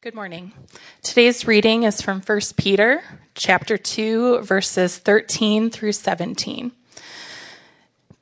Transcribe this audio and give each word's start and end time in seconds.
Good 0.00 0.14
morning. 0.14 0.52
Today's 1.02 1.44
reading 1.44 1.82
is 1.82 2.00
from 2.00 2.20
1 2.20 2.40
Peter 2.56 3.02
chapter 3.34 3.76
2 3.76 4.42
verses 4.42 4.96
13 4.96 5.70
through 5.70 5.90
17. 5.90 6.70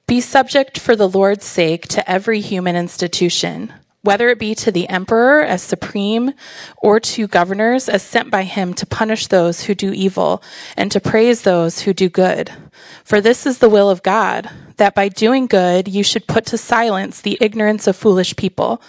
Be 0.07 0.23
subject 0.23 0.79
for 0.79 0.97
the 0.97 1.07
Lord's 1.07 1.45
sake 1.45 1.87
to 1.89 2.11
every 2.11 2.41
human 2.41 2.77
institution, 2.77 3.75
whether 4.01 4.31
it 4.31 4.39
be 4.39 4.55
to 4.55 4.73
the 4.73 4.89
emperor 4.89 5.43
as 5.43 5.61
supreme 5.61 6.33
or 6.79 6.99
to 6.99 7.27
governors 7.27 7.91
as 7.91 8.03
sent 8.03 8.31
by 8.31 8.45
him 8.45 8.73
to 8.73 8.87
punish 8.87 9.27
those 9.27 9.65
who 9.65 9.75
do 9.75 9.93
evil 9.93 10.43
and 10.79 10.91
to 10.93 10.99
praise 10.99 11.43
those 11.43 11.81
who 11.81 11.93
do 11.93 12.09
good. 12.09 12.51
For 13.05 13.21
this 13.21 13.45
is 13.45 13.59
the 13.59 13.69
will 13.69 13.91
of 13.91 14.03
God, 14.03 14.49
that 14.79 14.95
by 14.95 15.11
doing 15.11 15.47
good 15.47 15.89
you 15.89 16.03
should 16.03 16.27
put 16.27 16.47
to 16.47 16.57
silence 16.57 17.21
the 17.21 17.37
ignorance 17.39 17.87
of 17.87 17.97
foolish 17.97 18.35
people. 18.35 18.81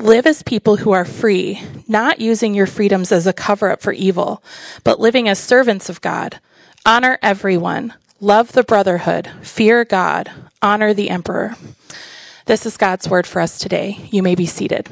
Live 0.00 0.26
as 0.26 0.42
people 0.42 0.76
who 0.76 0.92
are 0.92 1.04
free, 1.04 1.60
not 1.86 2.22
using 2.22 2.54
your 2.54 2.66
freedoms 2.66 3.12
as 3.12 3.26
a 3.26 3.34
cover 3.34 3.70
up 3.70 3.82
for 3.82 3.92
evil, 3.92 4.42
but 4.82 4.98
living 4.98 5.28
as 5.28 5.38
servants 5.38 5.90
of 5.90 6.00
God. 6.00 6.40
Honor 6.86 7.18
everyone. 7.20 7.92
Love 8.18 8.52
the 8.52 8.64
brotherhood. 8.64 9.30
Fear 9.42 9.84
God. 9.84 10.30
Honor 10.62 10.94
the 10.94 11.10
emperor. 11.10 11.54
This 12.46 12.64
is 12.64 12.78
God's 12.78 13.10
word 13.10 13.26
for 13.26 13.42
us 13.42 13.58
today. 13.58 13.98
You 14.10 14.22
may 14.22 14.34
be 14.34 14.46
seated. 14.46 14.88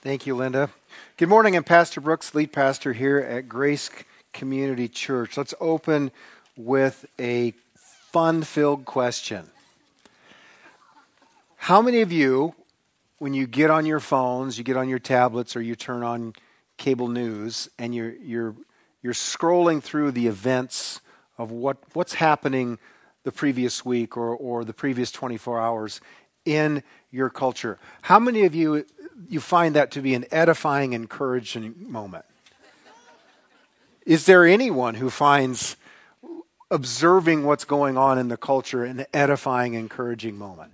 Thank 0.00 0.28
you, 0.28 0.36
Linda. 0.36 0.70
Good 1.16 1.28
morning. 1.28 1.56
I'm 1.56 1.64
Pastor 1.64 2.00
Brooks, 2.00 2.36
lead 2.36 2.52
pastor 2.52 2.92
here 2.92 3.18
at 3.18 3.48
Grace 3.48 3.90
Community 4.32 4.86
Church. 4.86 5.36
Let's 5.36 5.54
open 5.58 6.12
with 6.56 7.04
a 7.18 7.50
fun 7.74 8.44
filled 8.44 8.84
question. 8.84 9.50
How 11.68 11.82
many 11.82 12.00
of 12.00 12.10
you, 12.10 12.54
when 13.18 13.34
you 13.34 13.46
get 13.46 13.68
on 13.68 13.84
your 13.84 14.00
phones, 14.00 14.56
you 14.56 14.64
get 14.64 14.78
on 14.78 14.88
your 14.88 14.98
tablets, 14.98 15.54
or 15.54 15.60
you 15.60 15.76
turn 15.76 16.02
on 16.02 16.32
cable 16.78 17.08
news, 17.08 17.68
and 17.78 17.94
you're 17.94 18.14
you're 18.14 18.54
you're 19.02 19.12
scrolling 19.12 19.82
through 19.82 20.12
the 20.12 20.28
events 20.28 21.02
of 21.36 21.50
what 21.50 21.76
what's 21.92 22.14
happening 22.14 22.78
the 23.24 23.32
previous 23.32 23.84
week 23.84 24.16
or 24.16 24.34
or 24.34 24.64
the 24.64 24.72
previous 24.72 25.10
24 25.12 25.60
hours 25.60 26.00
in 26.46 26.82
your 27.10 27.28
culture? 27.28 27.78
How 28.00 28.18
many 28.18 28.46
of 28.46 28.54
you 28.54 28.86
you 29.28 29.38
find 29.38 29.76
that 29.76 29.90
to 29.90 30.00
be 30.00 30.14
an 30.14 30.24
edifying, 30.30 30.94
encouraging 30.94 31.74
moment? 31.86 32.24
Is 34.06 34.24
there 34.24 34.46
anyone 34.46 34.94
who 34.94 35.10
finds 35.10 35.76
observing 36.70 37.44
what's 37.44 37.66
going 37.66 37.98
on 37.98 38.18
in 38.18 38.28
the 38.28 38.38
culture 38.38 38.84
an 38.84 39.04
edifying, 39.12 39.74
encouraging 39.74 40.38
moment? 40.38 40.72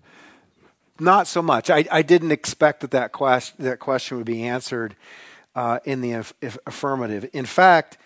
Not 0.98 1.26
so 1.26 1.42
much. 1.42 1.70
I, 1.70 1.84
I 1.90 2.02
didn't 2.02 2.32
expect 2.32 2.80
that 2.80 2.90
that 2.92 3.12
question, 3.12 3.64
that 3.64 3.78
question 3.78 4.16
would 4.16 4.26
be 4.26 4.44
answered 4.44 4.96
uh, 5.54 5.80
in 5.84 6.00
the 6.00 6.12
af- 6.12 6.34
affirmative. 6.66 7.28
In 7.32 7.46
fact, 7.46 7.98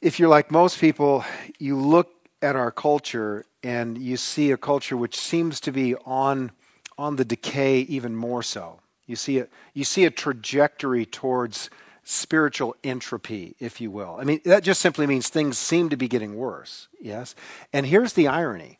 if 0.00 0.18
you're 0.18 0.28
like 0.28 0.50
most 0.50 0.80
people, 0.80 1.24
you 1.58 1.76
look 1.76 2.10
at 2.42 2.56
our 2.56 2.70
culture 2.70 3.44
and 3.62 3.98
you 3.98 4.16
see 4.16 4.50
a 4.50 4.56
culture 4.56 4.96
which 4.96 5.16
seems 5.18 5.60
to 5.60 5.72
be 5.72 5.94
on 6.04 6.52
on 6.96 7.16
the 7.16 7.24
decay 7.24 7.80
even 7.80 8.14
more 8.16 8.42
so. 8.42 8.80
You 9.06 9.14
see 9.14 9.38
a, 9.38 9.46
you 9.72 9.84
see 9.84 10.04
a 10.04 10.10
trajectory 10.10 11.06
towards 11.06 11.70
spiritual 12.02 12.74
entropy, 12.82 13.54
if 13.60 13.80
you 13.80 13.90
will. 13.90 14.16
I 14.18 14.24
mean, 14.24 14.40
that 14.44 14.64
just 14.64 14.80
simply 14.80 15.06
means 15.06 15.28
things 15.28 15.58
seem 15.58 15.90
to 15.90 15.96
be 15.96 16.08
getting 16.08 16.34
worse, 16.36 16.88
yes? 17.00 17.34
And 17.72 17.86
here's 17.86 18.14
the 18.14 18.26
irony. 18.26 18.78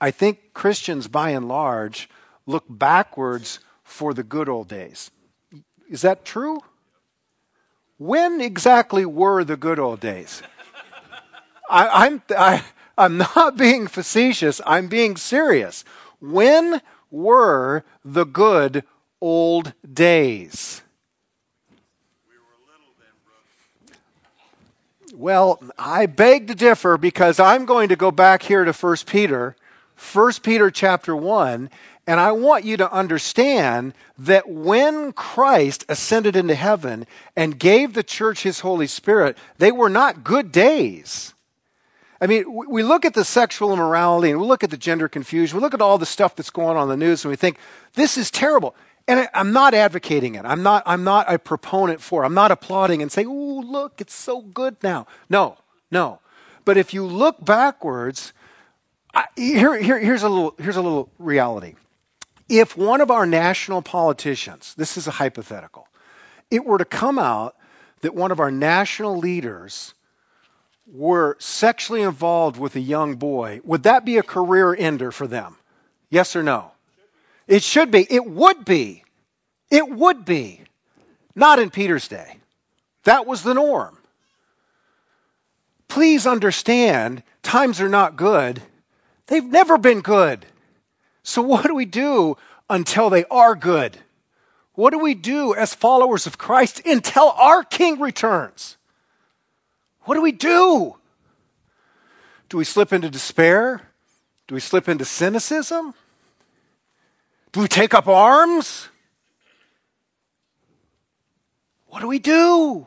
I 0.00 0.10
think 0.10 0.54
Christians, 0.54 1.08
by 1.08 1.30
and 1.30 1.46
large, 1.46 2.08
look 2.48 2.64
backwards 2.68 3.60
for 3.84 4.14
the 4.14 4.24
good 4.24 4.48
old 4.48 4.68
days. 4.68 5.10
Is 5.88 6.02
that 6.02 6.24
true? 6.24 6.60
When 7.98 8.40
exactly 8.40 9.04
were 9.04 9.44
the 9.44 9.56
good 9.56 9.78
old 9.78 10.00
days? 10.00 10.42
I, 11.70 12.06
I'm, 12.06 12.22
I, 12.30 12.64
I'm 12.96 13.18
not 13.18 13.56
being 13.56 13.86
facetious, 13.86 14.60
I'm 14.66 14.88
being 14.88 15.16
serious. 15.16 15.84
When 16.20 16.80
were 17.10 17.84
the 18.04 18.24
good 18.24 18.84
old 19.20 19.74
days? 19.90 20.82
Well, 25.14 25.60
I 25.76 26.06
beg 26.06 26.46
to 26.46 26.54
differ 26.54 26.96
because 26.96 27.40
I'm 27.40 27.64
going 27.64 27.88
to 27.88 27.96
go 27.96 28.10
back 28.10 28.42
here 28.42 28.64
to 28.64 28.72
1 28.72 28.96
Peter, 29.06 29.56
1 30.12 30.32
Peter 30.42 30.70
chapter 30.70 31.16
1, 31.16 31.70
and 32.08 32.18
I 32.18 32.32
want 32.32 32.64
you 32.64 32.78
to 32.78 32.90
understand 32.90 33.92
that 34.16 34.48
when 34.48 35.12
Christ 35.12 35.84
ascended 35.90 36.36
into 36.36 36.54
heaven 36.54 37.06
and 37.36 37.58
gave 37.58 37.92
the 37.92 38.02
church 38.02 38.44
his 38.44 38.60
Holy 38.60 38.86
Spirit, 38.86 39.36
they 39.58 39.70
were 39.70 39.90
not 39.90 40.24
good 40.24 40.50
days. 40.50 41.34
I 42.18 42.26
mean, 42.26 42.46
we 42.48 42.82
look 42.82 43.04
at 43.04 43.12
the 43.12 43.26
sexual 43.26 43.74
immorality 43.74 44.30
and 44.30 44.40
we 44.40 44.46
look 44.46 44.64
at 44.64 44.70
the 44.70 44.78
gender 44.78 45.06
confusion, 45.06 45.58
we 45.58 45.60
look 45.60 45.74
at 45.74 45.82
all 45.82 45.98
the 45.98 46.06
stuff 46.06 46.34
that's 46.34 46.48
going 46.48 46.78
on 46.78 46.84
in 46.84 46.98
the 46.98 47.06
news 47.06 47.26
and 47.26 47.30
we 47.30 47.36
think, 47.36 47.58
this 47.92 48.16
is 48.16 48.30
terrible. 48.30 48.74
And 49.06 49.28
I'm 49.34 49.52
not 49.52 49.74
advocating 49.74 50.34
it. 50.34 50.46
I'm 50.46 50.62
not, 50.62 50.84
I'm 50.86 51.04
not 51.04 51.30
a 51.30 51.38
proponent 51.38 52.00
for 52.00 52.22
it. 52.22 52.26
I'm 52.26 52.32
not 52.32 52.50
applauding 52.50 53.02
and 53.02 53.12
saying, 53.12 53.28
oh, 53.28 53.62
look, 53.66 54.00
it's 54.00 54.14
so 54.14 54.40
good 54.40 54.78
now. 54.82 55.06
No, 55.28 55.58
no. 55.90 56.20
But 56.64 56.78
if 56.78 56.94
you 56.94 57.04
look 57.04 57.44
backwards, 57.44 58.32
I, 59.12 59.26
here, 59.36 59.78
here, 59.78 59.98
here's, 59.98 60.22
a 60.22 60.28
little, 60.30 60.54
here's 60.56 60.76
a 60.76 60.82
little 60.82 61.10
reality 61.18 61.74
if 62.48 62.76
one 62.76 63.00
of 63.00 63.10
our 63.10 63.26
national 63.26 63.82
politicians, 63.82 64.74
this 64.76 64.96
is 64.96 65.06
a 65.06 65.12
hypothetical, 65.12 65.88
it 66.50 66.64
were 66.64 66.78
to 66.78 66.84
come 66.84 67.18
out 67.18 67.56
that 68.00 68.14
one 68.14 68.30
of 68.30 68.40
our 68.40 68.50
national 68.50 69.18
leaders 69.18 69.94
were 70.90 71.36
sexually 71.38 72.02
involved 72.02 72.58
with 72.58 72.74
a 72.74 72.80
young 72.80 73.16
boy, 73.16 73.60
would 73.64 73.82
that 73.82 74.04
be 74.04 74.16
a 74.16 74.22
career 74.22 74.74
ender 74.74 75.12
for 75.12 75.26
them? 75.26 75.56
Yes 76.08 76.34
or 76.34 76.42
no? 76.42 76.72
It 77.46 77.62
should 77.62 77.90
be. 77.90 78.06
It 78.10 78.26
would 78.26 78.64
be. 78.64 79.04
It 79.70 79.88
would 79.88 80.24
be. 80.24 80.62
Not 81.34 81.58
in 81.58 81.70
Peter's 81.70 82.08
day. 82.08 82.38
That 83.04 83.26
was 83.26 83.42
the 83.42 83.54
norm. 83.54 83.98
Please 85.88 86.26
understand, 86.26 87.22
times 87.42 87.80
are 87.80 87.88
not 87.88 88.16
good. 88.16 88.62
They've 89.26 89.44
never 89.44 89.78
been 89.78 90.00
good. 90.00 90.46
So, 91.28 91.42
what 91.42 91.66
do 91.66 91.74
we 91.74 91.84
do 91.84 92.38
until 92.70 93.10
they 93.10 93.26
are 93.26 93.54
good? 93.54 93.98
What 94.72 94.94
do 94.94 94.98
we 94.98 95.12
do 95.12 95.54
as 95.54 95.74
followers 95.74 96.26
of 96.26 96.38
Christ 96.38 96.80
until 96.86 97.32
our 97.32 97.62
King 97.62 98.00
returns? 98.00 98.78
What 100.04 100.14
do 100.14 100.22
we 100.22 100.32
do? 100.32 100.96
Do 102.48 102.56
we 102.56 102.64
slip 102.64 102.94
into 102.94 103.10
despair? 103.10 103.90
Do 104.46 104.54
we 104.54 104.60
slip 104.62 104.88
into 104.88 105.04
cynicism? 105.04 105.92
Do 107.52 107.60
we 107.60 107.68
take 107.68 107.92
up 107.92 108.08
arms? 108.08 108.88
What 111.88 112.00
do 112.00 112.08
we 112.08 112.20
do? 112.20 112.86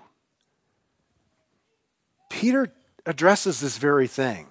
Peter 2.28 2.74
addresses 3.06 3.60
this 3.60 3.78
very 3.78 4.08
thing 4.08 4.48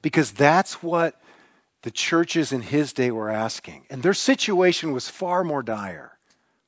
because 0.00 0.30
that's 0.30 0.80
what 0.80 1.20
the 1.82 1.90
churches 1.90 2.52
in 2.52 2.62
his 2.62 2.92
day 2.92 3.10
were 3.10 3.30
asking. 3.30 3.86
And 3.90 4.02
their 4.02 4.14
situation 4.14 4.92
was 4.92 5.08
far 5.08 5.44
more 5.44 5.62
dire. 5.62 6.18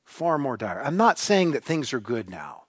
Far 0.03 0.37
more 0.37 0.57
dire. 0.57 0.81
I'm 0.83 0.97
not 0.97 1.17
saying 1.17 1.51
that 1.51 1.63
things 1.63 1.93
are 1.93 1.99
good 1.99 2.29
now. 2.29 2.63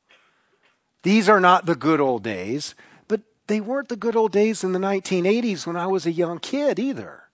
These 1.03 1.29
are 1.29 1.41
not 1.41 1.67
the 1.67 1.77
good 1.77 2.01
old 2.01 2.23
days, 2.23 2.75
but 3.07 3.21
they 3.47 3.61
weren't 3.61 3.89
the 3.89 3.97
good 3.97 4.17
old 4.17 4.33
days 4.33 4.65
in 4.65 4.73
the 4.73 4.79
1980s 4.79 5.67
when 5.67 5.77
I 5.77 5.87
was 5.87 6.07
a 6.07 6.13
young 6.13 6.39
kid 6.39 6.79
either. 6.79 7.25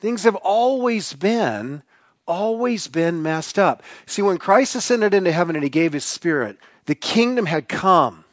Things 0.00 0.24
have 0.24 0.36
always 0.36 1.12
been, 1.12 1.82
always 2.26 2.86
been 2.86 3.22
messed 3.22 3.58
up. 3.58 3.82
See, 4.06 4.22
when 4.22 4.38
Christ 4.38 4.74
ascended 4.76 5.14
into 5.14 5.32
heaven 5.32 5.56
and 5.56 5.62
he 5.62 5.70
gave 5.70 5.92
his 5.92 6.04
spirit, 6.04 6.58
the 6.86 6.94
kingdom 6.94 7.46
had 7.46 7.68
come. 7.68 8.24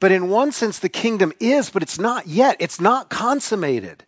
But 0.00 0.12
in 0.12 0.28
one 0.28 0.52
sense, 0.52 0.78
the 0.78 0.88
kingdom 0.88 1.32
is, 1.40 1.70
but 1.70 1.82
it's 1.82 1.98
not 1.98 2.26
yet. 2.26 2.56
It's 2.60 2.80
not 2.80 3.08
consummated. 3.08 4.04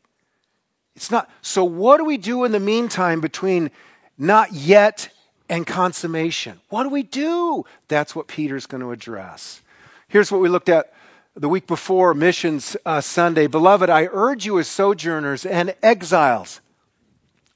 It's 1.01 1.11
not. 1.11 1.31
So, 1.41 1.65
what 1.65 1.97
do 1.97 2.05
we 2.05 2.19
do 2.19 2.45
in 2.45 2.53
the 2.53 2.61
meantime 2.61 3.23
between 3.23 3.71
not 4.19 4.53
yet 4.53 5.09
and 5.49 5.67
consummation? 5.67 6.61
What 6.69 6.83
do 6.83 6.91
we 6.91 7.03
do? 7.03 7.65
That's 7.89 8.15
what 8.15 8.29
Peter's 8.29 8.67
going 8.67 8.83
to 8.83 8.93
address. 8.93 9.63
Here's 10.09 10.31
what 10.31 10.43
we 10.43 10.51
looked 10.51 10.69
at 10.69 10.93
the 11.35 11.49
week 11.49 11.67
before 11.67 12.13
Missions 12.13 12.77
uh, 12.85 13.01
Sunday. 13.01 13.47
Beloved, 13.47 13.89
I 13.89 14.11
urge 14.13 14.45
you 14.45 14.59
as 14.59 14.69
sojourners 14.69 15.47
and 15.47 15.75
exiles. 15.83 16.61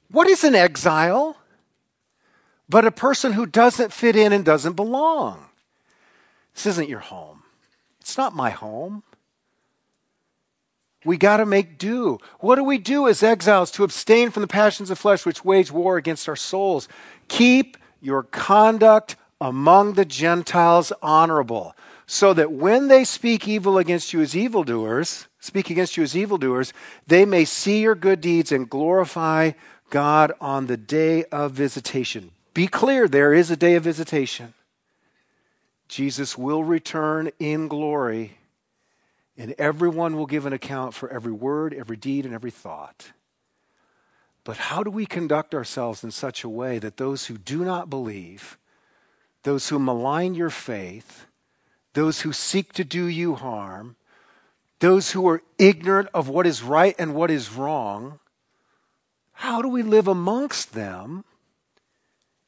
What 0.09 0.27
is 0.27 0.43
an 0.43 0.55
exile? 0.55 1.37
But 2.67 2.85
a 2.85 2.91
person 2.91 3.33
who 3.33 3.45
doesn't 3.45 3.93
fit 3.93 4.15
in 4.15 4.33
and 4.33 4.43
doesn't 4.43 4.73
belong. 4.73 5.45
This 6.55 6.65
isn't 6.65 6.89
your 6.89 6.97
home. 6.97 7.43
It's 8.01 8.17
not 8.17 8.33
my 8.33 8.49
home. 8.49 9.03
We 11.05 11.17
got 11.17 11.37
to 11.37 11.45
make 11.45 11.77
do. 11.77 12.17
What 12.39 12.55
do 12.55 12.63
we 12.63 12.77
do 12.77 13.07
as 13.07 13.23
exiles? 13.23 13.71
To 13.71 13.83
abstain 13.83 14.31
from 14.31 14.41
the 14.41 14.47
passions 14.47 14.89
of 14.89 14.99
flesh 14.99 15.25
which 15.25 15.45
wage 15.45 15.71
war 15.71 15.97
against 15.97 16.27
our 16.27 16.35
souls. 16.35 16.89
Keep 17.27 17.77
your 18.01 18.23
conduct 18.23 19.15
among 19.39 19.93
the 19.93 20.05
Gentiles 20.05 20.91
honorable, 21.01 21.75
so 22.07 22.33
that 22.33 22.51
when 22.51 22.87
they 22.87 23.03
speak 23.03 23.47
evil 23.47 23.77
against 23.77 24.13
you 24.13 24.21
as 24.21 24.35
evildoers, 24.35 25.27
speak 25.39 25.69
against 25.69 25.97
you 25.97 26.03
as 26.03 26.15
evildoers, 26.15 26.73
they 27.05 27.25
may 27.25 27.45
see 27.45 27.81
your 27.81 27.95
good 27.95 28.21
deeds 28.21 28.51
and 28.51 28.69
glorify 28.69 29.51
God 29.89 30.31
on 30.39 30.67
the 30.67 30.77
day 30.77 31.25
of 31.25 31.51
visitation. 31.51 32.31
Be 32.53 32.67
clear, 32.67 33.07
there 33.07 33.33
is 33.33 33.51
a 33.51 33.57
day 33.57 33.75
of 33.75 33.83
visitation. 33.83 34.53
Jesus 35.87 36.37
will 36.37 36.63
return 36.63 37.29
in 37.39 37.67
glory, 37.67 38.37
and 39.37 39.53
everyone 39.57 40.15
will 40.15 40.25
give 40.25 40.45
an 40.45 40.53
account 40.53 40.93
for 40.93 41.09
every 41.09 41.31
word, 41.31 41.73
every 41.73 41.97
deed, 41.97 42.25
and 42.25 42.33
every 42.33 42.51
thought. 42.51 43.11
But 44.43 44.57
how 44.57 44.83
do 44.83 44.91
we 44.91 45.05
conduct 45.05 45.53
ourselves 45.53 46.03
in 46.03 46.11
such 46.11 46.43
a 46.43 46.49
way 46.49 46.79
that 46.79 46.97
those 46.97 47.25
who 47.25 47.37
do 47.37 47.65
not 47.65 47.89
believe, 47.89 48.57
those 49.43 49.69
who 49.69 49.79
malign 49.79 50.35
your 50.35 50.51
faith, 50.51 51.25
those 51.93 52.21
who 52.21 52.31
seek 52.31 52.71
to 52.73 52.83
do 52.83 53.05
you 53.05 53.35
harm, 53.35 53.95
those 54.79 55.11
who 55.11 55.27
are 55.27 55.41
ignorant 55.57 56.09
of 56.13 56.29
what 56.29 56.45
is 56.45 56.61
right 56.61 56.95
and 56.99 57.15
what 57.15 57.31
is 57.31 57.51
wrong, 57.51 58.19
how 59.33 59.61
do 59.61 59.67
we 59.67 59.81
live 59.81 60.07
amongst 60.07 60.73
them 60.73 61.25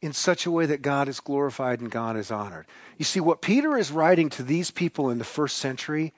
in 0.01 0.13
such 0.13 0.45
a 0.45 0.51
way 0.51 0.65
that 0.67 0.81
God 0.81 1.07
is 1.07 1.19
glorified 1.19 1.81
and 1.81 1.89
God 1.89 2.15
is 2.15 2.29
honored? 2.29 2.67
You 2.97 3.05
see, 3.05 3.19
what 3.19 3.41
Peter 3.41 3.75
is 3.77 3.91
writing 3.91 4.29
to 4.31 4.43
these 4.43 4.69
people 4.69 5.09
in 5.09 5.17
the 5.17 5.23
first 5.23 5.57
century 5.57 6.13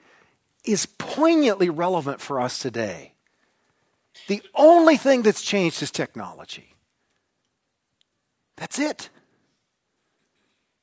is 0.64 0.86
poignantly 0.86 1.70
relevant 1.70 2.20
for 2.20 2.40
us 2.40 2.58
today. 2.58 3.14
The 4.28 4.42
only 4.54 4.96
thing 4.96 5.22
that's 5.22 5.42
changed 5.42 5.82
is 5.82 5.90
technology. 5.90 6.74
That's 8.56 8.78
it. 8.78 9.08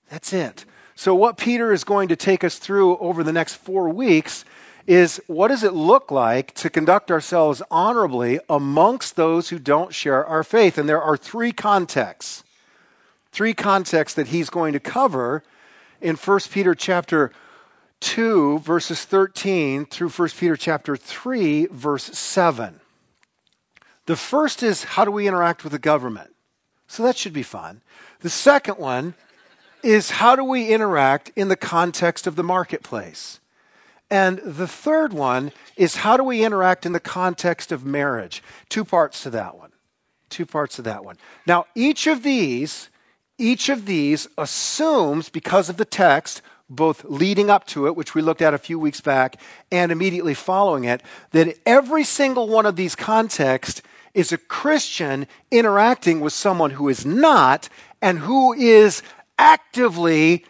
That's 0.09 0.33
it. 0.33 0.65
So, 0.95 1.13
what 1.13 1.37
Peter 1.37 1.71
is 1.71 1.83
going 1.83 2.07
to 2.07 2.15
take 2.15 2.43
us 2.43 2.57
through 2.57 2.97
over 2.97 3.23
the 3.23 3.31
next 3.31 3.55
four 3.55 3.89
weeks 3.89 4.43
is 4.87 5.21
what 5.27 5.49
does 5.49 5.63
it 5.63 5.73
look 5.73 6.09
like 6.09 6.53
to 6.55 6.69
conduct 6.69 7.11
ourselves 7.11 7.61
honorably 7.69 8.39
amongst 8.49 9.15
those 9.15 9.49
who 9.49 9.59
don't 9.59 9.93
share 9.93 10.25
our 10.25 10.43
faith? 10.43 10.77
And 10.77 10.87
there 10.89 11.01
are 11.01 11.17
three 11.17 11.51
contexts. 11.51 12.43
Three 13.31 13.53
contexts 13.53 14.15
that 14.15 14.29
he's 14.29 14.49
going 14.49 14.73
to 14.73 14.79
cover 14.79 15.43
in 16.01 16.15
1 16.15 16.39
Peter 16.51 16.73
chapter 16.73 17.31
2 17.99 18.59
verses 18.59 19.05
13 19.05 19.85
through 19.85 20.09
1 20.09 20.29
Peter 20.29 20.55
chapter 20.55 20.95
3 20.95 21.67
verse 21.67 22.05
7. 22.05 22.79
The 24.05 24.15
first 24.15 24.63
is 24.63 24.83
how 24.83 25.05
do 25.05 25.11
we 25.11 25.27
interact 25.27 25.63
with 25.63 25.73
the 25.73 25.79
government? 25.79 26.33
So 26.87 27.03
that 27.03 27.17
should 27.17 27.33
be 27.33 27.43
fun. 27.43 27.81
The 28.21 28.29
second 28.29 28.77
one 28.77 29.15
is 29.83 30.11
how 30.11 30.35
do 30.35 30.43
we 30.43 30.69
interact 30.69 31.31
in 31.35 31.49
the 31.49 31.55
context 31.55 32.25
of 32.25 32.35
the 32.35 32.43
marketplace? 32.43 33.39
And 34.09 34.39
the 34.39 34.67
third 34.67 35.11
one 35.11 35.51
is 35.75 35.97
how 35.97 36.17
do 36.17 36.23
we 36.23 36.43
interact 36.43 36.85
in 36.85 36.93
the 36.93 36.99
context 36.99 37.71
of 37.71 37.85
marriage? 37.85 38.41
Two 38.69 38.85
parts 38.85 39.23
to 39.23 39.29
that 39.31 39.57
one. 39.57 39.71
Two 40.29 40.45
parts 40.45 40.77
to 40.77 40.81
that 40.83 41.03
one. 41.03 41.17
Now, 41.45 41.65
each 41.75 42.07
of 42.07 42.23
these, 42.23 42.89
each 43.37 43.69
of 43.69 43.85
these 43.85 44.27
assumes, 44.37 45.29
because 45.29 45.69
of 45.69 45.77
the 45.77 45.85
text, 45.85 46.41
both 46.69 47.05
leading 47.05 47.49
up 47.49 47.65
to 47.67 47.87
it, 47.87 47.95
which 47.95 48.13
we 48.13 48.21
looked 48.21 48.41
at 48.41 48.53
a 48.53 48.57
few 48.57 48.77
weeks 48.77 49.01
back, 49.01 49.39
and 49.71 49.91
immediately 49.91 50.33
following 50.33 50.83
it, 50.83 51.01
that 51.31 51.57
every 51.65 52.03
single 52.03 52.47
one 52.47 52.65
of 52.65 52.75
these 52.75 52.95
contexts 52.95 53.81
is 54.13 54.31
a 54.31 54.37
Christian 54.37 55.27
interacting 55.51 56.19
with 56.19 56.33
someone 56.33 56.71
who 56.71 56.89
is 56.89 57.05
not 57.05 57.69
and 58.01 58.19
who 58.19 58.53
is 58.53 59.01
actively, 59.37 60.43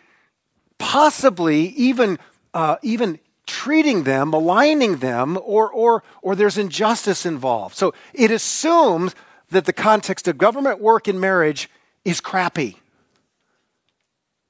possibly, 0.78 1.68
even, 1.70 2.18
uh, 2.54 2.78
even 2.82 3.20
treating 3.46 4.04
them, 4.04 4.30
maligning 4.30 4.98
them, 4.98 5.38
or, 5.44 5.72
or, 5.72 6.04
or 6.22 6.36
there's 6.36 6.58
injustice 6.58 7.26
involved. 7.26 7.76
So 7.76 7.94
it 8.14 8.32
assumes 8.32 9.16
that 9.50 9.66
the 9.66 9.74
context 9.74 10.28
of 10.28 10.38
government 10.38 10.82
work 10.82 11.08
in 11.08 11.20
marriage 11.20 11.70
is 12.04 12.22
crappy. 12.22 12.80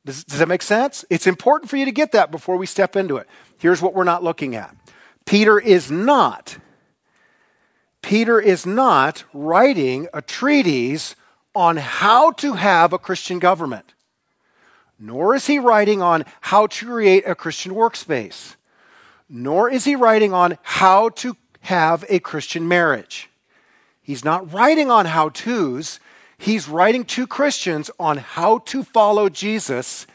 Does, 0.07 0.23
does 0.23 0.39
that 0.39 0.47
make 0.47 0.63
sense? 0.63 1.05
It's 1.11 1.27
important 1.27 1.69
for 1.69 1.77
you 1.77 1.85
to 1.85 1.91
get 1.91 2.13
that 2.13 2.31
before 2.31 2.57
we 2.57 2.65
step 2.65 2.95
into 2.95 3.17
it. 3.17 3.27
Here's 3.59 3.81
what 3.81 3.93
we're 3.93 4.03
not 4.03 4.23
looking 4.23 4.55
at 4.55 4.75
Peter 5.25 5.59
is 5.59 5.91
not. 5.91 6.57
Peter 8.01 8.39
is 8.39 8.65
not 8.65 9.23
writing 9.33 10.07
a 10.13 10.21
treatise 10.23 11.15
on 11.53 11.77
how 11.77 12.31
to 12.31 12.53
have 12.53 12.91
a 12.91 12.97
Christian 12.97 13.37
government, 13.37 13.93
nor 14.97 15.35
is 15.35 15.45
he 15.45 15.59
writing 15.59 16.01
on 16.01 16.25
how 16.41 16.65
to 16.65 16.85
create 16.85 17.27
a 17.27 17.35
Christian 17.35 17.73
workspace 17.73 18.55
nor 19.29 19.69
is 19.69 19.85
he 19.85 19.95
writing 19.95 20.33
on 20.33 20.57
how 20.61 21.09
to 21.09 21.35
have 21.61 22.05
a 22.09 22.19
Christian 22.19 22.67
marriage. 22.67 23.29
He's 24.01 24.23
not 24.23 24.53
writing 24.53 24.89
on 24.89 25.05
how 25.05 25.29
to's. 25.29 25.99
He's 26.37 26.69
writing 26.69 27.03
to 27.05 27.27
Christians 27.27 27.89
on 27.99 28.17
how 28.17 28.59
to 28.59 28.83
follow 28.83 29.29
Jesus 29.29 30.05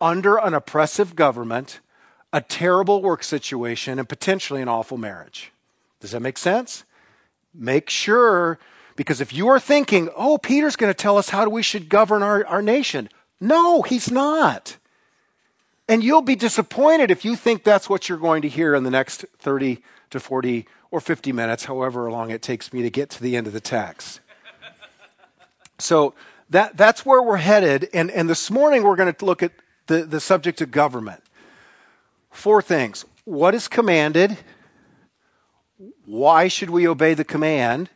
under 0.00 0.36
an 0.36 0.54
oppressive 0.54 1.16
government, 1.16 1.80
a 2.32 2.40
terrible 2.40 3.02
work 3.02 3.24
situation, 3.24 3.98
and 3.98 4.08
potentially 4.08 4.62
an 4.62 4.68
awful 4.68 4.96
marriage. 4.96 5.52
Does 6.00 6.12
that 6.12 6.20
make 6.20 6.38
sense? 6.38 6.84
Make 7.52 7.90
sure, 7.90 8.58
because 8.94 9.20
if 9.20 9.32
you 9.32 9.48
are 9.48 9.58
thinking, 9.58 10.08
oh, 10.16 10.38
Peter's 10.38 10.76
going 10.76 10.90
to 10.92 10.96
tell 10.96 11.18
us 11.18 11.30
how 11.30 11.48
we 11.48 11.62
should 11.62 11.88
govern 11.88 12.22
our, 12.22 12.46
our 12.46 12.62
nation, 12.62 13.08
no, 13.40 13.82
he's 13.82 14.10
not. 14.10 14.76
And 15.88 16.04
you'll 16.04 16.22
be 16.22 16.36
disappointed 16.36 17.10
if 17.10 17.24
you 17.24 17.34
think 17.34 17.64
that's 17.64 17.88
what 17.88 18.08
you're 18.08 18.18
going 18.18 18.42
to 18.42 18.48
hear 18.48 18.74
in 18.74 18.84
the 18.84 18.90
next 18.90 19.24
30 19.38 19.82
to 20.10 20.20
40 20.20 20.66
or 20.90 21.00
50 21.00 21.32
minutes, 21.32 21.64
however 21.64 22.10
long 22.10 22.30
it 22.30 22.42
takes 22.42 22.72
me 22.72 22.82
to 22.82 22.90
get 22.90 23.10
to 23.10 23.22
the 23.22 23.36
end 23.36 23.46
of 23.46 23.52
the 23.52 23.60
text. 23.60 24.20
So 25.78 26.14
that, 26.50 26.76
that's 26.76 27.04
where 27.06 27.22
we're 27.22 27.36
headed. 27.36 27.88
And, 27.92 28.10
and 28.10 28.28
this 28.28 28.50
morning 28.50 28.82
we're 28.82 28.96
going 28.96 29.12
to 29.12 29.24
look 29.24 29.42
at 29.42 29.52
the, 29.86 30.04
the 30.04 30.20
subject 30.20 30.60
of 30.60 30.70
government. 30.70 31.22
Four 32.30 32.62
things 32.62 33.04
what 33.24 33.54
is 33.54 33.68
commanded? 33.68 34.38
Why 36.06 36.48
should 36.48 36.70
we 36.70 36.88
obey 36.88 37.14
the 37.14 37.24
command? 37.24 37.90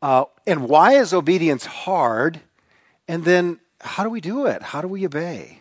Uh, 0.00 0.24
and 0.46 0.68
why 0.68 0.94
is 0.94 1.12
obedience 1.12 1.66
hard? 1.66 2.40
And 3.08 3.24
then 3.24 3.58
how 3.80 4.04
do 4.04 4.10
we 4.10 4.20
do 4.20 4.46
it? 4.46 4.62
How 4.62 4.80
do 4.80 4.88
we 4.88 5.04
obey? 5.04 5.60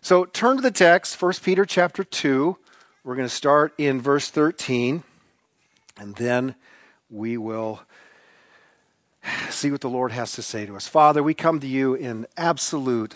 So 0.00 0.24
turn 0.24 0.56
to 0.56 0.62
the 0.62 0.70
text, 0.70 1.20
1 1.20 1.34
Peter 1.42 1.64
chapter 1.64 2.04
2. 2.04 2.56
We're 3.04 3.14
going 3.14 3.28
to 3.28 3.34
start 3.34 3.74
in 3.78 4.00
verse 4.00 4.30
13, 4.30 5.04
and 5.98 6.16
then 6.16 6.54
we 7.10 7.36
will 7.36 7.82
see 9.50 9.70
what 9.70 9.80
the 9.80 9.90
Lord 9.90 10.12
has 10.12 10.32
to 10.32 10.42
say 10.42 10.66
to 10.66 10.76
us. 10.76 10.86
Father, 10.86 11.22
we 11.22 11.34
come 11.34 11.60
to 11.60 11.66
you 11.66 11.94
in 11.94 12.26
absolute 12.36 13.14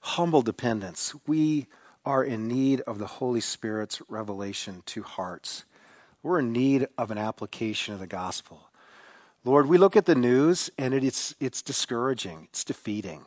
humble 0.00 0.42
dependence. 0.42 1.14
We 1.26 1.66
are 2.04 2.22
in 2.22 2.46
need 2.46 2.80
of 2.82 2.98
the 2.98 3.06
Holy 3.06 3.40
Spirit's 3.40 4.00
revelation 4.08 4.82
to 4.86 5.02
hearts. 5.02 5.64
We're 6.22 6.38
in 6.38 6.52
need 6.52 6.88
of 6.96 7.10
an 7.10 7.18
application 7.18 7.94
of 7.94 8.00
the 8.00 8.06
gospel. 8.06 8.68
Lord, 9.44 9.68
we 9.68 9.78
look 9.78 9.96
at 9.96 10.06
the 10.06 10.14
news 10.14 10.70
and 10.76 10.92
it's, 10.92 11.34
it's 11.40 11.62
discouraging, 11.62 12.48
it's 12.50 12.64
defeating. 12.64 13.26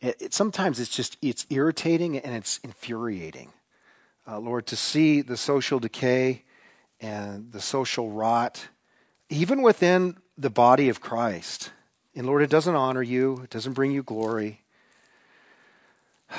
It, 0.00 0.16
it, 0.20 0.34
sometimes 0.34 0.80
it's 0.80 0.94
just 0.94 1.16
it's 1.22 1.46
irritating 1.50 2.18
and 2.18 2.34
it's 2.34 2.58
infuriating. 2.58 3.52
Uh, 4.26 4.38
Lord, 4.38 4.66
to 4.66 4.76
see 4.76 5.20
the 5.20 5.36
social 5.36 5.78
decay 5.78 6.44
and 7.00 7.52
the 7.52 7.60
social 7.60 8.10
rot, 8.10 8.68
even 9.34 9.62
within 9.62 10.16
the 10.38 10.48
body 10.48 10.88
of 10.88 11.00
Christ. 11.00 11.72
And 12.14 12.24
Lord, 12.24 12.42
it 12.42 12.50
doesn't 12.50 12.76
honor 12.76 13.02
you, 13.02 13.40
it 13.42 13.50
doesn't 13.50 13.72
bring 13.72 13.90
you 13.90 14.02
glory. 14.02 14.62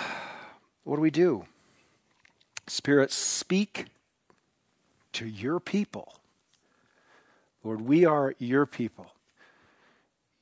What 0.83 0.97
do 0.97 1.01
we 1.01 1.09
do? 1.09 1.47
Spirit, 2.67 3.11
speak 3.11 3.87
to 5.13 5.25
your 5.25 5.59
people. 5.59 6.19
Lord, 7.63 7.81
we 7.81 8.05
are 8.05 8.35
your 8.37 8.67
people. 8.67 9.07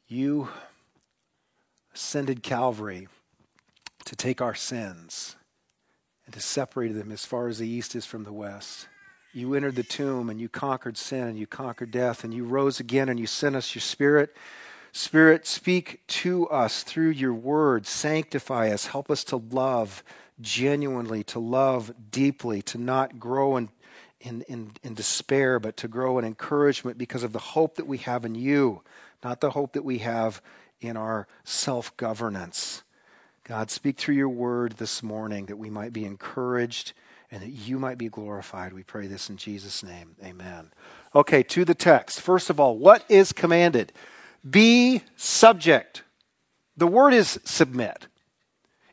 You 0.10 0.50
ascended 1.96 2.44
Calvary 2.44 3.08
to 4.04 4.18
take 4.18 4.42
our 4.42 4.54
sins 4.54 5.38
and 6.26 6.34
to 6.34 6.42
separate 6.42 6.92
them 6.92 7.10
as 7.10 7.24
far 7.24 7.48
as 7.48 7.60
the 7.60 7.70
east 7.70 7.96
is 7.96 8.06
from 8.06 8.26
the 8.26 8.34
west. 8.34 8.90
You 9.36 9.56
entered 9.56 9.76
the 9.76 9.84
tomb 9.84 10.30
and 10.30 10.40
you 10.40 10.48
conquered 10.48 10.96
sin 10.96 11.28
and 11.28 11.38
you 11.38 11.48
conquered 11.48 11.90
death 11.90 12.24
and 12.24 12.32
you 12.32 12.46
rose 12.46 12.80
again 12.80 13.10
and 13.10 13.20
you 13.20 13.26
sent 13.26 13.56
us 13.56 13.74
your 13.74 13.82
spirit. 13.82 14.36
Spirit, 14.92 15.48
speak 15.48 16.06
to 16.06 16.48
us 16.50 16.84
through 16.84 17.10
your 17.10 17.34
word. 17.34 17.88
Sanctify 17.88 18.70
us. 18.70 18.88
Help 18.88 19.10
us 19.10 19.24
to 19.26 19.38
love 19.38 20.04
genuinely, 20.40 21.24
to 21.24 21.40
love 21.40 21.92
deeply, 22.12 22.62
to 22.62 22.78
not 22.78 23.20
grow 23.20 23.58
in, 23.58 23.70
in, 24.22 24.44
in, 24.44 24.74
in 24.84 24.94
despair, 24.94 25.60
but 25.60 25.78
to 25.78 25.88
grow 25.88 26.20
in 26.20 26.26
encouragement 26.26 27.00
because 27.00 27.24
of 27.24 27.34
the 27.34 27.40
hope 27.40 27.76
that 27.76 27.88
we 27.88 27.98
have 27.98 28.26
in 28.26 28.36
you, 28.36 28.84
not 29.24 29.42
the 29.42 29.52
hope 29.52 29.74
that 29.74 29.84
we 29.84 29.98
have 30.00 30.44
in 30.80 30.96
our 30.96 31.28
self 31.44 31.96
governance. 31.98 32.84
God, 33.46 33.72
speak 33.72 33.98
through 33.98 34.16
your 34.16 34.30
word 34.30 34.74
this 34.74 35.02
morning 35.02 35.48
that 35.48 35.58
we 35.58 35.72
might 35.72 35.92
be 35.92 36.06
encouraged 36.06 36.94
and 37.34 37.42
that 37.42 37.50
you 37.50 37.80
might 37.80 37.98
be 37.98 38.10
glorified. 38.10 38.74
We 38.74 38.84
pray 38.84 39.08
this 39.08 39.28
in 39.28 39.38
Jesus' 39.38 39.82
name. 39.82 40.16
Amen. 40.24 40.72
Okay, 41.16 41.42
to 41.42 41.66
the 41.66 41.74
text. 41.74 42.22
First 42.22 42.52
of 42.52 42.60
all, 42.60 42.78
what 42.78 43.04
is 43.10 43.34
commanded? 43.34 43.92
Be 44.48 45.02
subject. 45.16 46.04
The 46.78 46.86
word 46.86 47.12
is 47.12 47.40
submit. 47.44 48.06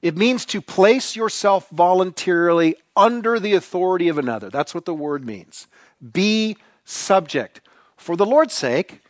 It 0.00 0.16
means 0.16 0.46
to 0.46 0.62
place 0.62 1.14
yourself 1.14 1.68
voluntarily 1.68 2.76
under 2.96 3.38
the 3.38 3.52
authority 3.52 4.08
of 4.08 4.16
another. 4.16 4.48
That's 4.48 4.74
what 4.74 4.86
the 4.86 4.94
word 4.94 5.22
means. 5.22 5.66
Be 6.00 6.56
subject, 6.86 7.60
for 7.98 8.16
the 8.16 8.24
Lord's 8.24 8.54
sake, 8.54 9.02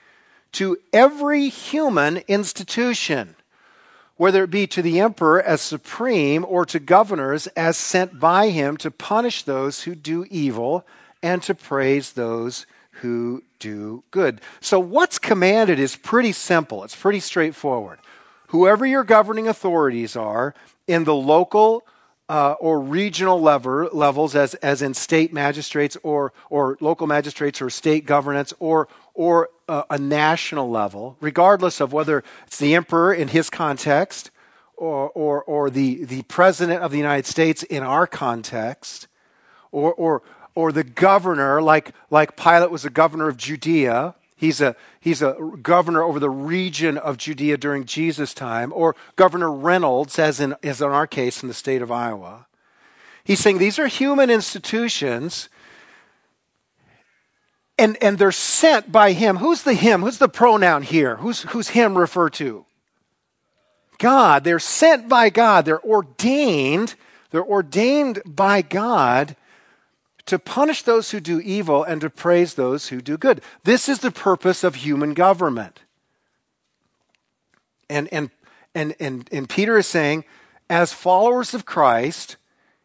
to 0.52 0.76
every 0.92 1.49
human 1.49 2.16
institution, 2.26 3.37
whether 4.21 4.45
it 4.45 4.50
be 4.50 4.67
to 4.67 4.83
the 4.83 5.00
emperor 5.00 5.41
as 5.41 5.62
supreme 5.62 6.45
or 6.47 6.67
to 6.67 6.79
governors 6.79 7.47
as 7.57 7.75
sent 7.75 8.21
by 8.21 8.50
him 8.50 8.77
to 8.77 8.91
punish 8.91 9.45
those 9.45 9.85
who 9.85 9.95
do 9.95 10.27
evil 10.29 10.87
and 11.23 11.43
to 11.43 11.55
praise 11.55 12.12
those 12.12 12.67
who 13.00 13.43
do 13.59 14.05
good. 14.11 14.39
So, 14.61 14.79
what's 14.79 15.19
commanded 15.19 15.79
is 15.79 15.97
pretty 15.97 16.33
simple, 16.33 16.85
it's 16.85 16.95
pretty 16.95 17.21
straightforward. 17.21 17.99
Whoever 18.49 18.85
your 18.85 19.05
governing 19.05 19.49
authorities 19.49 20.17
are, 20.17 20.55
in 20.87 21.05
the 21.05 21.15
local 21.15 21.87
uh, 22.29 22.53
or 22.61 22.79
regional 22.79 23.41
level, 23.41 23.89
levels, 23.91 24.37
as, 24.37 24.53
as 24.57 24.83
in 24.83 24.93
state 24.93 25.33
magistrates 25.33 25.97
or, 26.03 26.35
or 26.50 26.77
local 26.81 27.07
magistrates 27.07 27.62
or 27.62 27.71
state 27.71 28.05
governance 28.05 28.53
or, 28.59 28.87
or 29.21 29.50
uh, 29.69 29.83
a 29.91 29.99
national 29.99 30.71
level, 30.71 31.15
regardless 31.21 31.79
of 31.79 31.93
whether 31.93 32.25
it's 32.47 32.57
the 32.57 32.75
emperor 32.75 33.12
in 33.12 33.29
his 33.29 33.50
context 33.50 34.31
or, 34.79 35.11
or, 35.11 35.43
or 35.43 35.69
the, 35.69 36.05
the 36.05 36.23
president 36.23 36.83
of 36.83 36.91
the 36.91 36.97
United 36.97 37.27
States 37.27 37.62
in 37.65 37.83
our 37.83 38.07
context, 38.07 39.09
or, 39.73 39.93
or, 39.93 40.23
or 40.55 40.73
the 40.73 40.83
governor, 40.83 41.61
like, 41.61 41.93
like 42.09 42.35
Pilate 42.35 42.71
was 42.71 42.85
the 42.85 42.89
governor 42.89 43.29
of 43.29 43.37
Judea, 43.37 44.15
He's 44.37 44.62
a, 44.62 44.75
he's 45.00 45.21
a 45.21 45.37
governor 45.61 46.03
over 46.03 46.19
the 46.19 46.31
region 46.31 46.97
of 46.97 47.19
Judea 47.19 47.59
during 47.59 47.85
Jesus' 47.85 48.33
time, 48.33 48.73
or 48.75 48.97
Governor 49.17 49.53
Reynolds, 49.53 50.19
as 50.19 50.41
in, 50.41 50.55
as 50.62 50.81
in 50.81 50.89
our 50.89 51.07
case 51.07 51.43
in 51.43 51.49
the 51.49 51.55
state 51.55 51.83
of 51.83 51.93
Iowa. 51.93 52.47
He's 53.23 53.39
saying 53.41 53.59
these 53.59 53.79
are 53.79 53.87
human 53.87 54.31
institutions, 54.31 55.50
and, 57.80 57.96
and 58.02 58.18
they're 58.18 58.30
sent 58.30 58.92
by 58.92 59.12
him. 59.12 59.38
Who's 59.38 59.62
the 59.62 59.75
him? 59.75 60.02
Who's 60.02 60.18
the 60.18 60.28
pronoun 60.28 60.82
here? 60.82 61.16
Who's, 61.16 61.42
who's 61.42 61.70
him 61.70 61.96
refer 61.96 62.28
to? 62.30 62.66
God. 63.99 64.44
They're 64.44 64.58
sent 64.58 65.08
by 65.08 65.30
God. 65.30 65.64
They're 65.64 65.82
ordained. 65.82 66.94
They're 67.30 67.44
ordained 67.44 68.22
by 68.26 68.62
God 68.62 69.34
to 70.26 70.38
punish 70.38 70.82
those 70.82 71.10
who 71.10 71.20
do 71.20 71.40
evil 71.40 71.82
and 71.82 72.00
to 72.02 72.10
praise 72.10 72.54
those 72.54 72.88
who 72.88 73.00
do 73.00 73.16
good. 73.16 73.40
This 73.64 73.88
is 73.88 74.00
the 74.00 74.10
purpose 74.10 74.62
of 74.62 74.76
human 74.76 75.14
government. 75.14 75.80
And, 77.88 78.08
and, 78.12 78.30
and, 78.75 78.94
and, 79.00 79.28
and 79.32 79.49
Peter 79.49 79.78
is 79.78 79.87
saying, 79.87 80.25
as 80.68 80.92
followers 80.92 81.54
of 81.54 81.64
Christ, 81.64 82.37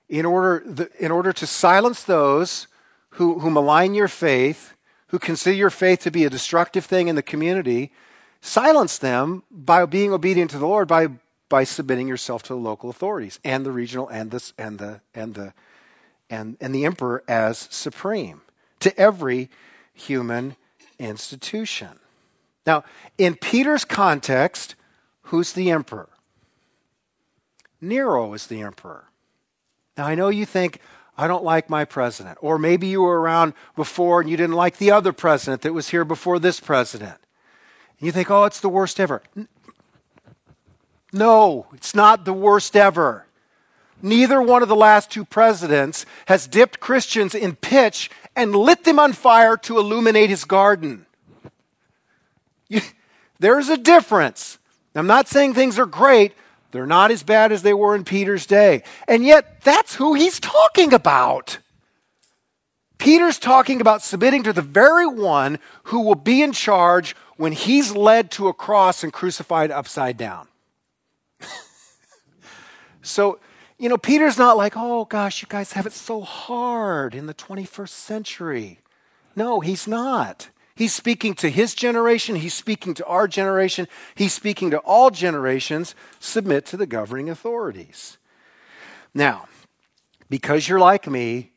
in 0.07 0.25
order, 0.25 0.63
the, 0.65 0.89
in 0.99 1.11
order 1.11 1.33
to 1.33 1.45
silence 1.45 2.03
those 2.03 2.67
who, 3.11 3.39
who 3.39 3.49
malign 3.49 3.93
your 3.93 4.07
faith, 4.07 4.74
who 5.07 5.19
consider 5.19 5.55
your 5.55 5.69
faith 5.69 5.99
to 6.01 6.11
be 6.11 6.25
a 6.25 6.29
destructive 6.29 6.85
thing 6.85 7.07
in 7.07 7.15
the 7.15 7.21
community, 7.21 7.91
silence 8.41 8.97
them 8.97 9.43
by 9.51 9.85
being 9.85 10.11
obedient 10.11 10.51
to 10.51 10.57
the 10.57 10.67
Lord 10.67 10.87
by, 10.87 11.07
by 11.49 11.63
submitting 11.63 12.07
yourself 12.07 12.43
to 12.43 12.53
the 12.53 12.59
local 12.59 12.89
authorities 12.89 13.39
and 13.43 13.65
the 13.65 13.71
regional 13.71 14.07
and 14.07 14.31
the, 14.31 14.51
and 14.57 14.79
the, 14.79 15.01
and 15.13 15.35
the 15.35 15.53
and, 16.29 16.57
and 16.59 16.73
the 16.73 16.85
emperor 16.85 17.23
as 17.27 17.67
supreme 17.71 18.41
to 18.79 18.97
every 18.99 19.49
human 19.93 20.55
institution. 20.99 21.99
Now, 22.65 22.83
in 23.17 23.35
Peter's 23.35 23.85
context, 23.85 24.75
who's 25.23 25.53
the 25.53 25.69
emperor? 25.69 26.09
Nero 27.79 28.33
is 28.33 28.47
the 28.47 28.61
emperor. 28.61 29.05
Now, 29.97 30.07
I 30.07 30.15
know 30.15 30.29
you 30.29 30.45
think, 30.45 30.79
I 31.17 31.27
don't 31.27 31.43
like 31.43 31.69
my 31.69 31.85
president. 31.85 32.37
Or 32.41 32.57
maybe 32.57 32.87
you 32.87 33.01
were 33.01 33.19
around 33.19 33.53
before 33.75 34.21
and 34.21 34.29
you 34.29 34.37
didn't 34.37 34.55
like 34.55 34.77
the 34.77 34.91
other 34.91 35.13
president 35.13 35.61
that 35.61 35.73
was 35.73 35.89
here 35.89 36.05
before 36.05 36.39
this 36.39 36.59
president. 36.59 37.17
And 37.99 38.05
you 38.05 38.11
think, 38.11 38.29
oh, 38.29 38.43
it's 38.43 38.59
the 38.59 38.69
worst 38.69 38.99
ever. 38.99 39.21
No, 41.13 41.67
it's 41.73 41.95
not 41.95 42.25
the 42.25 42.33
worst 42.33 42.75
ever. 42.75 43.25
Neither 44.01 44.41
one 44.41 44.61
of 44.61 44.67
the 44.67 44.75
last 44.75 45.09
two 45.09 45.23
presidents 45.23 46.05
has 46.25 46.47
dipped 46.47 46.81
Christians 46.81 47.33
in 47.33 47.55
pitch 47.55 48.09
and 48.35 48.53
lit 48.53 48.83
them 48.83 48.99
on 48.99 49.13
fire 49.13 49.55
to 49.57 49.79
illuminate 49.79 50.29
his 50.29 50.43
garden. 50.43 51.05
You, 52.67 52.81
there's 53.39 53.69
a 53.69 53.77
difference. 53.77 54.59
I'm 54.93 55.07
not 55.07 55.27
saying 55.27 55.53
things 55.53 55.79
are 55.79 55.85
great. 55.85 56.33
They're 56.75 56.85
not 56.85 57.09
as 57.09 57.23
bad 57.23 57.53
as 57.53 57.61
they 57.61 57.73
were 57.73 57.95
in 57.95 58.03
Peter's 58.03 58.45
day. 58.45 58.83
And 59.07 59.23
yet, 59.23 59.61
that's 59.61 59.95
who 59.95 60.13
he's 60.13 60.41
talking 60.41 60.93
about. 60.93 61.59
Peter's 62.97 63.39
talking 63.39 63.79
about 63.79 64.01
submitting 64.01 64.43
to 64.43 64.51
the 64.51 64.61
very 64.61 65.07
one 65.07 65.57
who 65.83 66.01
will 66.01 66.15
be 66.15 66.41
in 66.41 66.51
charge 66.51 67.15
when 67.37 67.53
he's 67.53 67.95
led 67.95 68.29
to 68.31 68.49
a 68.49 68.53
cross 68.53 69.03
and 69.05 69.13
crucified 69.13 69.71
upside 69.71 70.17
down. 70.17 70.49
so, 73.01 73.39
you 73.77 73.87
know, 73.87 73.97
Peter's 73.97 74.37
not 74.37 74.57
like, 74.57 74.73
oh 74.75 75.05
gosh, 75.05 75.41
you 75.41 75.47
guys 75.47 75.71
have 75.71 75.85
it 75.85 75.93
so 75.93 76.19
hard 76.19 77.15
in 77.15 77.25
the 77.25 77.33
21st 77.33 77.87
century. 77.87 78.79
No, 79.33 79.61
he's 79.61 79.87
not. 79.87 80.49
He's 80.75 80.93
speaking 80.93 81.35
to 81.35 81.49
his 81.49 81.73
generation. 81.73 82.35
He's 82.35 82.53
speaking 82.53 82.93
to 82.95 83.05
our 83.05 83.27
generation. 83.27 83.87
He's 84.13 84.33
speaking 84.33 84.71
to 84.71 84.79
all 84.79 85.09
generations. 85.09 85.95
Submit 86.19 86.65
to 86.67 86.77
the 86.77 86.85
governing 86.85 87.29
authorities. 87.29 88.17
Now, 89.13 89.47
because 90.29 90.67
you're 90.67 90.79
like 90.79 91.07
me, 91.07 91.51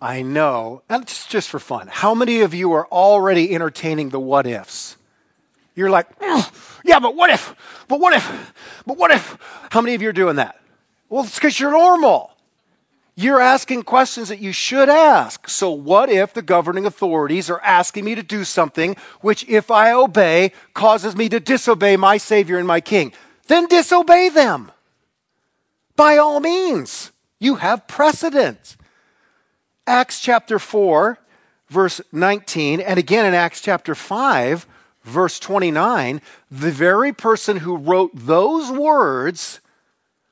I 0.00 0.22
know, 0.22 0.82
and 0.88 1.02
it's 1.02 1.26
just 1.26 1.48
for 1.48 1.58
fun, 1.58 1.88
how 1.90 2.14
many 2.14 2.40
of 2.42 2.54
you 2.54 2.72
are 2.72 2.86
already 2.88 3.54
entertaining 3.54 4.10
the 4.10 4.20
what 4.20 4.46
ifs? 4.46 4.96
You're 5.74 5.90
like, 5.90 6.06
yeah, 6.84 7.00
but 7.00 7.16
what 7.16 7.30
if? 7.30 7.54
But 7.88 8.00
what 8.00 8.12
if? 8.12 8.54
But 8.86 8.98
what 8.98 9.10
if? 9.10 9.38
How 9.70 9.80
many 9.80 9.94
of 9.94 10.02
you 10.02 10.10
are 10.10 10.12
doing 10.12 10.36
that? 10.36 10.60
Well, 11.08 11.24
it's 11.24 11.36
because 11.36 11.58
you're 11.58 11.70
normal. 11.70 12.32
You're 13.20 13.40
asking 13.40 13.82
questions 13.82 14.28
that 14.28 14.38
you 14.38 14.52
should 14.52 14.88
ask. 14.88 15.48
So, 15.48 15.72
what 15.72 16.08
if 16.08 16.32
the 16.32 16.40
governing 16.40 16.86
authorities 16.86 17.50
are 17.50 17.60
asking 17.62 18.04
me 18.04 18.14
to 18.14 18.22
do 18.22 18.44
something 18.44 18.94
which, 19.22 19.44
if 19.48 19.72
I 19.72 19.90
obey, 19.90 20.52
causes 20.72 21.16
me 21.16 21.28
to 21.30 21.40
disobey 21.40 21.96
my 21.96 22.16
Savior 22.16 22.58
and 22.58 22.68
my 22.68 22.80
King? 22.80 23.12
Then 23.48 23.66
disobey 23.66 24.28
them. 24.28 24.70
By 25.96 26.16
all 26.16 26.38
means, 26.38 27.10
you 27.40 27.56
have 27.56 27.88
precedent. 27.88 28.76
Acts 29.84 30.20
chapter 30.20 30.60
4, 30.60 31.18
verse 31.68 32.00
19, 32.12 32.80
and 32.80 33.00
again 33.00 33.26
in 33.26 33.34
Acts 33.34 33.60
chapter 33.60 33.96
5, 33.96 34.64
verse 35.02 35.40
29, 35.40 36.22
the 36.52 36.70
very 36.70 37.12
person 37.12 37.56
who 37.56 37.78
wrote 37.78 38.12
those 38.14 38.70
words 38.70 39.58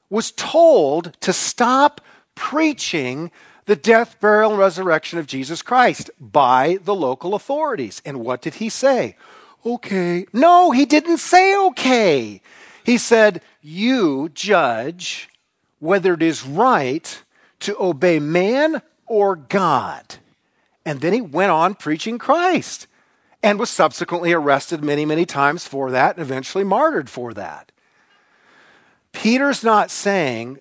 was 0.09 0.31
told 0.31 1.21
to 1.21 1.33
stop 1.33 2.01
preaching 2.37 3.33
the 3.65 3.75
death, 3.75 4.21
burial, 4.21 4.53
and 4.53 4.61
resurrection 4.61 5.19
of 5.19 5.27
Jesus 5.27 5.61
Christ 5.61 6.09
by 6.21 6.79
the 6.85 6.95
local 6.95 7.35
authorities. 7.35 8.01
And 8.05 8.21
what 8.21 8.41
did 8.41 8.55
he 8.55 8.69
say? 8.69 9.17
Okay. 9.65 10.27
No, 10.33 10.71
he 10.71 10.87
didn't 10.87 11.19
say 11.19 11.57
okay. 11.67 12.41
He 12.85 12.97
said, 12.97 13.43
You 13.61 14.29
judge 14.29 15.29
whether 15.81 16.15
it 16.15 16.23
is 16.23 16.47
right 16.47 17.23
to 17.61 17.77
obey 17.81 18.21
man 18.21 18.83
or 19.07 19.35
God. 19.35 20.17
And 20.85 21.01
then 21.01 21.13
he 21.13 21.21
went 21.21 21.51
on 21.51 21.75
preaching 21.75 22.19
Christ 22.19 22.87
and 23.43 23.59
was 23.59 23.71
subsequently 23.71 24.33
arrested 24.33 24.85
many, 24.85 25.05
many 25.05 25.27
times 25.27 25.67
for 25.67 25.91
that 25.91 26.17
and 26.17 26.23
eventually 26.25 26.65
martyred 26.65 27.11
for 27.11 27.35
that. 27.35 27.73
Peter's 29.13 29.65
not 29.65 29.91
saying 29.91 30.61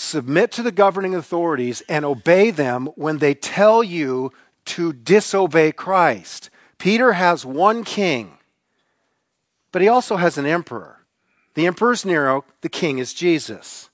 submit 0.00 0.50
to 0.52 0.62
the 0.62 0.72
governing 0.72 1.14
authorities 1.14 1.82
and 1.88 2.04
obey 2.04 2.50
them 2.50 2.86
when 2.96 3.18
they 3.18 3.34
tell 3.34 3.84
you 3.84 4.32
to 4.64 4.92
disobey 4.92 5.72
Christ. 5.72 6.50
Peter 6.78 7.12
has 7.12 7.44
one 7.44 7.84
king, 7.84 8.38
but 9.72 9.82
he 9.82 9.88
also 9.88 10.16
has 10.16 10.38
an 10.38 10.46
emperor. 10.46 11.04
The 11.54 11.66
emperor 11.66 11.92
is 11.92 12.04
Nero, 12.04 12.44
the 12.62 12.68
king 12.68 12.98
is 12.98 13.12
Jesus. 13.12 13.90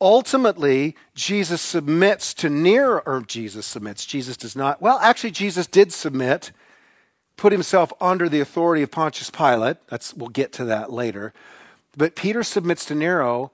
ultimately, 0.00 0.96
Jesus 1.14 1.60
submits 1.60 2.34
to 2.34 2.50
Nero, 2.50 3.02
or 3.06 3.22
Jesus 3.22 3.66
submits. 3.66 4.04
Jesus 4.04 4.36
does 4.36 4.56
not. 4.56 4.82
Well, 4.82 4.98
actually, 4.98 5.30
Jesus 5.30 5.66
did 5.66 5.92
submit, 5.92 6.52
put 7.36 7.52
himself 7.52 7.92
under 8.00 8.28
the 8.28 8.40
authority 8.40 8.82
of 8.82 8.90
Pontius 8.90 9.30
Pilate. 9.30 9.76
That's, 9.88 10.14
we'll 10.14 10.28
get 10.28 10.52
to 10.54 10.64
that 10.66 10.92
later. 10.92 11.32
But 11.96 12.14
Peter 12.14 12.42
submits 12.42 12.84
to 12.86 12.94
Nero 12.94 13.52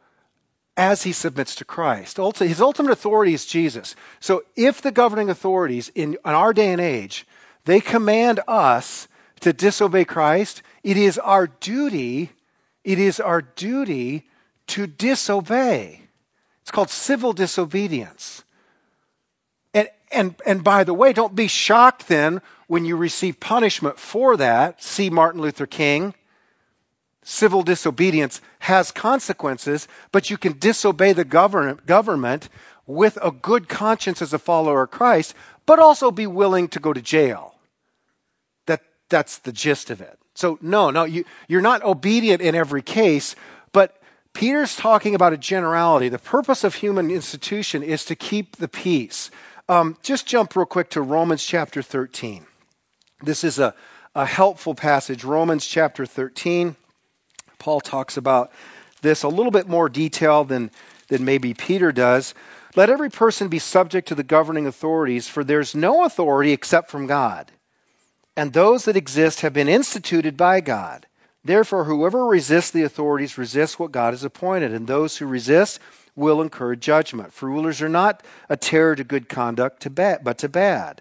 as 0.76 1.02
he 1.02 1.12
submits 1.12 1.55
to 1.57 1.64
Christ. 1.64 2.17
His 2.38 2.61
ultimate 2.61 2.93
authority 2.93 3.35
is 3.35 3.47
Jesus. 3.47 3.95
So 4.21 4.45
if 4.57 4.81
the 4.81 4.93
governing 4.93 5.29
authorities 5.29 5.91
in, 5.95 6.14
in 6.14 6.19
our 6.25 6.52
day 6.52 6.73
and 6.73 6.81
age, 6.81 7.26
they 7.64 7.81
command 7.81 8.41
us 8.49 9.09
to 9.41 9.52
disobey 9.52 10.05
Christ, 10.05 10.62
it 10.83 10.97
is 10.97 11.19
our 11.19 11.47
duty, 11.47 12.31
it 12.85 12.99
is 12.99 13.21
our 13.21 13.43
duty 13.43 14.29
to 14.69 14.87
disobey. 14.87 16.02
It's 16.62 16.71
called 16.71 16.91
civil 16.91 17.33
disobedience. 17.33 18.45
And, 19.75 19.88
and, 20.11 20.35
and 20.47 20.64
by 20.64 20.85
the 20.85 20.95
way, 20.95 21.12
don't 21.12 21.35
be 21.35 21.49
shocked 21.49 22.09
then 22.09 22.41
when 22.67 22.85
you 22.85 22.97
receive 22.97 23.41
punishment 23.41 23.99
for 23.99 24.37
that. 24.37 24.83
See 24.83 25.11
Martin 25.11 25.41
Luther 25.41 25.67
King 25.67 26.14
civil 27.23 27.62
disobedience 27.62 28.41
has 28.61 28.91
consequences, 28.91 29.87
but 30.11 30.31
you 30.31 30.37
can 30.37 30.59
disobey 30.59 31.12
the 31.12 31.25
government, 31.25 32.49
with 32.87 33.17
a 33.23 33.31
good 33.31 33.69
conscience 33.69 34.21
as 34.21 34.33
a 34.33 34.38
follower 34.38 34.83
of 34.83 34.91
Christ, 34.91 35.35
but 35.67 35.79
also 35.79 36.11
be 36.11 36.26
willing 36.26 36.69
to 36.69 36.81
go 36.81 36.93
to 36.93 37.00
jail. 37.00 37.55
That, 38.67 38.83
that's 39.09 39.38
the 39.38 39.52
gist 39.52 39.91
of 39.91 40.00
it. 40.00 40.19
So, 40.35 40.59
no, 40.61 40.91
no, 40.91 41.05
you, 41.05 41.25
you're 41.47 41.61
not 41.61 41.83
obedient 41.85 42.43
in 42.43 42.55
every 42.55 42.83
case, 42.83 43.37
but 43.73 44.02
Peter's 44.33 44.76
talking 44.76 45.14
about 45.14 45.33
a 45.33 45.37
generality. 45.37 46.09
The 46.09 46.19
purpose 46.19 46.64
of 46.64 46.76
human 46.76 47.11
institution 47.11 47.83
is 47.83 48.05
to 48.07 48.17
keep 48.17 48.57
the 48.57 48.69
peace. 48.69 49.31
Um, 49.69 49.97
just 50.02 50.26
jump 50.26 50.57
real 50.57 50.67
quick 50.67 50.91
to 50.91 51.02
Romans 51.02 51.45
chapter 51.45 51.83
13. 51.83 52.47
This 53.23 53.45
is 53.45 53.59
a, 53.59 53.75
a 54.14 54.26
helpful 54.26 54.75
passage. 54.75 55.23
Romans 55.23 55.67
chapter 55.67 56.07
13. 56.07 56.76
Paul 57.62 57.81
talks 57.81 58.16
about 58.16 58.50
this 59.02 59.23
a 59.23 59.28
little 59.28 59.52
bit 59.52 59.69
more 59.69 59.88
detail 59.88 60.42
than, 60.42 60.73
than 61.07 61.25
maybe 61.25 61.54
Peter 61.54 61.92
does. 61.92 62.35
Let 62.75 62.90
every 62.90 63.09
person 63.09 63.47
be 63.47 63.61
subject 63.61 64.09
to 64.09 64.16
the 64.16 64.25
governing 64.25 64.66
authorities, 64.66 65.28
for 65.28 65.45
there's 65.45 65.73
no 65.73 66.04
authority 66.04 66.50
except 66.50 66.90
from 66.90 67.07
God. 67.07 67.52
And 68.37 68.52
those 68.52 68.85
that 68.87 68.97
exist 68.97 69.42
have 69.42 69.52
been 69.52 69.69
instituted 69.69 70.37
by 70.37 70.61
God. 70.61 71.07
Therefore, 71.45 71.85
whoever 71.85 72.26
resists 72.26 72.73
the 72.73 72.83
authorities 72.83 73.38
resists 73.38 73.78
what 73.78 73.92
God 73.92 74.12
has 74.12 74.25
appointed, 74.25 74.73
and 74.73 74.88
those 74.88 75.19
who 75.19 75.26
resist 75.26 75.78
will 76.16 76.42
incur 76.42 76.75
judgment. 76.75 77.33
For 77.33 77.49
rulers 77.49 77.81
are 77.81 77.88
not 77.88 78.25
a 78.49 78.57
terror 78.57 78.97
to 78.97 79.04
good 79.04 79.28
conduct, 79.28 79.81
to 79.83 79.90
bad, 79.90 80.25
but 80.25 80.37
to 80.38 80.49
bad. 80.49 81.00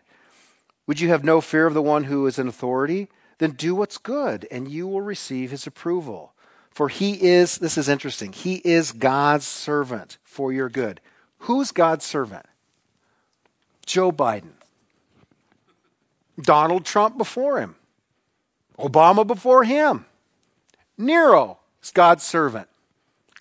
Would 0.85 0.99
you 0.99 1.09
have 1.09 1.23
no 1.23 1.41
fear 1.41 1.65
of 1.65 1.73
the 1.73 1.81
one 1.81 2.03
who 2.03 2.27
is 2.27 2.37
in 2.37 2.47
authority? 2.47 3.07
Then 3.39 3.51
do 3.51 3.73
what's 3.73 3.97
good, 3.97 4.47
and 4.51 4.69
you 4.69 4.87
will 4.87 5.01
receive 5.01 5.49
his 5.49 5.65
approval. 5.65 6.33
For 6.71 6.87
he 6.87 7.21
is, 7.21 7.57
this 7.57 7.77
is 7.77 7.89
interesting, 7.89 8.31
he 8.31 8.55
is 8.55 8.91
God's 8.91 9.45
servant 9.45 10.17
for 10.23 10.53
your 10.53 10.69
good. 10.69 11.01
Who's 11.39 11.71
God's 11.71 12.05
servant? 12.05 12.45
Joe 13.85 14.11
Biden. 14.11 14.53
Donald 16.39 16.85
Trump 16.85 17.17
before 17.17 17.59
him. 17.59 17.75
Obama 18.79 19.27
before 19.27 19.63
him. 19.63 20.05
Nero 20.97 21.59
is 21.83 21.91
God's 21.91 22.23
servant. 22.23 22.67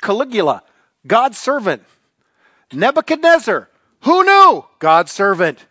Caligula, 0.00 0.62
God's 1.06 1.38
servant. 1.38 1.82
Nebuchadnezzar, 2.72 3.68
who 4.02 4.25
knew? 4.25 4.64
God's 4.78 5.12
servant. 5.12 5.66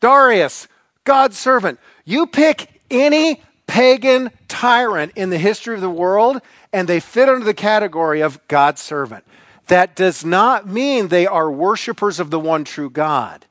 Darius, 0.00 0.66
God's 1.04 1.38
servant. 1.38 1.78
You 2.04 2.26
pick 2.26 2.80
any 2.90 3.42
pagan 3.70 4.32
tyrant 4.48 5.12
in 5.14 5.30
the 5.30 5.38
history 5.38 5.76
of 5.76 5.80
the 5.80 5.88
world, 5.88 6.42
and 6.72 6.88
they 6.88 6.98
fit 6.98 7.28
under 7.28 7.44
the 7.44 7.54
category 7.54 8.20
of 8.20 8.46
God's 8.48 8.80
servant. 8.80 9.24
That 9.68 9.94
does 9.94 10.24
not 10.24 10.66
mean 10.66 11.06
they 11.06 11.24
are 11.24 11.52
worshipers 11.52 12.18
of 12.18 12.30
the 12.30 12.40
one 12.40 12.64
true 12.64 12.90
God. 12.90 13.46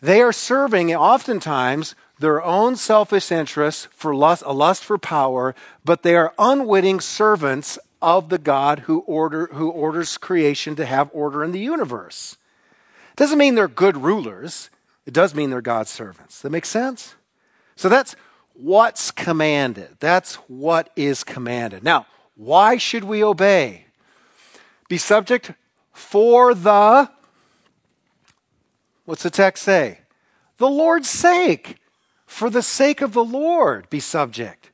They 0.00 0.22
are 0.22 0.32
serving 0.32 0.94
oftentimes 0.94 1.96
their 2.20 2.40
own 2.40 2.76
selfish 2.76 3.32
interests 3.32 3.88
for 3.90 4.14
lust, 4.14 4.44
a 4.46 4.52
lust 4.52 4.84
for 4.84 4.98
power, 4.98 5.56
but 5.84 6.04
they 6.04 6.14
are 6.14 6.32
unwitting 6.38 7.00
servants 7.00 7.80
of 8.00 8.28
the 8.28 8.38
God 8.38 8.80
who, 8.80 9.00
order, 9.00 9.48
who 9.52 9.68
orders 9.68 10.16
creation 10.16 10.76
to 10.76 10.86
have 10.86 11.10
order 11.12 11.42
in 11.42 11.50
the 11.50 11.58
universe. 11.58 12.36
Doesn't 13.16 13.38
mean 13.38 13.56
they're 13.56 13.66
good 13.66 13.96
rulers. 13.96 14.70
It 15.06 15.12
does 15.12 15.34
mean 15.34 15.50
they're 15.50 15.60
God's 15.60 15.90
servants. 15.90 16.40
That 16.42 16.50
makes 16.50 16.68
sense? 16.68 17.16
So 17.74 17.88
that's 17.88 18.14
what's 18.56 19.10
commanded. 19.10 19.96
That's 20.00 20.36
what 20.48 20.90
is 20.96 21.24
commanded. 21.24 21.82
Now, 21.82 22.06
why 22.34 22.76
should 22.76 23.04
we 23.04 23.22
obey? 23.22 23.86
Be 24.88 24.98
subject 24.98 25.52
for 25.92 26.54
the, 26.54 27.10
what's 29.04 29.22
the 29.22 29.30
text 29.30 29.64
say? 29.64 30.00
The 30.58 30.68
Lord's 30.68 31.08
sake. 31.08 31.78
For 32.26 32.50
the 32.50 32.62
sake 32.62 33.02
of 33.02 33.12
the 33.12 33.24
Lord, 33.24 33.88
be 33.88 34.00
subject. 34.00 34.70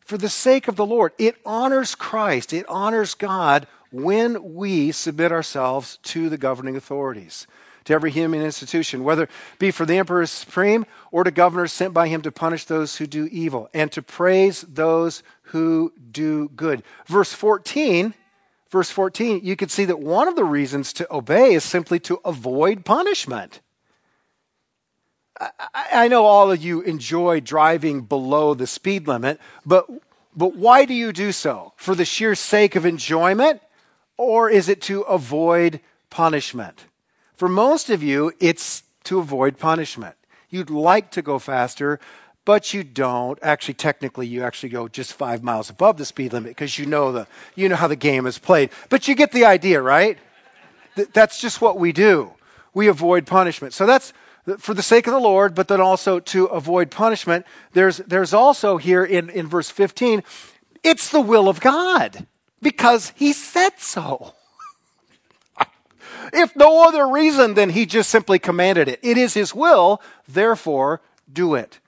For 0.00 0.18
the 0.18 0.28
sake 0.28 0.68
of 0.68 0.76
the 0.76 0.86
Lord. 0.86 1.12
It 1.18 1.36
honors 1.44 1.94
Christ, 1.94 2.52
it 2.52 2.66
honors 2.68 3.14
God 3.14 3.66
when 3.90 4.54
we 4.54 4.92
submit 4.92 5.32
ourselves 5.32 5.98
to 6.02 6.28
the 6.28 6.36
governing 6.36 6.76
authorities 6.76 7.46
to 7.86 7.94
every 7.94 8.10
human 8.10 8.42
institution, 8.42 9.02
whether 9.02 9.24
it 9.24 9.30
be 9.58 9.70
for 9.70 9.86
the 9.86 9.96
emperor 9.96 10.26
supreme 10.26 10.84
or 11.10 11.24
to 11.24 11.30
governors 11.30 11.72
sent 11.72 11.94
by 11.94 12.08
him 12.08 12.20
to 12.22 12.30
punish 12.30 12.64
those 12.64 12.96
who 12.96 13.06
do 13.06 13.26
evil 13.26 13.70
and 13.72 13.90
to 13.92 14.02
praise 14.02 14.62
those 14.62 15.22
who 15.42 15.92
do 16.10 16.48
good. 16.50 16.82
Verse 17.06 17.32
14, 17.32 18.12
verse 18.70 18.90
14, 18.90 19.40
you 19.42 19.56
can 19.56 19.68
see 19.68 19.84
that 19.84 20.00
one 20.00 20.28
of 20.28 20.36
the 20.36 20.44
reasons 20.44 20.92
to 20.92 21.12
obey 21.14 21.54
is 21.54 21.64
simply 21.64 22.00
to 22.00 22.20
avoid 22.24 22.84
punishment. 22.84 23.60
I, 25.40 25.50
I 25.92 26.08
know 26.08 26.24
all 26.24 26.50
of 26.50 26.62
you 26.62 26.80
enjoy 26.82 27.40
driving 27.40 28.02
below 28.02 28.54
the 28.54 28.66
speed 28.66 29.06
limit, 29.06 29.38
but, 29.64 29.86
but 30.34 30.56
why 30.56 30.84
do 30.84 30.94
you 30.94 31.12
do 31.12 31.30
so? 31.30 31.72
For 31.76 31.94
the 31.94 32.04
sheer 32.04 32.34
sake 32.34 32.74
of 32.74 32.84
enjoyment? 32.84 33.62
Or 34.16 34.48
is 34.48 34.68
it 34.68 34.80
to 34.82 35.02
avoid 35.02 35.80
punishment? 36.10 36.86
For 37.36 37.48
most 37.48 37.90
of 37.90 38.02
you, 38.02 38.32
it's 38.40 38.82
to 39.04 39.18
avoid 39.18 39.58
punishment. 39.58 40.16
You'd 40.48 40.70
like 40.70 41.10
to 41.12 41.22
go 41.22 41.38
faster, 41.38 42.00
but 42.46 42.72
you 42.72 42.82
don't. 42.82 43.38
Actually, 43.42 43.74
technically, 43.74 44.26
you 44.26 44.42
actually 44.42 44.70
go 44.70 44.88
just 44.88 45.12
five 45.12 45.42
miles 45.42 45.68
above 45.68 45.98
the 45.98 46.06
speed 46.06 46.32
limit 46.32 46.50
because 46.50 46.78
you 46.78 46.86
know 46.86 47.12
the 47.12 47.26
you 47.54 47.68
know 47.68 47.76
how 47.76 47.88
the 47.88 47.96
game 47.96 48.26
is 48.26 48.38
played. 48.38 48.70
But 48.88 49.06
you 49.06 49.14
get 49.14 49.32
the 49.32 49.44
idea, 49.44 49.82
right? 49.82 50.16
Th- 50.94 51.08
that's 51.12 51.38
just 51.38 51.60
what 51.60 51.78
we 51.78 51.92
do. 51.92 52.32
We 52.72 52.88
avoid 52.88 53.26
punishment. 53.26 53.74
So 53.74 53.84
that's 53.84 54.14
for 54.58 54.72
the 54.72 54.82
sake 54.82 55.06
of 55.06 55.12
the 55.12 55.20
Lord, 55.20 55.54
but 55.54 55.68
then 55.68 55.80
also 55.80 56.20
to 56.20 56.46
avoid 56.46 56.90
punishment. 56.90 57.44
There's 57.72 57.98
there's 57.98 58.32
also 58.32 58.78
here 58.78 59.04
in, 59.04 59.28
in 59.28 59.46
verse 59.46 59.68
15, 59.68 60.22
it's 60.82 61.10
the 61.10 61.20
will 61.20 61.48
of 61.48 61.60
God 61.60 62.26
because 62.62 63.12
He 63.16 63.32
said 63.32 63.78
so 63.78 64.35
if 66.32 66.54
no 66.56 66.86
other 66.86 67.08
reason 67.08 67.54
than 67.54 67.70
he 67.70 67.86
just 67.86 68.10
simply 68.10 68.38
commanded 68.38 68.88
it. 68.88 69.00
It 69.02 69.16
is 69.16 69.34
his 69.34 69.54
will, 69.54 70.00
therefore 70.28 71.00
do 71.32 71.54
it. 71.54 71.80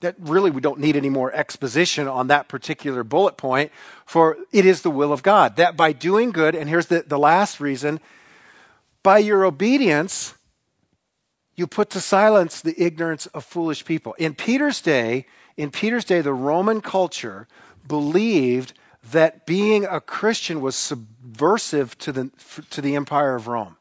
That 0.00 0.14
really, 0.18 0.52
we 0.52 0.60
don't 0.60 0.78
need 0.78 0.94
any 0.94 1.10
more 1.10 1.32
exposition 1.32 2.06
on 2.06 2.28
that 2.28 2.46
particular 2.46 3.02
bullet 3.02 3.36
point, 3.36 3.72
for 4.06 4.36
it 4.52 4.64
is 4.64 4.82
the 4.82 4.90
will 4.90 5.12
of 5.12 5.24
God. 5.24 5.56
That 5.56 5.76
by 5.76 5.92
doing 5.92 6.30
good, 6.30 6.54
and 6.54 6.68
here's 6.68 6.86
the, 6.86 7.02
the 7.04 7.18
last 7.18 7.58
reason, 7.58 7.98
by 9.02 9.18
your 9.18 9.44
obedience, 9.44 10.34
you 11.56 11.66
put 11.66 11.90
to 11.90 12.00
silence 12.00 12.60
the 12.60 12.80
ignorance 12.80 13.26
of 13.26 13.44
foolish 13.44 13.84
people. 13.84 14.14
In 14.14 14.34
Peter's 14.34 14.80
day, 14.80 15.26
in 15.56 15.72
Peter's 15.72 16.04
day, 16.04 16.20
the 16.20 16.32
Roman 16.32 16.80
culture 16.80 17.48
believed 17.84 18.74
that 19.12 19.46
being 19.46 19.84
a 19.84 20.00
Christian 20.00 20.60
was 20.60 20.76
subversive 20.76 21.96
to 21.98 22.12
the, 22.12 22.30
to 22.70 22.80
the 22.80 22.96
empire 22.96 23.34
of 23.34 23.48
Rome. 23.48 23.76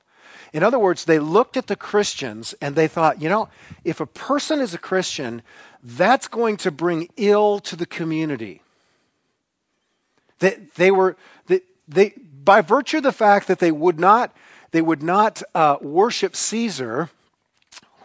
In 0.53 0.63
other 0.63 0.79
words, 0.79 1.05
they 1.05 1.19
looked 1.19 1.57
at 1.57 1.67
the 1.67 1.75
Christians 1.75 2.55
and 2.61 2.75
they 2.75 2.87
thought, 2.87 3.21
you 3.21 3.29
know, 3.29 3.49
if 3.83 3.99
a 3.99 4.05
person 4.05 4.59
is 4.59 4.73
a 4.73 4.77
Christian, 4.77 5.41
that's 5.83 6.27
going 6.27 6.57
to 6.57 6.71
bring 6.71 7.09
ill 7.17 7.59
to 7.59 7.75
the 7.75 7.85
community. 7.85 8.61
They, 10.39 10.57
they 10.75 10.91
were, 10.91 11.17
they, 11.47 11.61
they, 11.87 12.13
by 12.43 12.61
virtue 12.61 12.97
of 12.97 13.03
the 13.03 13.11
fact 13.11 13.47
that 13.47 13.59
they 13.59 13.71
would 13.71 13.99
not, 13.99 14.35
they 14.71 14.81
would 14.81 15.03
not 15.03 15.41
uh, 15.53 15.77
worship 15.81 16.35
Caesar, 16.35 17.09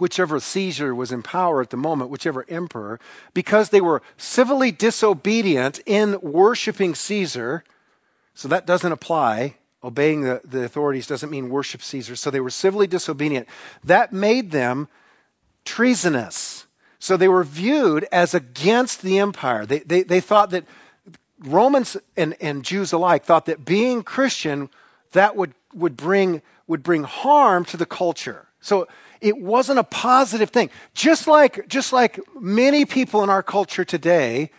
whichever 0.02 0.40
Caesar 0.40 0.92
was 0.96 1.12
in 1.12 1.22
power 1.22 1.62
at 1.62 1.70
the 1.70 1.76
moment, 1.76 2.10
whichever 2.10 2.44
emperor, 2.48 2.98
because 3.34 3.68
they 3.68 3.80
were 3.80 4.02
civilly 4.16 4.72
disobedient 4.72 5.78
in 5.86 6.20
worshiping 6.20 6.92
Caesar. 6.92 7.62
So 8.34 8.48
that 8.48 8.66
doesn't 8.66 8.90
apply. 8.90 9.54
Obeying 9.84 10.22
the, 10.22 10.40
the 10.44 10.64
authorities 10.64 11.06
doesn't 11.06 11.30
mean 11.30 11.50
worship 11.50 11.82
Caesar. 11.82 12.16
So 12.16 12.32
they 12.32 12.40
were 12.40 12.50
civilly 12.50 12.88
disobedient. 12.88 13.46
That 13.84 14.12
made 14.12 14.50
them 14.50 14.88
treasonous. 15.64 16.66
So 16.98 17.16
they 17.16 17.28
were 17.28 17.44
viewed 17.44 18.04
as 18.10 18.34
against 18.34 19.02
the 19.02 19.20
empire. 19.20 19.64
They, 19.64 19.78
they, 19.80 20.02
they 20.02 20.20
thought 20.20 20.50
that 20.50 20.64
Romans 21.38 21.96
and, 22.16 22.34
and 22.40 22.64
Jews 22.64 22.92
alike 22.92 23.24
thought 23.24 23.46
that 23.46 23.64
being 23.64 24.02
Christian, 24.02 24.68
that 25.12 25.36
would, 25.36 25.54
would, 25.72 25.96
bring, 25.96 26.42
would 26.66 26.82
bring 26.82 27.04
harm 27.04 27.64
to 27.66 27.76
the 27.76 27.86
culture. 27.86 28.48
So 28.60 28.88
it 29.22 29.38
wasn't 29.38 29.78
a 29.78 29.84
positive 29.84 30.50
thing. 30.50 30.68
Just 30.94 31.26
like, 31.26 31.68
just 31.68 31.92
like 31.92 32.20
many 32.38 32.84
people 32.84 33.22
in 33.22 33.30
our 33.30 33.42
culture 33.42 33.84
today 33.84 34.50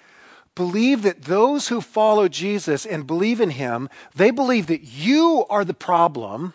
believe 0.55 1.01
that 1.01 1.23
those 1.23 1.67
who 1.67 1.81
follow 1.81 2.27
Jesus 2.27 2.85
and 2.85 3.05
believe 3.05 3.41
in 3.41 3.51
him, 3.51 3.89
they 4.15 4.31
believe 4.31 4.67
that 4.67 4.83
you 4.83 5.45
are 5.49 5.65
the 5.65 5.73
problem 5.73 6.53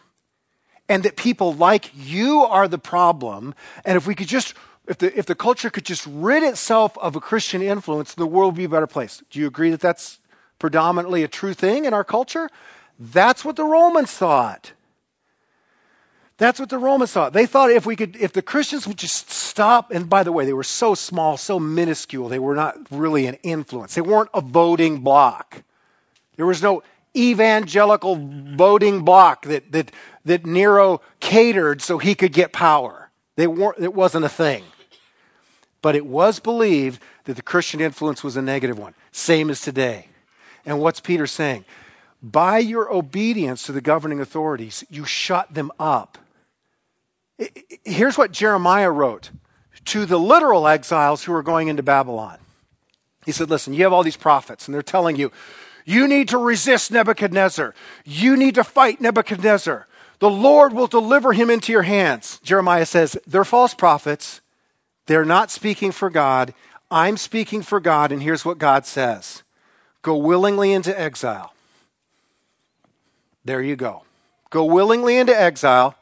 and 0.89 1.03
that 1.03 1.17
people 1.17 1.53
like 1.53 1.91
you 1.95 2.41
are 2.41 2.67
the 2.67 2.79
problem. 2.79 3.55
And 3.85 3.97
if 3.97 4.07
we 4.07 4.15
could 4.15 4.29
just, 4.29 4.55
if 4.87 4.99
the, 4.99 5.17
if 5.19 5.27
the 5.27 5.35
culture 5.35 5.69
could 5.69 5.85
just 5.85 6.07
rid 6.07 6.43
itself 6.43 6.97
of 6.99 7.15
a 7.15 7.21
Christian 7.21 7.61
influence, 7.61 8.15
the 8.15 8.27
world 8.27 8.55
would 8.55 8.59
be 8.59 8.65
a 8.65 8.69
better 8.69 8.87
place. 8.87 9.23
Do 9.31 9.39
you 9.39 9.47
agree 9.47 9.71
that 9.71 9.81
that's 9.81 10.19
predominantly 10.59 11.23
a 11.23 11.29
true 11.29 11.55
thing 11.55 11.85
in 11.85 11.93
our 11.93 12.05
culture? 12.05 12.49
That's 12.99 13.45
what 13.45 13.57
the 13.57 13.65
Romans 13.65 14.13
thought. 14.13 14.73
That's 16.39 16.61
what 16.61 16.69
the 16.69 16.79
Romans 16.79 17.13
thought. 17.13 17.33
They 17.33 17.47
thought 17.47 17.71
if 17.71 17.85
we 17.85 17.97
could, 17.97 18.17
if 18.17 18.33
the 18.33 18.43
Christians 18.43 18.87
would 18.87 18.97
just 18.97 19.29
stop, 19.29 19.91
and 19.91 20.09
by 20.09 20.23
the 20.23 20.31
way, 20.31 20.45
they 20.45 20.53
were 20.53 20.63
so 20.63 20.95
small, 20.95 21.37
so 21.37 21.59
minuscule, 21.59 22.29
they 22.29 22.39
were 22.39 22.55
not 22.55 22.77
really 22.93 23.27
an 23.27 23.35
influence. 23.43 23.97
They 23.97 24.01
weren't 24.01 24.31
a 24.33 24.41
voting 24.41 25.01
bloc. 25.01 25.65
There 26.37 26.47
was 26.47 26.63
no 26.63 26.85
evangelical 27.17 28.17
voting 28.55 29.03
bloc 29.03 29.43
that, 29.47 29.73
that, 29.73 29.91
that 30.25 30.47
Nero 30.47 31.01
catered 31.19 31.83
so 31.83 31.99
he 31.99 32.15
could 32.15 32.33
get 32.33 32.53
power. 32.53 33.11
They 33.35 33.49
weren't, 33.49 33.79
it 33.81 33.93
wasn't 33.93 34.25
a 34.25 34.29
thing. 34.29 34.63
But 35.83 35.97
it 35.97 36.07
was 36.07 36.39
believed 36.39 37.01
that 37.25 37.35
the 37.35 37.43
Christian 37.43 37.81
influence 37.81 38.23
was 38.23 38.37
a 38.37 38.43
negative 38.43 38.79
one, 38.79 38.95
same 39.11 39.51
as 39.51 39.61
today. 39.61 40.07
And 40.65 40.79
what's 40.79 41.01
Peter 41.01 41.27
saying? 41.27 41.65
By 42.23 42.59
your 42.59 42.93
obedience 42.93 43.65
to 43.65 43.73
the 43.73 43.81
governing 43.81 44.21
authorities, 44.21 44.85
you 44.89 45.05
shut 45.05 45.53
them 45.55 45.73
up. 45.81 46.19
Here's 47.85 48.19
what 48.19 48.33
Jeremiah 48.33 48.91
wrote 48.91 49.31
to 49.87 50.05
the 50.05 50.19
literal 50.19 50.67
exiles 50.67 51.25
who 51.25 51.33
are 51.33 51.43
going 51.43 51.69
into 51.69 51.83
Babylon. 51.83 52.39
He 53.25 53.33
said, 53.33 53.51
Listen, 53.51 53.75
you 53.75 53.85
have 53.85 53.93
all 53.93 54.03
these 54.03 54.17
prophets, 54.17 54.67
and 54.67 54.75
they're 54.75 54.83
telling 54.83 55.17
you, 55.17 55.31
you 55.85 56.07
need 56.07 56.29
to 56.29 56.39
resist 56.39 56.91
Nebuchadnezzar. 56.91 57.75
You 58.05 58.37
need 58.37 58.57
to 58.57 58.65
fight 58.65 59.01
Nebuchadnezzar. 59.01 59.87
The 60.19 60.31
Lord 60.31 60.73
will 60.73 60.87
deliver 60.87 61.33
him 61.33 61.49
into 61.49 61.73
your 61.73 61.83
hands. 61.83 62.41
Jeremiah 62.43 62.87
says, 62.87 63.17
They're 63.27 63.45
false 63.45 63.75
prophets. 63.75 64.41
They're 65.07 65.25
not 65.25 65.51
speaking 65.51 65.93
for 65.93 66.11
God. 66.11 66.53
I'm 66.91 67.17
speaking 67.17 67.63
for 67.63 67.81
God, 67.81 68.13
and 68.13 68.23
here's 68.23 68.45
what 68.45 68.59
God 68.59 68.85
says 68.87 69.43
Go 70.03 70.17
willingly 70.17 70.73
into 70.73 70.99
exile. 70.99 71.55
There 73.45 73.63
you 73.63 73.77
go. 73.77 74.03
Go 74.51 74.65
willingly 74.65 75.17
into 75.17 75.39
exile 75.39 75.95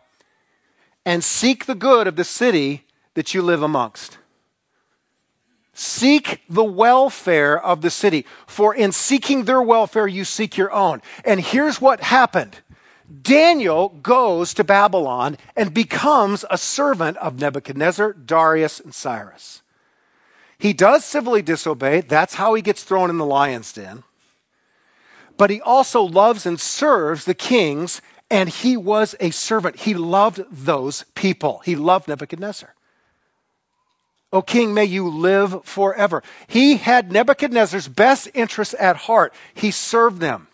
and 1.07 1.23
seek 1.23 1.65
the 1.65 1.77
good 1.77 2.09
of 2.09 2.17
the 2.17 2.25
city 2.25 2.85
that 3.15 3.33
you 3.33 3.41
live 3.41 3.63
amongst. 3.63 4.19
Seek 5.73 6.43
the 6.49 6.65
welfare 6.65 7.63
of 7.63 7.81
the 7.81 7.91
city, 7.91 8.27
for 8.47 8.75
in 8.75 8.93
seeking 8.93 9.45
their 9.45 9.63
welfare, 9.63 10.07
you 10.07 10.25
seek 10.25 10.57
your 10.57 10.73
own. 10.73 11.01
And 11.25 11.41
here's 11.41 11.81
what 11.81 12.01
happened 12.01 12.59
Daniel 13.23 13.91
goes 13.91 14.53
to 14.55 14.65
Babylon 14.65 15.37
and 15.55 15.73
becomes 15.73 16.45
a 16.51 16.59
servant 16.59 17.17
of 17.19 17.39
Nebuchadnezzar, 17.39 18.15
Darius, 18.15 18.81
and 18.81 18.93
Cyrus. 18.93 19.63
He 20.59 20.73
does 20.73 21.05
civilly 21.05 21.43
disobey. 21.43 22.01
That's 22.01 22.35
how 22.35 22.55
he 22.55 22.63
gets 22.63 22.83
thrown 22.83 23.11
in 23.11 23.19
the 23.19 23.27
lion's 23.27 23.73
den. 23.73 24.03
But 25.37 25.51
he 25.51 25.61
also 25.61 26.03
loves 26.03 26.47
and 26.47 26.59
serves 26.59 27.27
the 27.27 27.35
kings 27.35 28.01
and 28.31 28.49
he 28.49 28.77
was 28.77 29.15
a 29.21 29.31
servant. 29.31 29.77
He 29.77 29.95
loved 29.95 30.43
those 30.51 31.05
people. 31.15 31.61
He 31.65 31.77
loved 31.77 32.09
Nebuchadnezzar. 32.09 32.75
O 34.33 34.43
king, 34.43 34.75
may 34.75 34.85
you 34.85 35.09
live 35.09 35.65
forever. 35.65 36.23
He 36.47 36.77
had 36.77 37.13
Nebuchadnezzar's 37.13 37.89
best 37.89 38.29
interests 38.35 38.75
at 38.79 38.97
heart. 38.97 39.33
He 39.55 39.71
served 39.71 40.21
them 40.21 40.49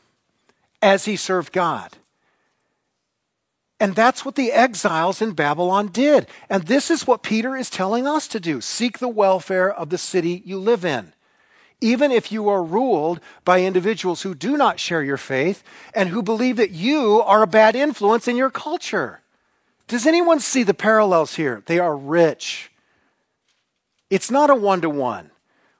as 0.83 1.07
he 1.07 1.17
served 1.17 1.53
God. 1.53 1.97
And 3.81 3.97
that's 3.97 4.25
what 4.25 4.37
the 4.37 4.53
exiles 4.53 5.21
in 5.21 5.33
Babylon 5.33 5.89
did. 5.89 6.29
And 6.49 6.65
this 6.65 6.91
is 6.91 7.07
what 7.07 7.25
Peter 7.25 7.57
is 7.57 7.69
telling 7.69 8.07
us 8.07 8.29
to 8.29 8.39
do 8.39 8.61
seek 8.61 8.99
the 8.99 9.09
welfare 9.09 9.73
of 9.73 9.91
the 9.91 9.99
city 9.99 10.43
you 10.45 10.59
live 10.59 10.85
in 10.85 11.15
even 11.83 12.13
if 12.13 12.33
you 12.33 12.49
are 12.49 12.63
ruled 12.63 13.21
by 13.45 13.61
individuals 13.61 14.23
who 14.23 14.35
do 14.35 14.57
not 14.57 14.81
share 14.81 15.03
your 15.03 15.17
faith 15.17 15.63
and 15.95 16.09
who 16.09 16.23
believe 16.23 16.57
that 16.57 16.71
you 16.71 17.21
are 17.21 17.43
a 17.43 17.47
bad 17.47 17.77
influence 17.77 18.29
in 18.29 18.37
your 18.37 18.51
culture. 18.51 19.21
Does 19.89 20.07
anyone 20.07 20.41
see 20.41 20.63
the 20.63 20.73
parallels 20.73 21.35
here? 21.35 21.63
They 21.67 21.79
are 21.79 21.97
rich. 21.97 22.71
It's 24.09 24.31
not 24.31 24.49
a 24.49 24.55
one 24.55 24.81
to 24.83 24.89
one. 24.89 25.31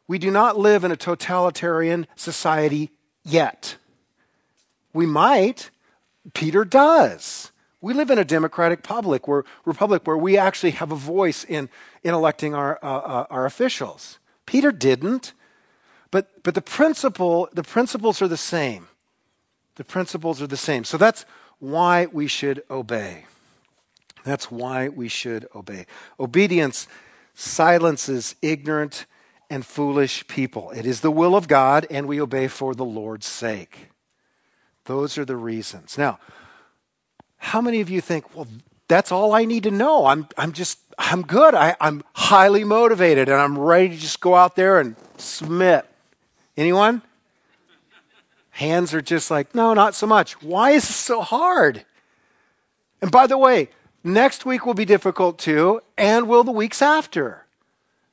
We 0.09 0.19
do 0.19 0.31
not 0.31 0.59
live 0.59 0.85
in 0.85 0.91
a 0.91 0.97
totalitarian 0.97 2.07
society 2.17 2.91
yet. 3.25 3.77
We 4.93 5.07
might. 5.07 5.71
Peter 6.35 6.65
does. 6.65 7.53
We 7.81 7.95
live 7.95 8.11
in 8.11 8.19
a 8.19 8.25
democratic 8.25 8.83
public 8.83 9.27
where, 9.27 9.45
republic 9.65 10.07
where 10.07 10.17
we 10.17 10.37
actually 10.37 10.73
have 10.73 10.93
a 10.93 10.97
voice 10.97 11.45
in, 11.45 11.69
in 12.03 12.15
electing 12.15 12.55
our, 12.55 12.79
uh, 12.83 12.87
uh, 12.87 13.27
our 13.31 13.47
officials. 13.47 14.19
Peter 14.47 14.73
didn't. 14.73 15.33
But, 16.13 16.45
but 16.45 16.55
the 16.55 16.63
principle, 16.63 17.49
the 17.53 17.65
principles 17.65 18.23
are 18.23 18.29
the 18.29 18.37
same. 18.37 18.87
The 19.75 19.85
principles 19.85 20.41
are 20.41 20.47
the 20.47 20.57
same. 20.57 20.85
So 20.85 20.97
that's 20.97 21.25
why 21.59 22.07
we 22.07 22.29
should 22.29 22.63
obey. 22.71 23.25
That's 24.23 24.51
why 24.51 24.89
we 24.89 25.09
should 25.09 25.49
obey. 25.55 25.87
Obedience 26.21 26.87
silences 27.35 28.37
ignorant 28.43 29.07
and 29.51 29.65
foolish 29.65 30.27
people. 30.29 30.71
It 30.71 30.87
is 30.87 31.01
the 31.01 31.11
will 31.11 31.35
of 31.35 31.49
God, 31.49 31.87
and 31.91 32.07
we 32.07 32.21
obey 32.21 32.47
for 32.47 32.75
the 32.75 32.85
Lord's 32.85 33.27
sake. 33.27 33.89
Those 34.85 35.17
are 35.17 35.25
the 35.25 35.37
reasons. 35.37 35.97
Now, 35.97 36.19
how 37.39 37.61
many 37.61 37.81
of 37.81 37.89
you 37.89 38.01
think, 38.01 38.37
well, 38.37 38.47
that's 38.87 39.11
all 39.11 39.33
I 39.33 39.45
need 39.45 39.63
to 39.63 39.71
know? 39.71 40.07
I'm, 40.07 40.29
I'm 40.37 40.53
just, 40.53 40.79
I'm 40.99 41.23
good. 41.23 41.55
I, 41.55 41.75
I'm 41.81 42.05
highly 42.15 42.65
motivated, 42.65 43.29
and 43.29 43.41
I'm 43.41 43.59
ready 43.59 43.89
to 43.89 43.97
just 43.97 44.21
go 44.21 44.35
out 44.35 44.57
there 44.57 44.79
and 44.79 44.95
submit. 45.17 45.87
Anyone? 46.57 47.03
Hands 48.51 48.93
are 48.93 49.01
just 49.01 49.31
like, 49.31 49.55
no, 49.55 49.73
not 49.73 49.95
so 49.95 50.07
much. 50.07 50.43
Why 50.43 50.73
is 50.73 50.87
this 50.87 50.97
so 50.97 51.23
hard? 51.23 51.85
And 53.01 53.11
by 53.11 53.27
the 53.27 53.39
way, 53.39 53.71
next 54.05 54.45
week 54.45 54.67
will 54.67 54.75
be 54.75 54.85
difficult 54.85 55.39
too, 55.39 55.81
and 55.97 56.29
will 56.29 56.45
the 56.45 56.53
weeks 56.53 56.83
after. 56.83 57.47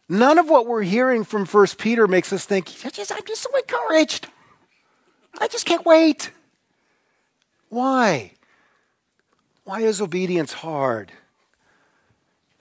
None 0.07 0.39
of 0.39 0.49
what 0.49 0.65
we're 0.65 0.83
hearing 0.83 1.23
from 1.23 1.45
First 1.45 1.77
Peter 1.77 2.07
makes 2.07 2.33
us 2.33 2.45
think, 2.45 2.69
I'm 2.83 2.91
just, 2.91 3.11
I'm 3.11 3.25
just 3.27 3.43
so 3.43 3.55
encouraged. 3.55 4.27
I 5.39 5.47
just 5.47 5.65
can't 5.65 5.85
wait. 5.85 6.31
Why? 7.69 8.31
Why 9.65 9.81
is 9.81 10.01
obedience 10.01 10.53
hard? 10.53 11.11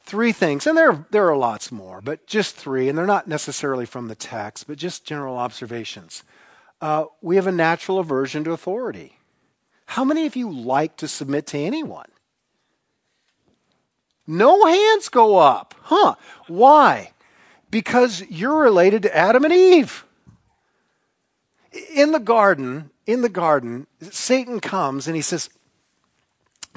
Three 0.09 0.33
things, 0.33 0.67
and 0.67 0.77
there, 0.77 1.05
there 1.11 1.29
are 1.29 1.37
lots 1.37 1.71
more, 1.71 2.01
but 2.01 2.27
just 2.27 2.57
three, 2.57 2.89
and 2.89 2.97
they're 2.97 3.07
not 3.07 3.29
necessarily 3.29 3.85
from 3.85 4.09
the 4.09 4.15
text, 4.15 4.67
but 4.67 4.79
just 4.79 5.05
general 5.05 5.37
observations. 5.37 6.25
Uh, 6.81 7.05
we 7.21 7.37
have 7.37 7.47
a 7.47 7.53
natural 7.53 7.99
aversion 7.99 8.43
to 8.45 8.53
authority. 8.53 9.19
How 9.85 10.05
many 10.05 10.25
of 10.25 10.35
you 10.35 10.51
like 10.51 10.97
to 10.97 11.09
submit 11.09 11.47
to 11.49 11.59
anyone? 11.59 12.09
No 14.27 14.65
hands 14.65 15.11
go 15.11 15.37
up. 15.37 15.75
Huh. 15.83 16.15
Why? 16.47 17.13
Because 17.71 18.23
you're 18.31 18.59
related 18.59 19.03
to 19.03 19.17
Adam 19.17 19.45
and 19.45 19.53
Eve. 19.53 20.05
In 21.95 22.13
the 22.13 22.19
garden, 22.19 22.91
in 23.07 23.21
the 23.21 23.29
garden, 23.29 23.87
Satan 24.01 24.61
comes 24.61 25.07
and 25.07 25.17
he 25.17 25.23
says, 25.23 25.51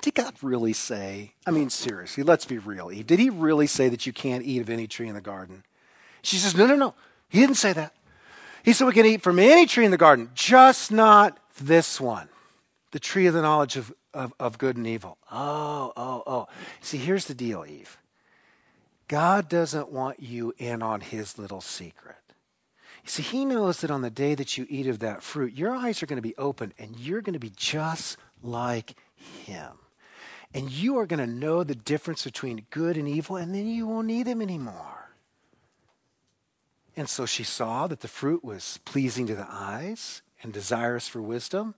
did 0.01 0.15
God 0.15 0.33
really 0.41 0.73
say? 0.73 1.33
I 1.45 1.51
mean, 1.51 1.69
seriously, 1.69 2.23
let's 2.23 2.45
be 2.45 2.57
real, 2.57 2.91
Eve. 2.91 3.07
Did 3.07 3.19
he 3.19 3.29
really 3.29 3.67
say 3.67 3.89
that 3.89 4.05
you 4.05 4.13
can't 4.13 4.43
eat 4.43 4.61
of 4.61 4.69
any 4.69 4.87
tree 4.87 5.07
in 5.07 5.15
the 5.15 5.21
garden? 5.21 5.63
She 6.21 6.37
says, 6.37 6.55
No, 6.55 6.65
no, 6.65 6.75
no. 6.75 6.93
He 7.29 7.39
didn't 7.39 7.55
say 7.55 7.73
that. 7.73 7.93
He 8.63 8.73
said 8.73 8.85
we 8.85 8.93
can 8.93 9.05
eat 9.05 9.21
from 9.21 9.39
any 9.39 9.65
tree 9.65 9.85
in 9.85 9.91
the 9.91 9.97
garden, 9.97 10.29
just 10.35 10.91
not 10.91 11.39
this 11.59 11.99
one 11.99 12.27
the 12.91 12.99
tree 12.99 13.25
of 13.25 13.33
the 13.33 13.41
knowledge 13.41 13.77
of, 13.77 13.93
of, 14.13 14.33
of 14.39 14.57
good 14.57 14.77
and 14.77 14.85
evil. 14.85 15.17
Oh, 15.31 15.93
oh, 15.95 16.23
oh. 16.27 16.47
See, 16.81 16.97
here's 16.97 17.25
the 17.25 17.33
deal, 17.33 17.65
Eve. 17.65 17.97
God 19.07 19.49
doesn't 19.49 19.91
want 19.91 20.21
you 20.21 20.53
in 20.57 20.81
on 20.81 21.01
his 21.01 21.37
little 21.37 21.61
secret. 21.61 22.17
You 23.03 23.09
see, 23.09 23.23
he 23.23 23.45
knows 23.45 23.81
that 23.81 23.91
on 23.91 24.01
the 24.01 24.09
day 24.09 24.35
that 24.35 24.57
you 24.57 24.67
eat 24.69 24.87
of 24.87 24.99
that 24.99 25.23
fruit, 25.23 25.53
your 25.53 25.73
eyes 25.73 26.03
are 26.03 26.05
going 26.05 26.17
to 26.17 26.21
be 26.21 26.37
open 26.37 26.73
and 26.77 26.99
you're 26.99 27.21
going 27.21 27.33
to 27.33 27.39
be 27.39 27.51
just 27.55 28.17
like 28.43 28.95
him. 29.15 29.71
And 30.53 30.69
you 30.69 30.97
are 30.97 31.05
going 31.05 31.19
to 31.19 31.33
know 31.33 31.63
the 31.63 31.75
difference 31.75 32.23
between 32.23 32.65
good 32.69 32.97
and 32.97 33.07
evil, 33.07 33.37
and 33.37 33.55
then 33.55 33.67
you 33.67 33.87
won't 33.87 34.07
need 34.07 34.27
him 34.27 34.41
anymore. 34.41 35.11
And 36.95 37.07
so 37.07 37.25
she 37.25 37.43
saw 37.43 37.87
that 37.87 38.01
the 38.01 38.07
fruit 38.07 38.43
was 38.43 38.79
pleasing 38.83 39.27
to 39.27 39.35
the 39.35 39.47
eyes 39.49 40.21
and 40.43 40.51
desirous 40.51 41.07
for 41.07 41.21
wisdom, 41.21 41.75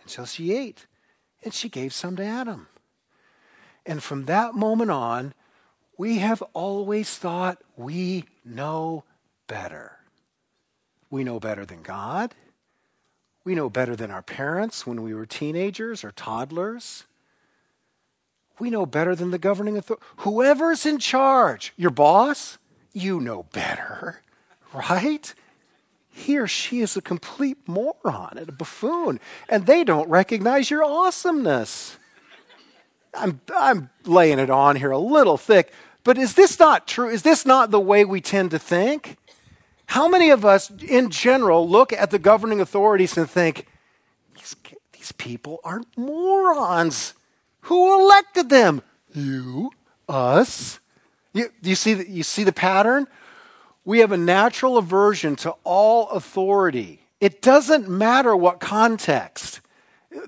and 0.00 0.10
so 0.10 0.24
she 0.24 0.52
ate, 0.52 0.86
and 1.44 1.54
she 1.54 1.68
gave 1.68 1.92
some 1.92 2.16
to 2.16 2.24
Adam. 2.24 2.66
And 3.86 4.02
from 4.02 4.24
that 4.24 4.54
moment 4.54 4.90
on, 4.90 5.34
we 5.96 6.18
have 6.18 6.42
always 6.52 7.16
thought 7.16 7.62
we 7.76 8.24
know 8.44 9.04
better. 9.46 9.98
We 11.10 11.24
know 11.24 11.38
better 11.38 11.64
than 11.64 11.82
God. 11.82 12.34
We 13.44 13.54
know 13.54 13.70
better 13.70 13.94
than 13.96 14.10
our 14.10 14.22
parents 14.22 14.86
when 14.86 15.02
we 15.02 15.14
were 15.14 15.26
teenagers 15.26 16.02
or 16.04 16.10
toddlers. 16.10 17.04
We 18.60 18.70
know 18.70 18.84
better 18.84 19.16
than 19.16 19.30
the 19.30 19.38
governing 19.38 19.78
authority. 19.78 20.04
Whoever's 20.18 20.84
in 20.84 20.98
charge, 20.98 21.72
your 21.76 21.90
boss, 21.90 22.58
you 22.92 23.20
know 23.20 23.46
better, 23.52 24.20
right? 24.74 25.34
He 26.10 26.38
or 26.38 26.46
she 26.46 26.80
is 26.80 26.96
a 26.96 27.00
complete 27.00 27.56
moron 27.66 28.36
and 28.36 28.48
a 28.48 28.52
buffoon, 28.52 29.18
and 29.48 29.64
they 29.64 29.82
don't 29.82 30.08
recognize 30.10 30.70
your 30.70 30.84
awesomeness. 30.84 31.96
I'm, 33.14 33.40
I'm 33.56 33.88
laying 34.04 34.38
it 34.38 34.50
on 34.50 34.76
here 34.76 34.90
a 34.90 34.98
little 34.98 35.38
thick, 35.38 35.72
but 36.04 36.18
is 36.18 36.34
this 36.34 36.58
not 36.58 36.86
true? 36.86 37.08
Is 37.08 37.22
this 37.22 37.46
not 37.46 37.70
the 37.70 37.80
way 37.80 38.04
we 38.04 38.20
tend 38.20 38.50
to 38.50 38.58
think? 38.58 39.16
How 39.86 40.06
many 40.06 40.30
of 40.30 40.44
us, 40.44 40.70
in 40.70 41.10
general, 41.10 41.68
look 41.68 41.92
at 41.92 42.10
the 42.10 42.18
governing 42.18 42.60
authorities 42.60 43.16
and 43.16 43.28
think, 43.28 43.66
these, 44.36 44.54
these 44.92 45.12
people 45.12 45.60
are 45.64 45.82
morons? 45.96 47.14
Who 47.62 48.00
elected 48.00 48.48
them? 48.48 48.82
You, 49.14 49.70
us. 50.08 50.80
You, 51.32 51.50
you, 51.62 51.74
see 51.74 51.94
the, 51.94 52.08
you 52.08 52.22
see 52.22 52.44
the 52.44 52.52
pattern? 52.52 53.06
We 53.84 54.00
have 54.00 54.12
a 54.12 54.16
natural 54.16 54.78
aversion 54.78 55.36
to 55.36 55.54
all 55.64 56.08
authority. 56.10 57.02
It 57.20 57.42
doesn't 57.42 57.88
matter 57.88 58.34
what 58.34 58.60
context. 58.60 59.60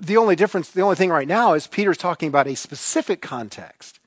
The 0.01 0.17
only 0.17 0.35
difference, 0.35 0.69
the 0.69 0.81
only 0.81 0.95
thing 0.95 1.09
right 1.09 1.27
now 1.27 1.53
is 1.53 1.67
Peter's 1.67 1.97
talking 1.97 2.29
about 2.29 2.47
a 2.47 2.55
specific 2.55 3.21
context. 3.21 3.99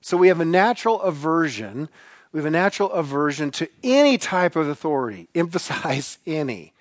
So 0.00 0.16
we 0.16 0.28
have 0.28 0.40
a 0.40 0.44
natural 0.44 1.00
aversion 1.02 1.88
we 2.36 2.40
have 2.40 2.46
a 2.46 2.50
natural 2.50 2.92
aversion 2.92 3.50
to 3.52 3.68
any 3.82 4.18
type 4.18 4.56
of 4.56 4.68
authority. 4.68 5.26
Emphasize 5.34 6.18
any. 6.26 6.74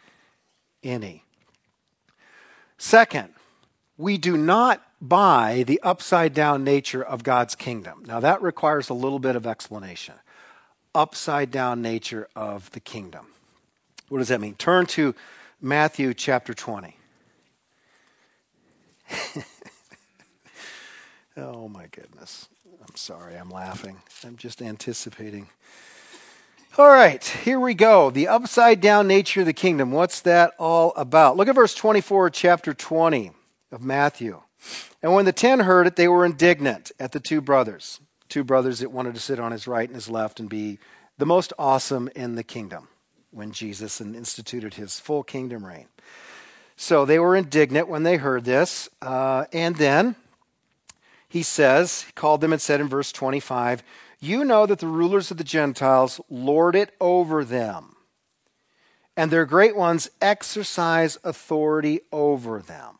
Any. 0.83 1.23
Second, 2.77 3.29
we 3.97 4.17
do 4.17 4.35
not 4.35 4.83
buy 5.07 5.63
the 5.65 5.79
upside 5.83 6.33
down 6.33 6.63
nature 6.63 7.03
of 7.03 7.23
God's 7.23 7.55
kingdom. 7.55 8.03
Now, 8.05 8.19
that 8.19 8.41
requires 8.41 8.89
a 8.89 8.93
little 8.93 9.19
bit 9.19 9.35
of 9.35 9.45
explanation. 9.45 10.15
Upside 10.93 11.51
down 11.51 11.81
nature 11.81 12.27
of 12.35 12.71
the 12.71 12.79
kingdom. 12.79 13.27
What 14.09 14.19
does 14.19 14.27
that 14.29 14.41
mean? 14.41 14.55
Turn 14.55 14.85
to 14.87 15.15
Matthew 15.61 16.13
chapter 16.13 16.53
20. 16.53 16.97
oh, 21.37 21.67
my 21.67 21.87
goodness. 21.87 22.47
I'm 22.87 22.95
sorry, 22.95 23.35
I'm 23.35 23.49
laughing. 23.49 23.97
I'm 24.25 24.37
just 24.37 24.61
anticipating. 24.61 25.47
All 26.77 26.89
right, 26.89 27.23
here 27.23 27.59
we 27.59 27.73
go. 27.73 28.09
The 28.09 28.27
upside 28.27 28.81
down 28.81 29.07
nature 29.07 29.39
of 29.39 29.45
the 29.45 29.53
kingdom. 29.53 29.91
What's 29.91 30.21
that 30.21 30.53
all 30.59 30.93
about? 30.95 31.37
Look 31.37 31.47
at 31.47 31.55
verse 31.55 31.73
24, 31.73 32.29
chapter 32.31 32.73
20 32.73 33.31
of 33.71 33.81
Matthew. 33.81 34.41
And 35.01 35.13
when 35.13 35.25
the 35.25 35.33
ten 35.33 35.61
heard 35.61 35.87
it, 35.87 35.95
they 35.95 36.07
were 36.07 36.25
indignant 36.25 36.91
at 36.99 37.11
the 37.11 37.19
two 37.19 37.41
brothers. 37.41 37.99
Two 38.29 38.43
brothers 38.43 38.79
that 38.79 38.91
wanted 38.91 39.15
to 39.15 39.21
sit 39.21 39.39
on 39.39 39.51
his 39.51 39.67
right 39.67 39.87
and 39.87 39.95
his 39.95 40.09
left 40.09 40.39
and 40.39 40.49
be 40.49 40.79
the 41.17 41.25
most 41.25 41.53
awesome 41.57 42.09
in 42.15 42.35
the 42.35 42.43
kingdom 42.43 42.87
when 43.31 43.51
Jesus 43.51 44.01
instituted 44.01 44.75
his 44.75 44.99
full 44.99 45.23
kingdom 45.23 45.65
reign. 45.65 45.87
So 46.75 47.05
they 47.05 47.19
were 47.19 47.35
indignant 47.35 47.87
when 47.87 48.03
they 48.03 48.17
heard 48.17 48.45
this. 48.45 48.89
Uh, 49.01 49.45
and 49.53 49.75
then 49.75 50.15
he 51.27 51.43
says, 51.43 52.03
he 52.03 52.11
called 52.13 52.41
them 52.41 52.53
and 52.53 52.61
said 52.61 52.81
in 52.81 52.87
verse 52.87 53.11
25, 53.11 53.83
You 54.19 54.45
know 54.45 54.65
that 54.65 54.79
the 54.79 54.87
rulers 54.87 55.31
of 55.31 55.37
the 55.37 55.43
Gentiles 55.43 56.21
lord 56.29 56.75
it 56.75 56.93
over 56.99 57.43
them, 57.43 57.95
and 59.17 59.31
their 59.31 59.45
great 59.45 59.75
ones 59.75 60.09
exercise 60.21 61.17
authority 61.23 62.01
over 62.11 62.61
them. 62.61 62.99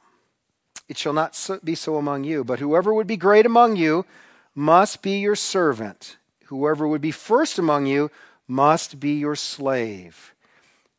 It 0.88 0.98
shall 0.98 1.14
not 1.14 1.38
be 1.64 1.76
so 1.76 1.98
among 1.98 2.24
you, 2.24 2.44
but 2.44 2.60
whoever 2.60 2.94
would 2.94 3.08
be 3.08 3.18
great 3.18 3.46
among 3.46 3.76
you 3.76 4.06
must 4.54 5.02
be 5.02 5.20
your 5.20 5.36
servant. 5.36 6.18
Whoever 6.46 6.88
would 6.88 7.02
be 7.02 7.12
first 7.12 7.58
among 7.58 7.88
you 7.88 8.12
must 8.48 9.00
be 9.00 9.18
your 9.18 9.36
slave. 9.36 10.34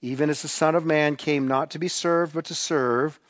Even 0.03 0.29
as 0.29 0.43
the 0.43 0.49
Son 0.49 0.75
of 0.75 0.85
Man 0.85 1.17
came 1.17 1.47
not 1.47 1.71
to 1.71 1.79
be 1.79 1.89
served, 1.89 2.35
but 2.35 2.45
to 2.47 2.55
serve 2.55 3.21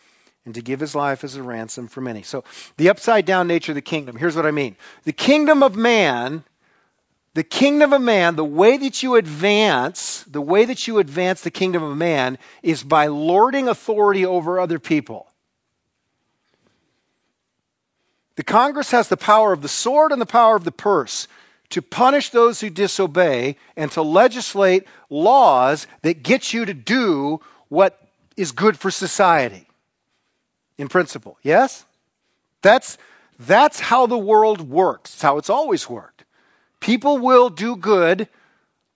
and 0.45 0.55
to 0.55 0.63
give 0.63 0.81
his 0.81 0.95
life 0.95 1.25
as 1.25 1.37
a 1.37 1.43
ransom 1.43 1.89
for 1.89 2.01
many. 2.01 2.23
So, 2.23 2.45
the 2.77 2.89
upside 2.89 3.27
down 3.27 3.47
nature 3.47 3.73
of 3.73 3.77
the 3.77 3.83
kingdom, 3.83 4.17
here's 4.17 4.37
what 4.37 4.47
I 4.47 4.51
mean. 4.51 4.77
The 5.05 5.13
kingdom 5.13 5.63
of 5.63 5.77
man, 5.77 6.45
the 7.35 7.45
kingdom 7.45 7.93
of 7.93 8.01
man, 8.01 8.37
the 8.37 8.45
way 8.45 8.79
that 8.79 9.03
you 9.03 9.17
advance, 9.17 10.23
the 10.23 10.41
way 10.41 10.65
that 10.65 10.87
you 10.87 10.99
advance 10.99 11.43
the 11.43 11.51
kingdom 11.51 11.83
of 11.83 11.97
man 11.97 12.39
is 12.63 12.83
by 12.83 13.09
lording 13.09 13.69
authority 13.69 14.25
over 14.25 14.59
other 14.59 14.79
people. 14.79 15.29
The 18.37 18.45
Congress 18.45 18.91
has 18.91 19.09
the 19.09 19.17
power 19.17 19.53
of 19.53 19.63
the 19.63 19.69
sword 19.69 20.13
and 20.13 20.21
the 20.21 20.27
power 20.27 20.57
of 20.57 20.65
the 20.65 20.73
purse 20.73 21.27
to 21.71 21.83
punish 21.83 22.31
those 22.31 22.61
who 22.61 22.71
disobey 22.71 23.57
and 23.77 23.91
to 23.93 24.03
legislate 24.03 24.87
laws 25.11 25.87
that 26.03 26.23
get 26.23 26.53
you 26.53 26.65
to 26.65 26.75
do 26.75 27.41
what 27.69 28.01
is 28.37 28.53
good 28.53 28.79
for 28.79 28.91
society 28.91 29.67
in 30.79 30.89
principle. 30.89 31.39
Yes? 31.43 31.85
That's, 32.63 32.99
that's 33.39 33.81
how 33.81 34.07
the 34.07 34.19
world 34.19 34.69
works. 34.69 35.15
It's 35.15 35.23
how 35.23 35.39
it's 35.39 35.51
always 35.51 35.89
worked. 35.89 36.25
People 36.81 37.19
will 37.19 37.49
do 37.49 37.75
good 37.75 38.29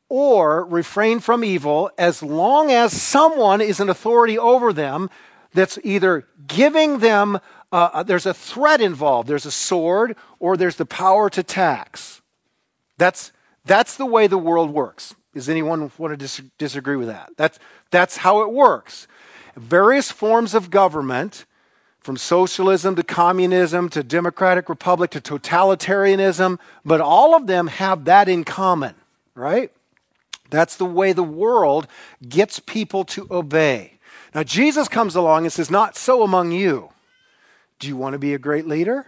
or 0.08 0.64
refrain 0.64 1.20
from 1.20 1.42
evil 1.42 1.90
as 1.96 2.22
long 2.22 2.70
as 2.70 3.00
someone 3.00 3.60
is 3.60 3.80
an 3.80 3.88
authority 3.88 4.38
over 4.38 4.72
them 4.72 5.08
that's 5.52 5.78
either 5.82 6.26
giving 6.46 6.98
them, 6.98 7.40
uh, 7.72 7.90
uh 7.92 8.02
there's 8.02 8.26
a 8.26 8.34
threat 8.34 8.80
involved, 8.80 9.28
there's 9.28 9.46
a 9.46 9.50
sword, 9.50 10.16
or 10.38 10.56
there's 10.56 10.76
the 10.76 10.86
power 10.86 11.30
to 11.30 11.42
tax. 11.42 12.20
That's, 12.98 13.32
that's 13.64 13.96
the 13.96 14.06
way 14.06 14.26
the 14.26 14.38
world 14.38 14.70
works. 14.70 15.14
Does 15.34 15.48
anyone 15.48 15.90
want 15.96 16.12
to 16.12 16.16
dis- 16.16 16.42
disagree 16.58 16.96
with 16.96 17.08
that? 17.08 17.30
That's, 17.36 17.58
that's 17.90 18.18
how 18.18 18.42
it 18.42 18.52
works. 18.52 19.06
Various 19.56 20.10
forms 20.10 20.54
of 20.54 20.70
government 20.70 21.46
from 22.00 22.16
socialism 22.16 22.96
to 22.96 23.02
communism 23.02 23.88
to 23.90 24.02
democratic 24.02 24.68
republic 24.68 25.10
to 25.10 25.20
totalitarianism, 25.20 26.58
but 26.84 27.00
all 27.00 27.34
of 27.34 27.46
them 27.46 27.66
have 27.68 28.04
that 28.06 28.28
in 28.28 28.42
common, 28.42 28.94
right? 29.34 29.70
That's 30.48 30.76
the 30.76 30.86
way 30.86 31.12
the 31.12 31.22
world 31.22 31.86
gets 32.26 32.58
people 32.58 33.04
to 33.04 33.26
obey. 33.30 33.98
Now, 34.34 34.42
Jesus 34.42 34.88
comes 34.88 35.14
along 35.14 35.44
and 35.44 35.52
says, 35.52 35.70
Not 35.70 35.96
so 35.96 36.22
among 36.22 36.52
you. 36.52 36.90
Do 37.80 37.88
you 37.88 37.96
want 37.96 38.12
to 38.12 38.18
be 38.18 38.34
a 38.34 38.38
great 38.38 38.66
leader? 38.66 39.06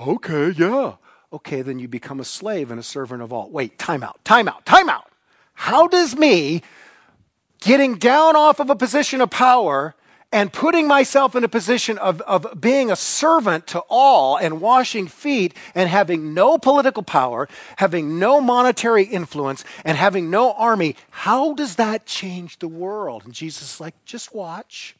Okay, 0.00 0.50
yeah. 0.50 0.94
Okay, 1.32 1.62
then 1.62 1.78
you 1.78 1.88
become 1.88 2.20
a 2.20 2.24
slave 2.24 2.70
and 2.70 2.80
a 2.80 2.82
servant 2.82 3.22
of 3.22 3.32
all. 3.32 3.50
Wait, 3.50 3.78
time 3.78 4.02
out, 4.02 4.24
time 4.24 4.48
out, 4.48 4.64
time 4.64 4.88
out. 4.88 5.10
How 5.54 5.86
does 5.86 6.16
me 6.16 6.62
getting 7.60 7.96
down 7.96 8.34
off 8.34 8.60
of 8.60 8.70
a 8.70 8.76
position 8.76 9.20
of 9.20 9.30
power 9.30 9.94
and 10.32 10.52
putting 10.52 10.88
myself 10.88 11.34
in 11.34 11.44
a 11.44 11.48
position 11.48 11.98
of, 11.98 12.20
of 12.22 12.60
being 12.60 12.90
a 12.90 12.96
servant 12.96 13.66
to 13.68 13.80
all 13.88 14.36
and 14.36 14.60
washing 14.60 15.06
feet 15.06 15.54
and 15.74 15.88
having 15.88 16.34
no 16.34 16.58
political 16.58 17.02
power, 17.02 17.48
having 17.76 18.18
no 18.18 18.40
monetary 18.40 19.04
influence, 19.04 19.64
and 19.84 19.96
having 19.96 20.30
no 20.30 20.52
army, 20.52 20.96
how 21.10 21.54
does 21.54 21.76
that 21.76 22.06
change 22.06 22.58
the 22.58 22.68
world? 22.68 23.24
And 23.24 23.32
Jesus 23.32 23.74
is 23.74 23.80
like, 23.80 23.94
just 24.04 24.34
watch, 24.34 24.95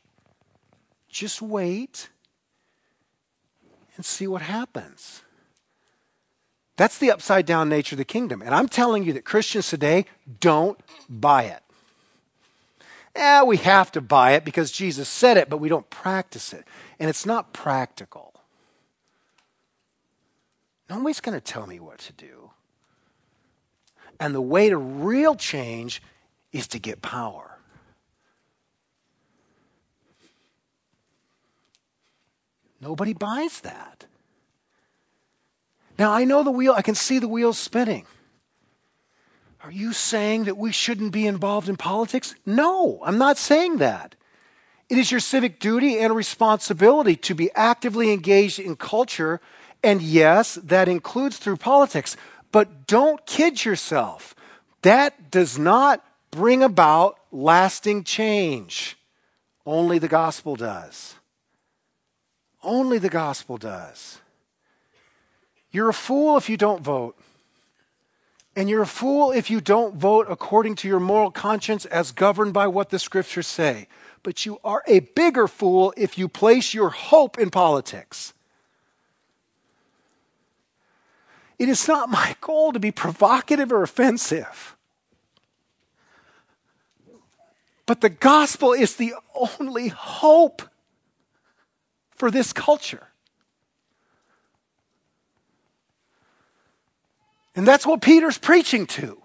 just 1.19 1.41
wait, 1.41 2.09
and 3.97 4.05
see 4.05 4.27
what 4.27 4.43
happens. 4.43 5.23
That's 6.77 6.99
the 6.99 7.11
upside 7.11 7.47
down 7.47 7.69
nature 7.69 7.95
of 7.95 7.99
the 7.99 8.05
kingdom. 8.05 8.43
And 8.43 8.55
I'm 8.55 8.69
telling 8.69 9.05
you 9.05 9.15
that 9.15 9.25
Christians 9.25 9.69
today 9.69 10.05
don't 10.41 10.79
buy 11.09 11.45
it 11.45 11.63
eh, 13.17 13.43
we 13.43 13.57
have 13.59 13.91
to 13.93 14.01
buy 14.01 14.33
it 14.33 14.45
because 14.45 14.71
Jesus 14.71 15.09
said 15.09 15.37
it, 15.37 15.49
but 15.49 15.59
we 15.59 15.69
don't 15.69 15.89
practice 15.91 16.53
it. 16.53 16.65
And 17.01 17.09
it's 17.11 17.27
not 17.27 17.53
practical. 17.53 18.35
Nobody's 20.89 21.21
going 21.21 21.39
to 21.39 21.45
tell 21.45 21.67
me 21.67 21.81
what 21.81 21.99
to 22.01 22.13
do. 22.13 22.51
And 24.21 24.35
the 24.35 24.41
way 24.41 24.69
to 24.69 24.77
real 24.77 25.35
change 25.35 26.03
is 26.53 26.67
to 26.69 26.79
get 26.79 27.03
power. 27.03 27.56
Nobody 32.81 33.13
buys 33.15 33.61
that. 33.61 34.07
Now, 35.99 36.13
I 36.13 36.25
know 36.25 36.43
the 36.43 36.51
wheel, 36.51 36.75
I 36.77 36.83
can 36.83 36.95
see 36.95 37.19
the 37.19 37.29
wheels 37.29 37.59
spinning. 37.59 38.05
Are 39.63 39.71
you 39.71 39.93
saying 39.93 40.45
that 40.45 40.57
we 40.57 40.71
shouldn't 40.71 41.13
be 41.13 41.27
involved 41.27 41.69
in 41.69 41.77
politics? 41.77 42.35
No, 42.45 43.01
I'm 43.03 43.19
not 43.19 43.39
saying 43.39 43.79
that. 43.79 44.15
It 44.89 44.99
is 44.99 45.11
your 45.11 45.21
civic 45.21 45.59
duty 45.59 45.99
and 45.99 46.15
responsibility 46.15 47.17
to 47.17 47.35
be 47.35 47.51
actively 47.55 48.13
engaged 48.13 48.61
in 48.61 48.77
culture, 48.77 49.41
and 49.83 50.01
yes, 50.01 50.55
that 50.63 50.89
includes 50.89 51.39
through 51.39 51.57
politics. 51.57 52.17
But 52.53 52.87
don't 52.87 53.27
kid 53.27 53.65
yourself. 53.65 54.35
That 54.83 55.31
does 55.31 55.59
not 55.59 56.05
bring 56.31 56.63
about 56.63 57.19
lasting 57.33 58.05
change. 58.05 58.97
Only 59.65 59.99
the 59.99 60.09
gospel 60.09 60.55
does. 60.55 61.17
Only 62.67 62.99
the 62.99 63.09
gospel 63.09 63.59
does. 63.59 64.19
You're 65.71 65.89
a 65.89 65.95
fool 65.95 66.37
if 66.37 66.49
you 66.49 66.57
don't 66.57 66.83
vote. 66.83 67.17
And 68.57 68.69
you're 68.69 68.83
a 68.83 68.89
fool 68.89 69.31
if 69.31 69.49
you 69.51 69.61
don't 69.61 69.95
vote 69.95 70.27
according 70.29 70.75
to 70.77 70.89
your 70.89 70.99
moral 70.99 71.31
conscience 71.31 71.85
as 71.85 72.11
governed 72.11 72.53
by 72.53 72.67
what 72.67 72.91
the 72.91 72.99
scriptures 72.99 73.47
say. 73.47 73.87
But 74.25 74.45
you 74.45 74.59
are 74.65 74.83
a 74.89 74.99
bigger 74.99 75.47
fool 75.47 75.95
if 75.97 76.19
you 76.19 76.27
place 76.27 76.75
your 76.75 76.91
hope 76.91 77.39
in 77.39 77.51
politics. 77.51 78.35
It 81.61 81.69
is 81.69 81.87
not 81.87 82.11
my 82.11 82.35
goal 82.41 82.73
to 82.73 82.81
be 82.81 82.91
provocative 82.91 83.71
or 83.71 83.85
offensive. 83.85 84.77
But 87.87 88.01
the 88.01 88.11
gospel 88.11 88.73
is 88.73 88.97
the 88.97 89.15
only 89.37 89.87
hope 89.87 90.63
for 92.17 92.31
this 92.31 92.53
culture. 92.53 93.09
And 97.55 97.67
that's 97.67 97.87
what 97.87 98.03
Peter's 98.03 98.39
preaching 98.39 98.87
to. 98.87 99.23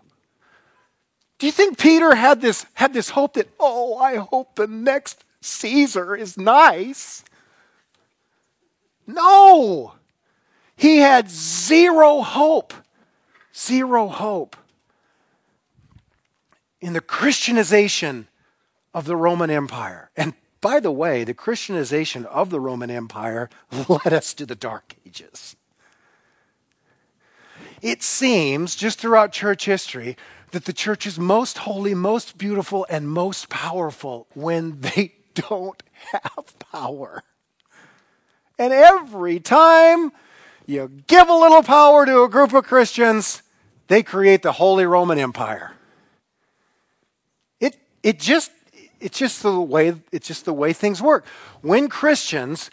Do 1.37 1.45
you 1.45 1.51
think 1.51 1.77
Peter 1.77 2.15
had 2.15 2.39
this, 2.39 2.65
had 2.75 2.93
this 2.93 3.09
hope 3.09 3.33
that, 3.33 3.49
oh, 3.59 3.97
I 3.97 4.17
hope 4.17 4.55
the 4.55 4.67
next 4.67 5.23
Caesar 5.41 6.15
is 6.15 6.37
nice? 6.37 7.23
No. 9.07 9.93
He 10.75 10.97
had 10.97 11.29
zero 11.29 12.21
hope. 12.21 12.73
Zero 13.53 14.07
hope 14.07 14.55
in 16.79 16.93
the 16.93 17.01
Christianization 17.01 18.27
of 18.93 19.05
the 19.05 19.15
Roman 19.15 19.49
Empire. 19.49 20.09
And 20.17 20.33
by 20.61 20.79
the 20.79 20.91
way, 20.91 21.23
the 21.23 21.33
Christianization 21.33 22.25
of 22.27 22.51
the 22.51 22.59
Roman 22.59 22.91
Empire 22.91 23.49
led 23.89 24.13
us 24.13 24.33
to 24.35 24.45
the 24.45 24.55
Dark 24.55 24.95
Ages. 25.05 25.55
It 27.81 28.03
seems, 28.03 28.75
just 28.75 28.99
throughout 28.99 29.31
church 29.31 29.65
history, 29.65 30.15
that 30.51 30.65
the 30.65 30.73
church 30.73 31.07
is 31.07 31.17
most 31.17 31.59
holy, 31.59 31.95
most 31.95 32.37
beautiful, 32.37 32.85
and 32.89 33.09
most 33.09 33.49
powerful 33.49 34.27
when 34.33 34.79
they 34.81 35.15
don't 35.33 35.81
have 36.11 36.59
power. 36.59 37.23
And 38.59 38.71
every 38.71 39.39
time 39.39 40.11
you 40.67 40.91
give 41.07 41.27
a 41.27 41.35
little 41.35 41.63
power 41.63 42.05
to 42.05 42.23
a 42.23 42.29
group 42.29 42.53
of 42.53 42.65
Christians, 42.65 43.41
they 43.87 44.03
create 44.03 44.43
the 44.43 44.51
Holy 44.51 44.85
Roman 44.85 45.17
Empire. 45.17 45.73
It, 47.59 47.77
it 48.03 48.19
just, 48.19 48.51
it's 49.01 49.17
just 49.17 49.43
the 49.43 49.59
way, 49.59 49.95
it's 50.11 50.27
just 50.27 50.45
the 50.45 50.53
way 50.53 50.73
things 50.73 51.01
work. 51.01 51.25
When 51.61 51.89
Christians 51.89 52.69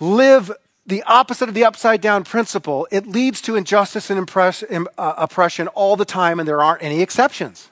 live 0.00 0.50
the 0.86 1.02
opposite 1.02 1.48
of 1.48 1.54
the 1.54 1.64
upside 1.64 2.00
down 2.00 2.24
principle, 2.24 2.88
it 2.90 3.06
leads 3.06 3.42
to 3.42 3.56
injustice 3.56 4.08
and 4.08 4.18
impress, 4.18 4.62
uh, 4.62 4.86
oppression 4.96 5.68
all 5.68 5.96
the 5.96 6.06
time, 6.06 6.40
and 6.40 6.48
there 6.48 6.62
aren't 6.62 6.82
any 6.82 7.02
exceptions. 7.02 7.70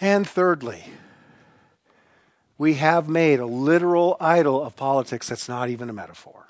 And 0.00 0.28
thirdly, 0.28 0.84
we 2.58 2.74
have 2.74 3.08
made 3.08 3.40
a 3.40 3.46
literal 3.46 4.16
idol 4.20 4.62
of 4.62 4.76
politics 4.76 5.28
that's 5.28 5.48
not 5.48 5.68
even 5.70 5.88
a 5.88 5.92
metaphor. 5.92 6.46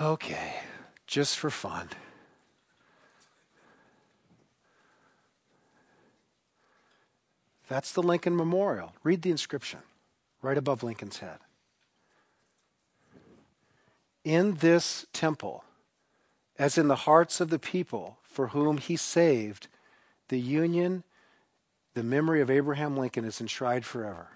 Okay, 0.00 0.54
just 1.06 1.38
for 1.38 1.50
fun. 1.50 1.88
That's 7.70 7.92
the 7.92 8.02
Lincoln 8.02 8.34
Memorial. 8.34 8.94
Read 9.04 9.22
the 9.22 9.30
inscription 9.30 9.78
right 10.42 10.58
above 10.58 10.82
Lincoln's 10.82 11.18
head. 11.18 11.38
In 14.24 14.56
this 14.56 15.06
temple, 15.12 15.62
as 16.58 16.76
in 16.76 16.88
the 16.88 16.96
hearts 16.96 17.40
of 17.40 17.48
the 17.48 17.60
people 17.60 18.18
for 18.24 18.48
whom 18.48 18.78
he 18.78 18.96
saved, 18.96 19.68
the 20.30 20.40
union, 20.40 21.04
the 21.94 22.02
memory 22.02 22.40
of 22.40 22.50
Abraham 22.50 22.96
Lincoln 22.96 23.24
is 23.24 23.40
enshrined 23.40 23.84
forever. 23.84 24.30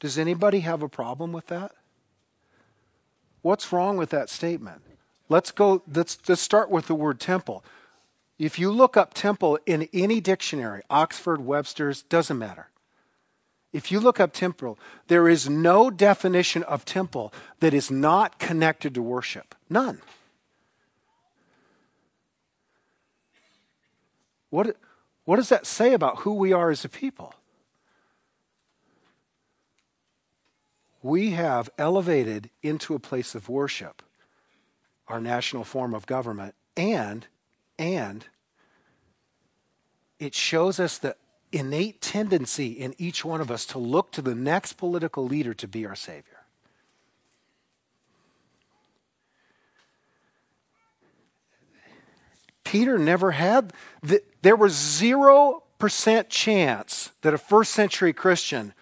Does 0.00 0.16
anybody 0.16 0.60
have 0.60 0.82
a 0.82 0.88
problem 0.88 1.30
with 1.30 1.48
that? 1.48 1.72
What's 3.42 3.70
wrong 3.70 3.98
with 3.98 4.08
that 4.10 4.30
statement? 4.30 4.80
Let's 5.28 5.50
go, 5.50 5.82
let's, 5.94 6.16
let's 6.26 6.40
start 6.40 6.70
with 6.70 6.86
the 6.86 6.94
word 6.94 7.20
temple. 7.20 7.62
If 8.40 8.58
you 8.58 8.72
look 8.72 8.96
up 8.96 9.12
temple 9.12 9.58
in 9.66 9.86
any 9.92 10.18
dictionary, 10.18 10.80
Oxford, 10.88 11.44
Webster's, 11.44 12.00
doesn't 12.00 12.38
matter. 12.38 12.70
If 13.70 13.92
you 13.92 14.00
look 14.00 14.18
up 14.18 14.32
temple, 14.32 14.78
there 15.08 15.28
is 15.28 15.50
no 15.50 15.90
definition 15.90 16.62
of 16.62 16.86
temple 16.86 17.34
that 17.60 17.74
is 17.74 17.90
not 17.90 18.38
connected 18.38 18.94
to 18.94 19.02
worship. 19.02 19.54
None. 19.68 20.00
What, 24.48 24.74
what 25.26 25.36
does 25.36 25.50
that 25.50 25.66
say 25.66 25.92
about 25.92 26.20
who 26.20 26.32
we 26.32 26.54
are 26.54 26.70
as 26.70 26.82
a 26.82 26.88
people? 26.88 27.34
We 31.02 31.32
have 31.32 31.68
elevated 31.76 32.48
into 32.62 32.94
a 32.94 32.98
place 32.98 33.34
of 33.34 33.50
worship 33.50 34.02
our 35.08 35.20
national 35.20 35.64
form 35.64 35.92
of 35.92 36.06
government, 36.06 36.54
and, 36.76 37.26
and 37.80 38.26
it 40.18 40.34
shows 40.34 40.78
us 40.78 40.98
the 40.98 41.16
innate 41.50 42.02
tendency 42.02 42.72
in 42.72 42.94
each 42.98 43.24
one 43.24 43.40
of 43.40 43.50
us 43.50 43.64
to 43.64 43.78
look 43.78 44.12
to 44.12 44.22
the 44.22 44.34
next 44.34 44.74
political 44.74 45.26
leader 45.26 45.54
to 45.54 45.66
be 45.66 45.86
our 45.86 45.96
Savior. 45.96 46.44
Peter 52.64 52.98
never 52.98 53.32
had, 53.32 53.72
the, 54.02 54.22
there 54.42 54.54
was 54.54 54.74
0% 54.74 56.28
chance 56.28 57.10
that 57.22 57.34
a 57.34 57.38
first 57.38 57.72
century 57.72 58.12
Christian 58.12 58.74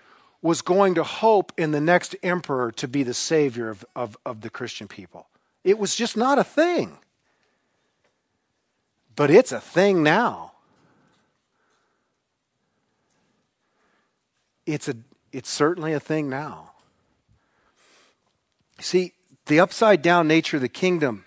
was 0.43 0.61
going 0.61 0.97
to 0.97 1.05
hope 1.05 1.53
in 1.57 1.71
the 1.71 1.81
next 1.81 2.17
emperor 2.25 2.73
to 2.73 2.89
be 2.89 3.05
the 3.05 3.15
savior 3.15 3.71
of, 3.71 3.85
of, 3.95 4.17
of 4.27 4.41
the 4.41 4.51
Christian 4.51 4.89
people. 4.89 5.29
It 5.63 5.79
was 5.79 5.95
just 5.95 6.17
not 6.17 6.39
a 6.39 6.45
thing. 6.45 6.99
But 9.19 9.31
it's 9.31 9.53
a 9.53 9.61
thing 9.61 10.03
now. 10.03 10.49
it's, 14.69 14.87
a, 14.87 14.95
it's 15.33 15.49
certainly 15.49 15.95
a 15.95 16.01
thing 16.01 16.29
now. 16.29 16.73
See, 18.81 19.15
the 19.47 19.61
upside 19.61 20.03
down 20.03 20.29
nature 20.29 20.59
of 20.59 20.61
the 20.61 20.69
kingdom 20.69 21.25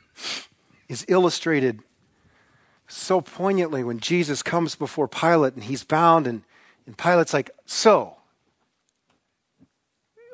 is 0.87 1.03
illustrated 1.07 1.79
so 2.87 3.19
poignantly 3.19 3.83
when 3.83 3.99
Jesus 3.99 4.43
comes 4.43 4.75
before 4.75 5.07
Pilate 5.07 5.55
and 5.55 5.63
he's 5.63 5.83
bound, 5.83 6.27
and, 6.27 6.43
and 6.85 6.97
Pilate's 6.97 7.33
like, 7.33 7.49
So, 7.65 8.17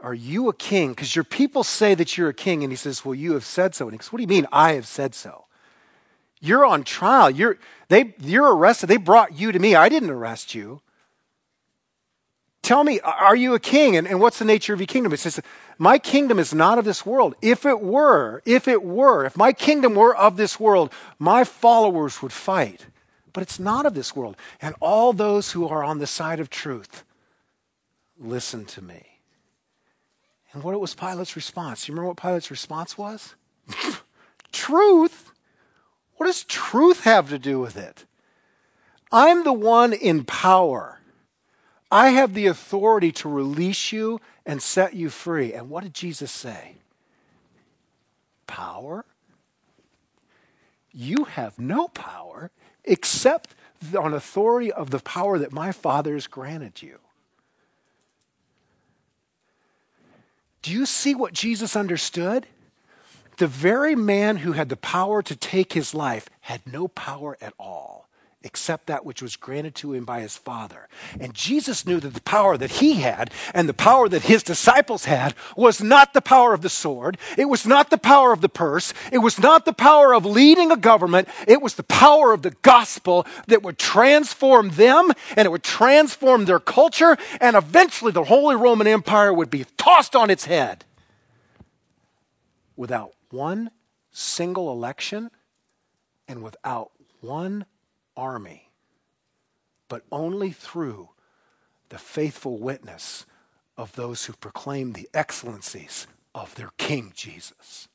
are 0.04 0.14
you 0.14 0.50
a 0.50 0.54
king? 0.54 0.90
Because 0.90 1.16
your 1.16 1.24
people 1.24 1.64
say 1.64 1.96
that 1.96 2.18
you're 2.18 2.30
a 2.30 2.34
king. 2.34 2.64
And 2.64 2.72
he 2.72 2.78
says, 2.78 3.06
Well, 3.06 3.16
you 3.16 3.34
have 3.34 3.46
said 3.46 3.74
so. 3.74 3.86
And 3.86 3.94
he 3.94 3.98
goes, 3.98 4.12
What 4.12 4.18
do 4.18 4.24
you 4.24 4.28
mean, 4.28 4.48
I 4.52 4.74
have 4.74 4.88
said 4.88 5.16
so? 5.16 5.47
You're 6.40 6.66
on 6.66 6.84
trial. 6.84 7.30
You're, 7.30 7.58
they, 7.90 8.14
you're 8.20 8.56
arrested. 8.56 8.88
They 8.88 8.98
brought 8.98 9.38
you 9.38 9.52
to 9.52 9.60
me. 9.60 9.76
I 9.76 9.90
didn't 9.90 10.10
arrest 10.10 10.54
you. 10.54 10.82
Tell 12.62 12.84
me, 12.84 13.00
are 13.00 13.36
you 13.36 13.54
a 13.54 13.60
king? 13.60 13.96
And, 13.96 14.06
and 14.08 14.20
what's 14.20 14.40
the 14.40 14.46
nature 14.46 14.74
of 14.74 14.80
your 14.80 14.88
kingdom? 14.88 15.14
It 15.14 15.20
says, 15.20 15.40
My 15.78 15.98
kingdom 15.98 16.38
is 16.38 16.54
not 16.54 16.78
of 16.78 16.86
this 16.86 17.06
world. 17.06 17.36
If 17.42 17.66
it 17.66 17.80
were, 17.80 18.42
if 18.46 18.68
it 18.68 18.84
were, 18.84 19.26
if 19.26 19.38
my 19.38 19.54
kingdom 19.54 19.96
were 19.96 20.16
of 20.16 20.36
this 20.36 20.60
world, 20.60 20.92
my 21.18 21.44
followers 21.46 22.22
would 22.22 22.34
fight. 22.34 22.88
But 23.32 23.44
it's 23.44 23.60
not 23.60 23.86
of 23.86 23.94
this 23.94 24.16
world. 24.16 24.36
And 24.62 24.76
all 24.82 25.14
those 25.14 25.54
who 25.54 25.68
are 25.68 25.84
on 25.84 26.00
the 26.00 26.08
side 26.08 26.40
of 26.40 26.50
truth, 26.50 27.06
listen 28.20 28.66
to 28.66 28.82
me. 28.82 29.22
And 30.52 30.64
what 30.64 30.80
was 30.80 30.96
Pilate's 30.96 31.36
response? 31.36 31.88
You 31.88 31.94
remember 31.94 32.10
what 32.10 32.18
Pilate's 32.18 32.52
response 32.52 32.98
was? 32.98 33.36
truth? 34.52 35.27
What 36.18 36.26
does 36.26 36.44
truth 36.44 37.04
have 37.04 37.30
to 37.30 37.40
do 37.40 37.60
with 37.60 37.78
it? 37.78 38.06
I'm 39.12 39.44
the 39.44 39.54
one 39.54 39.94
in 39.94 40.26
power. 40.26 41.00
I 41.90 42.10
have 42.10 42.34
the 42.34 42.48
authority 42.48 43.12
to 43.14 43.30
release 43.30 43.92
you 43.92 44.20
and 44.46 44.62
set 44.62 44.94
you 44.94 45.10
free. 45.10 45.54
And 45.54 45.70
what 45.70 45.84
did 45.84 45.94
Jesus 45.94 46.32
say? 46.32 46.76
Power? 48.46 49.06
You 50.92 51.26
have 51.26 51.60
no 51.60 51.88
power 51.90 52.52
except 52.84 53.56
on 53.98 54.14
authority 54.14 54.72
of 54.72 54.90
the 54.90 55.00
power 55.00 55.38
that 55.38 55.52
my 55.52 55.72
Father 55.72 56.14
has 56.14 56.28
granted 56.28 56.82
you. 56.82 57.00
Do 60.64 60.74
you 60.74 60.86
see 60.86 61.16
what 61.16 61.34
Jesus 61.34 61.76
understood? 61.76 62.48
The 63.38 63.48
very 63.48 63.96
man 63.96 64.38
who 64.38 64.54
had 64.54 64.70
the 64.70 64.78
power 64.78 65.22
to 65.22 65.36
take 65.36 65.74
his 65.74 65.94
life 65.94 66.30
had 66.42 66.62
no 66.66 66.88
power 66.88 67.38
at 67.40 67.54
all 67.60 68.08
except 68.44 68.86
that 68.88 69.06
which 69.06 69.22
was 69.22 69.36
granted 69.36 69.76
to 69.76 69.94
him 69.94 70.06
by 70.06 70.22
his 70.22 70.38
Father. 70.38 70.88
And 71.20 71.34
Jesus 71.34 71.86
knew 71.86 72.00
that 72.00 72.14
the 72.14 72.22
power 72.22 72.56
that 72.56 72.72
he 72.72 72.96
had 72.96 73.30
and 73.54 73.68
the 73.68 73.74
power 73.74 74.08
that 74.08 74.24
his 74.24 74.42
disciples 74.42 75.06
had 75.06 75.34
was 75.56 75.82
not 75.82 76.14
the 76.14 76.22
power 76.22 76.54
of 76.54 76.62
the 76.62 76.70
sword. 76.70 77.18
It 77.38 77.46
was 77.46 77.66
not 77.66 77.90
the 77.90 77.98
power 77.98 78.32
of 78.32 78.42
the 78.42 78.50
purse. 78.50 78.94
It 79.12 79.18
was 79.18 79.38
not 79.38 79.66
the 79.66 79.74
power 79.74 80.14
of 80.14 80.26
leading 80.26 80.72
a 80.72 80.78
government. 80.78 81.28
It 81.48 81.62
was 81.62 81.76
the 81.76 81.84
power 81.84 82.32
of 82.32 82.42
the 82.42 82.56
gospel 82.62 83.28
that 83.48 83.64
would 83.64 83.78
transform 83.78 84.70
them 84.70 85.12
and 85.36 85.46
it 85.46 85.52
would 85.52 85.64
transform 85.64 86.46
their 86.46 86.60
culture. 86.60 87.18
And 87.42 87.56
eventually 87.56 88.12
the 88.12 88.24
Holy 88.24 88.56
Roman 88.56 88.88
Empire 88.88 89.34
would 89.34 89.50
be 89.50 89.66
tossed 89.78 90.16
on 90.16 90.30
its 90.30 90.46
head 90.46 90.86
without 92.78 93.17
one 93.30 93.72
single 94.12 94.72
election 94.72 95.30
and 96.28 96.42
without 96.42 96.92
one 97.22 97.66
army, 98.16 98.70
but 99.88 100.04
only 100.12 100.52
through 100.52 101.10
the 101.90 101.98
faithful 101.98 102.58
witness 102.58 103.26
of 103.78 103.96
those 103.96 104.26
who 104.26 104.34
proclaim 104.34 104.94
the 104.94 105.08
excellencies 105.14 106.08
of 106.34 106.56
their 106.56 106.72
King 106.78 107.12
Jesus. 107.16 107.88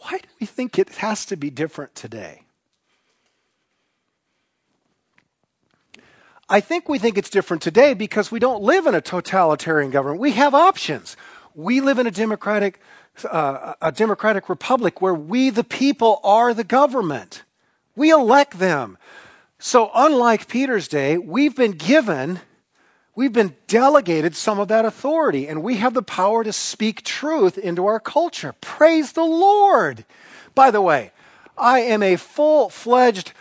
Why 0.00 0.18
do 0.18 0.28
we 0.40 0.46
think 0.46 0.78
it 0.78 0.88
has 0.96 1.24
to 1.26 1.36
be 1.36 1.50
different 1.50 1.94
today? 1.94 2.42
I 6.48 6.60
think 6.60 6.88
we 6.88 6.98
think 6.98 7.18
it's 7.18 7.30
different 7.30 7.62
today 7.62 7.92
because 7.94 8.30
we 8.30 8.38
don't 8.38 8.62
live 8.62 8.86
in 8.86 8.94
a 8.94 9.00
totalitarian 9.00 9.90
government. 9.90 10.20
We 10.20 10.32
have 10.32 10.54
options. 10.54 11.16
We 11.54 11.80
live 11.80 11.98
in 11.98 12.06
a 12.06 12.12
democratic, 12.12 12.80
uh, 13.24 13.74
a 13.80 13.92
democratic 13.92 14.48
republic 14.48 15.00
where 15.00 15.14
we, 15.14 15.50
the 15.50 15.64
people, 15.64 16.20
are 16.22 16.52
the 16.52 16.64
government. 16.64 17.42
We 17.94 18.10
elect 18.10 18.58
them. 18.58 18.98
So, 19.58 19.90
unlike 19.94 20.48
Peter's 20.48 20.86
day, 20.86 21.16
we've 21.16 21.56
been 21.56 21.72
given, 21.72 22.40
we've 23.14 23.32
been 23.32 23.56
delegated 23.66 24.36
some 24.36 24.58
of 24.58 24.68
that 24.68 24.84
authority, 24.84 25.48
and 25.48 25.62
we 25.62 25.76
have 25.76 25.94
the 25.94 26.02
power 26.02 26.44
to 26.44 26.52
speak 26.52 27.02
truth 27.02 27.56
into 27.56 27.86
our 27.86 27.98
culture. 27.98 28.54
Praise 28.60 29.12
the 29.12 29.24
Lord. 29.24 30.04
By 30.54 30.70
the 30.70 30.82
way, 30.82 31.12
I 31.56 31.80
am 31.80 32.02
a 32.02 32.16
full 32.16 32.68
fledged, 32.68 33.32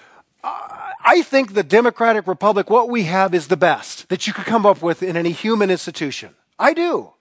uh, 0.42 0.92
I 1.04 1.22
think 1.22 1.54
the 1.54 1.64
Democratic 1.64 2.28
Republic, 2.28 2.70
what 2.70 2.90
we 2.90 3.04
have 3.04 3.34
is 3.34 3.48
the 3.48 3.58
best 3.58 4.08
that 4.08 4.26
you 4.26 4.34
could 4.34 4.46
come 4.46 4.66
up 4.66 4.82
with 4.82 5.04
in 5.04 5.18
any 5.18 5.32
human 5.32 5.70
institution. 5.70 6.34
I 6.58 6.74
do. 6.74 7.15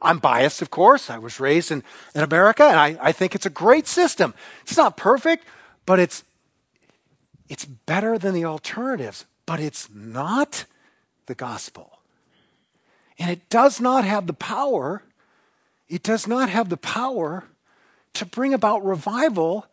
I'm 0.00 0.18
biased, 0.18 0.62
of 0.62 0.70
course. 0.70 1.08
I 1.10 1.18
was 1.18 1.40
raised 1.40 1.70
in, 1.70 1.82
in 2.14 2.22
America, 2.22 2.64
and 2.64 2.78
I, 2.78 2.98
I 3.00 3.12
think 3.12 3.34
it's 3.34 3.46
a 3.46 3.50
great 3.50 3.86
system. 3.86 4.34
It's 4.62 4.76
not 4.76 4.96
perfect, 4.96 5.44
but 5.86 5.98
it's 5.98 6.24
it's 7.48 7.64
better 7.64 8.18
than 8.18 8.34
the 8.34 8.44
alternatives, 8.44 9.24
but 9.46 9.60
it's 9.60 9.88
not 9.94 10.64
the 11.26 11.34
gospel. 11.34 12.00
And 13.18 13.30
it 13.30 13.48
does 13.48 13.80
not 13.80 14.04
have 14.04 14.26
the 14.26 14.32
power, 14.32 15.02
it 15.88 16.02
does 16.02 16.26
not 16.26 16.48
have 16.48 16.68
the 16.68 16.76
power 16.76 17.44
to 18.14 18.26
bring 18.26 18.52
about 18.52 18.84
revival 18.84 19.66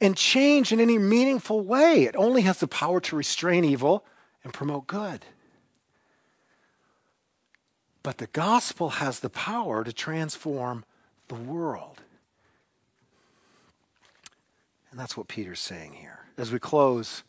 and 0.00 0.16
change 0.16 0.72
in 0.72 0.80
any 0.80 0.98
meaningful 0.98 1.60
way. 1.60 2.04
It 2.04 2.16
only 2.16 2.42
has 2.42 2.58
the 2.58 2.66
power 2.66 3.00
to 3.00 3.16
restrain 3.16 3.64
evil 3.64 4.04
and 4.42 4.52
promote 4.52 4.86
good. 4.86 5.24
But 8.04 8.18
the 8.18 8.28
gospel 8.28 8.90
has 8.90 9.18
the 9.18 9.30
power 9.30 9.82
to 9.82 9.92
transform 9.92 10.84
the 11.26 11.34
world. 11.34 12.02
And 14.90 15.00
that's 15.00 15.16
what 15.16 15.26
Peter's 15.26 15.58
saying 15.58 15.94
here 15.94 16.20
as 16.36 16.52
we 16.52 16.58
close, 16.58 17.24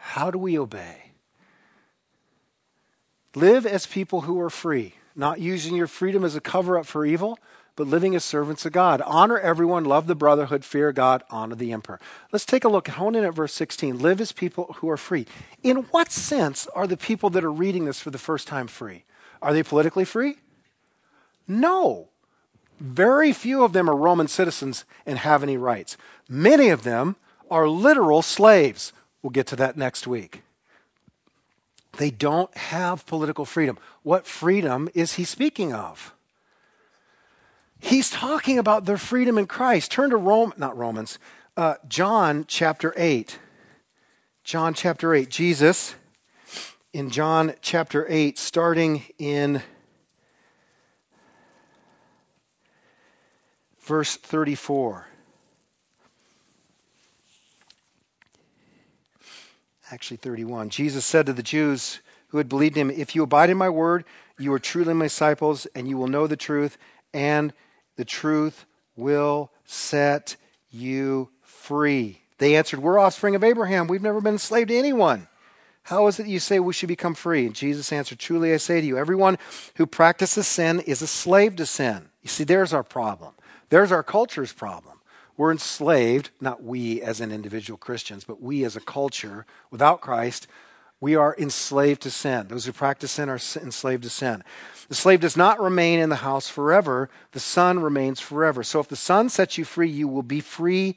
how 0.00 0.30
do 0.30 0.38
we 0.38 0.58
obey? 0.58 1.12
Live 3.34 3.66
as 3.66 3.84
people 3.84 4.22
who 4.22 4.40
are 4.40 4.50
free, 4.50 4.94
not 5.14 5.38
using 5.40 5.76
your 5.76 5.86
freedom 5.86 6.24
as 6.24 6.34
a 6.34 6.40
cover 6.40 6.78
up 6.78 6.86
for 6.86 7.04
evil, 7.04 7.38
but 7.78 7.86
living 7.86 8.16
as 8.16 8.24
servants 8.24 8.66
of 8.66 8.72
God. 8.72 9.00
Honor 9.02 9.38
everyone, 9.38 9.84
love 9.84 10.08
the 10.08 10.16
brotherhood, 10.16 10.64
fear 10.64 10.90
God, 10.90 11.22
honor 11.30 11.54
the 11.54 11.70
emperor. 11.70 12.00
Let's 12.32 12.44
take 12.44 12.64
a 12.64 12.68
look, 12.68 12.88
hone 12.88 13.14
in 13.14 13.22
at 13.22 13.32
verse 13.32 13.54
16. 13.54 14.00
Live 14.00 14.20
as 14.20 14.32
people 14.32 14.74
who 14.78 14.90
are 14.90 14.96
free. 14.96 15.26
In 15.62 15.76
what 15.92 16.10
sense 16.10 16.66
are 16.74 16.88
the 16.88 16.96
people 16.96 17.30
that 17.30 17.44
are 17.44 17.52
reading 17.52 17.84
this 17.84 18.00
for 18.00 18.10
the 18.10 18.18
first 18.18 18.48
time 18.48 18.66
free? 18.66 19.04
Are 19.40 19.52
they 19.52 19.62
politically 19.62 20.04
free? 20.04 20.38
No. 21.46 22.08
Very 22.80 23.32
few 23.32 23.62
of 23.62 23.72
them 23.72 23.88
are 23.88 23.94
Roman 23.94 24.26
citizens 24.26 24.84
and 25.06 25.18
have 25.18 25.44
any 25.44 25.56
rights. 25.56 25.96
Many 26.28 26.70
of 26.70 26.82
them 26.82 27.14
are 27.48 27.68
literal 27.68 28.22
slaves. 28.22 28.92
We'll 29.22 29.30
get 29.30 29.46
to 29.46 29.56
that 29.56 29.76
next 29.76 30.04
week. 30.04 30.42
They 31.96 32.10
don't 32.10 32.54
have 32.56 33.06
political 33.06 33.44
freedom. 33.44 33.78
What 34.02 34.26
freedom 34.26 34.88
is 34.94 35.14
he 35.14 35.22
speaking 35.22 35.72
of? 35.72 36.12
He's 37.80 38.10
talking 38.10 38.58
about 38.58 38.84
their 38.84 38.98
freedom 38.98 39.38
in 39.38 39.46
Christ. 39.46 39.90
Turn 39.90 40.10
to 40.10 40.16
Rome, 40.16 40.52
not 40.56 40.76
Romans, 40.76 41.18
uh, 41.56 41.74
John 41.86 42.44
chapter 42.46 42.92
8. 42.96 43.38
John 44.44 44.74
chapter 44.74 45.14
8. 45.14 45.28
Jesus 45.28 45.94
in 46.92 47.10
John 47.10 47.54
chapter 47.60 48.06
8, 48.08 48.38
starting 48.38 49.04
in 49.18 49.62
verse 53.80 54.16
34. 54.16 55.06
Actually, 59.90 60.16
31. 60.18 60.68
Jesus 60.70 61.06
said 61.06 61.26
to 61.26 61.32
the 61.32 61.42
Jews 61.42 62.00
who 62.28 62.38
had 62.38 62.48
believed 62.48 62.76
him, 62.76 62.90
If 62.90 63.14
you 63.14 63.22
abide 63.22 63.48
in 63.50 63.56
my 63.56 63.70
word, 63.70 64.04
you 64.38 64.52
are 64.52 64.58
truly 64.58 64.92
my 64.92 65.06
disciples, 65.06 65.66
and 65.74 65.88
you 65.88 65.96
will 65.96 66.08
know 66.08 66.26
the 66.26 66.36
truth, 66.36 66.76
and 67.14 67.52
the 67.98 68.04
truth 68.04 68.64
will 68.96 69.50
set 69.64 70.36
you 70.70 71.28
free. 71.42 72.22
They 72.38 72.54
answered, 72.54 72.78
We're 72.78 72.98
offspring 72.98 73.34
of 73.34 73.42
Abraham. 73.42 73.88
We've 73.88 74.00
never 74.00 74.20
been 74.20 74.34
enslaved 74.34 74.68
to 74.68 74.78
anyone. 74.78 75.26
How 75.82 76.06
is 76.06 76.20
it 76.20 76.28
you 76.28 76.38
say 76.38 76.60
we 76.60 76.72
should 76.72 76.88
become 76.88 77.14
free? 77.14 77.44
And 77.44 77.56
Jesus 77.56 77.92
answered, 77.92 78.20
Truly 78.20 78.54
I 78.54 78.58
say 78.58 78.80
to 78.80 78.86
you, 78.86 78.96
everyone 78.96 79.36
who 79.74 79.86
practices 79.86 80.46
sin 80.46 80.78
is 80.80 81.02
a 81.02 81.08
slave 81.08 81.56
to 81.56 81.66
sin. 81.66 82.08
You 82.22 82.28
see, 82.28 82.44
there's 82.44 82.72
our 82.72 82.84
problem. 82.84 83.34
There's 83.68 83.90
our 83.90 84.04
culture's 84.04 84.52
problem. 84.52 85.00
We're 85.36 85.50
enslaved, 85.50 86.30
not 86.40 86.62
we 86.62 87.02
as 87.02 87.20
an 87.20 87.32
individual 87.32 87.78
Christians, 87.78 88.22
but 88.22 88.40
we 88.40 88.64
as 88.64 88.76
a 88.76 88.80
culture 88.80 89.44
without 89.72 90.00
Christ, 90.00 90.46
we 91.00 91.14
are 91.14 91.36
enslaved 91.38 92.02
to 92.02 92.10
sin. 92.10 92.48
Those 92.48 92.66
who 92.66 92.72
practice 92.72 93.12
sin 93.12 93.28
are 93.28 93.34
enslaved 93.34 94.02
to 94.02 94.10
sin. 94.10 94.42
The 94.88 94.94
slave 94.94 95.20
does 95.20 95.36
not 95.36 95.60
remain 95.60 96.00
in 96.00 96.08
the 96.08 96.16
house 96.16 96.48
forever, 96.48 97.08
the 97.32 97.40
son 97.40 97.80
remains 97.80 98.20
forever. 98.20 98.62
So 98.62 98.80
if 98.80 98.88
the 98.88 98.96
son 98.96 99.28
sets 99.28 99.58
you 99.58 99.64
free, 99.64 99.88
you 99.88 100.08
will 100.08 100.22
be 100.22 100.40
free 100.40 100.96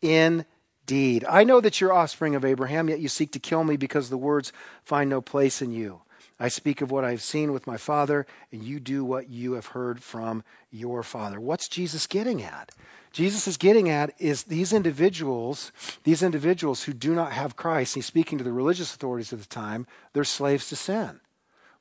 indeed. 0.00 1.24
I 1.28 1.44
know 1.44 1.60
that 1.60 1.80
you're 1.80 1.92
offspring 1.92 2.34
of 2.34 2.44
Abraham, 2.44 2.88
yet 2.88 3.00
you 3.00 3.08
seek 3.08 3.32
to 3.32 3.38
kill 3.38 3.64
me 3.64 3.76
because 3.76 4.10
the 4.10 4.18
words 4.18 4.52
find 4.84 5.10
no 5.10 5.20
place 5.20 5.62
in 5.62 5.72
you. 5.72 6.02
I 6.38 6.48
speak 6.48 6.80
of 6.80 6.90
what 6.90 7.04
I've 7.04 7.22
seen 7.22 7.52
with 7.52 7.66
my 7.66 7.76
Father, 7.76 8.26
and 8.50 8.62
you 8.62 8.80
do 8.80 9.04
what 9.04 9.28
you 9.28 9.52
have 9.52 9.66
heard 9.66 10.02
from 10.02 10.42
your 10.70 11.02
Father. 11.02 11.38
What's 11.38 11.68
Jesus 11.68 12.06
getting 12.06 12.42
at? 12.42 12.70
Jesus 13.12 13.48
is 13.48 13.56
getting 13.56 13.88
at 13.88 14.12
is 14.18 14.44
these 14.44 14.72
individuals, 14.72 15.72
these 16.04 16.22
individuals 16.22 16.84
who 16.84 16.92
do 16.92 17.14
not 17.14 17.32
have 17.32 17.56
Christ, 17.56 17.94
he's 17.94 18.06
speaking 18.06 18.38
to 18.38 18.44
the 18.44 18.52
religious 18.52 18.94
authorities 18.94 19.32
of 19.32 19.40
the 19.40 19.48
time, 19.48 19.86
they're 20.12 20.24
slaves 20.24 20.68
to 20.68 20.76
sin. 20.76 21.20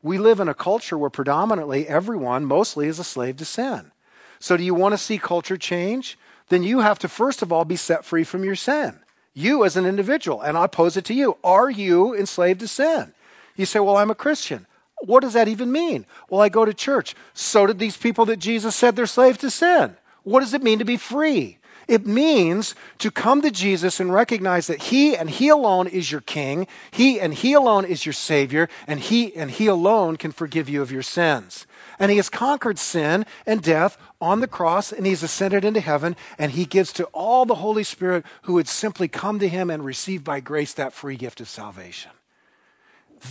We 0.01 0.17
live 0.17 0.39
in 0.39 0.47
a 0.47 0.53
culture 0.53 0.97
where 0.97 1.09
predominantly 1.09 1.87
everyone, 1.87 2.45
mostly, 2.45 2.87
is 2.87 2.99
a 2.99 3.03
slave 3.03 3.37
to 3.37 3.45
sin. 3.45 3.91
So, 4.39 4.55
do 4.55 4.63
you 4.63 4.73
want 4.73 4.93
to 4.93 4.97
see 4.97 5.17
culture 5.17 5.57
change? 5.57 6.17
Then 6.47 6.63
you 6.63 6.79
have 6.79 6.97
to, 6.99 7.09
first 7.09 7.41
of 7.41 7.51
all, 7.51 7.65
be 7.65 7.75
set 7.75 8.05
free 8.05 8.23
from 8.23 8.43
your 8.43 8.55
sin. 8.55 8.99
You 9.33 9.65
as 9.65 9.77
an 9.77 9.85
individual. 9.85 10.41
And 10.41 10.57
I 10.57 10.67
pose 10.67 10.97
it 10.97 11.05
to 11.05 11.13
you 11.13 11.37
Are 11.43 11.69
you 11.69 12.15
enslaved 12.15 12.61
to 12.61 12.67
sin? 12.67 13.13
You 13.55 13.65
say, 13.65 13.79
Well, 13.79 13.97
I'm 13.97 14.11
a 14.11 14.15
Christian. 14.15 14.65
What 15.01 15.21
does 15.21 15.33
that 15.33 15.47
even 15.47 15.71
mean? 15.71 16.05
Well, 16.29 16.41
I 16.41 16.49
go 16.49 16.65
to 16.65 16.73
church. 16.73 17.15
So 17.33 17.67
did 17.67 17.79
these 17.79 17.97
people 17.97 18.25
that 18.25 18.39
Jesus 18.39 18.75
said 18.75 18.95
they're 18.95 19.05
slaves 19.05 19.37
to 19.39 19.49
sin. 19.49 19.95
What 20.29 20.41
does 20.41 20.53
it 20.53 20.61
mean 20.61 20.77
to 20.77 20.85
be 20.85 20.97
free? 20.97 21.57
It 21.87 22.05
means 22.05 22.75
to 22.99 23.09
come 23.09 23.41
to 23.41 23.49
Jesus 23.49 23.99
and 23.99 24.13
recognize 24.13 24.67
that 24.67 24.83
He 24.83 25.17
and 25.17 25.27
He 25.27 25.49
alone 25.49 25.87
is 25.87 26.11
your 26.11 26.21
King, 26.21 26.67
He 26.91 27.19
and 27.19 27.33
He 27.33 27.53
alone 27.53 27.83
is 27.83 28.05
your 28.05 28.13
Savior, 28.13 28.69
and 28.85 28.99
He 28.99 29.35
and 29.35 29.49
He 29.49 29.65
alone 29.65 30.17
can 30.17 30.31
forgive 30.31 30.69
you 30.69 30.83
of 30.83 30.91
your 30.91 31.01
sins. 31.01 31.65
And 31.97 32.11
He 32.11 32.17
has 32.17 32.29
conquered 32.29 32.77
sin 32.77 33.25
and 33.47 33.63
death 33.63 33.97
on 34.21 34.39
the 34.39 34.47
cross, 34.47 34.91
and 34.91 35.07
He's 35.07 35.23
ascended 35.23 35.65
into 35.65 35.79
heaven, 35.79 36.15
and 36.37 36.51
He 36.51 36.65
gives 36.65 36.93
to 36.93 37.05
all 37.05 37.47
the 37.47 37.55
Holy 37.55 37.83
Spirit 37.83 38.23
who 38.43 38.53
would 38.53 38.67
simply 38.67 39.07
come 39.07 39.39
to 39.39 39.49
Him 39.49 39.71
and 39.71 39.83
receive 39.83 40.23
by 40.23 40.41
grace 40.41 40.75
that 40.75 40.93
free 40.93 41.15
gift 41.15 41.41
of 41.41 41.49
salvation. 41.49 42.11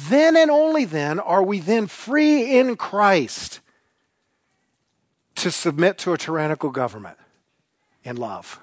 Then 0.08 0.36
and 0.36 0.50
only 0.50 0.84
then 0.84 1.20
are 1.20 1.44
we 1.44 1.60
then 1.60 1.86
free 1.86 2.58
in 2.58 2.74
Christ 2.74 3.60
to 5.38 5.50
submit 5.50 5.98
to 5.98 6.12
a 6.12 6.18
tyrannical 6.18 6.70
government 6.70 7.16
in 8.04 8.16
love. 8.16 8.60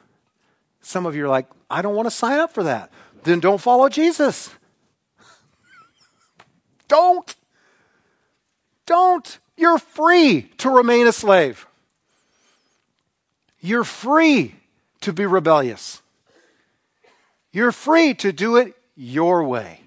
Some 0.81 1.05
of 1.05 1.15
you 1.15 1.25
are 1.25 1.29
like, 1.29 1.47
I 1.69 1.81
don't 1.81 1.95
want 1.95 2.05
to 2.05 2.11
sign 2.11 2.39
up 2.39 2.53
for 2.53 2.63
that. 2.63 2.91
Then 3.23 3.39
don't 3.39 3.59
follow 3.59 3.89
Jesus. 3.89 4.49
Don't. 6.87 7.35
Don't. 8.85 9.39
You're 9.57 9.79
free 9.79 10.43
to 10.59 10.69
remain 10.69 11.07
a 11.07 11.11
slave. 11.11 11.65
You're 13.59 13.83
free 13.83 14.55
to 15.01 15.11
be 15.11 15.25
rebellious. 15.25 16.03
You're 17.51 17.71
free 17.71 18.13
to 18.15 18.31
do 18.31 18.57
it 18.57 18.75
your 18.95 19.43
way. 19.43 19.81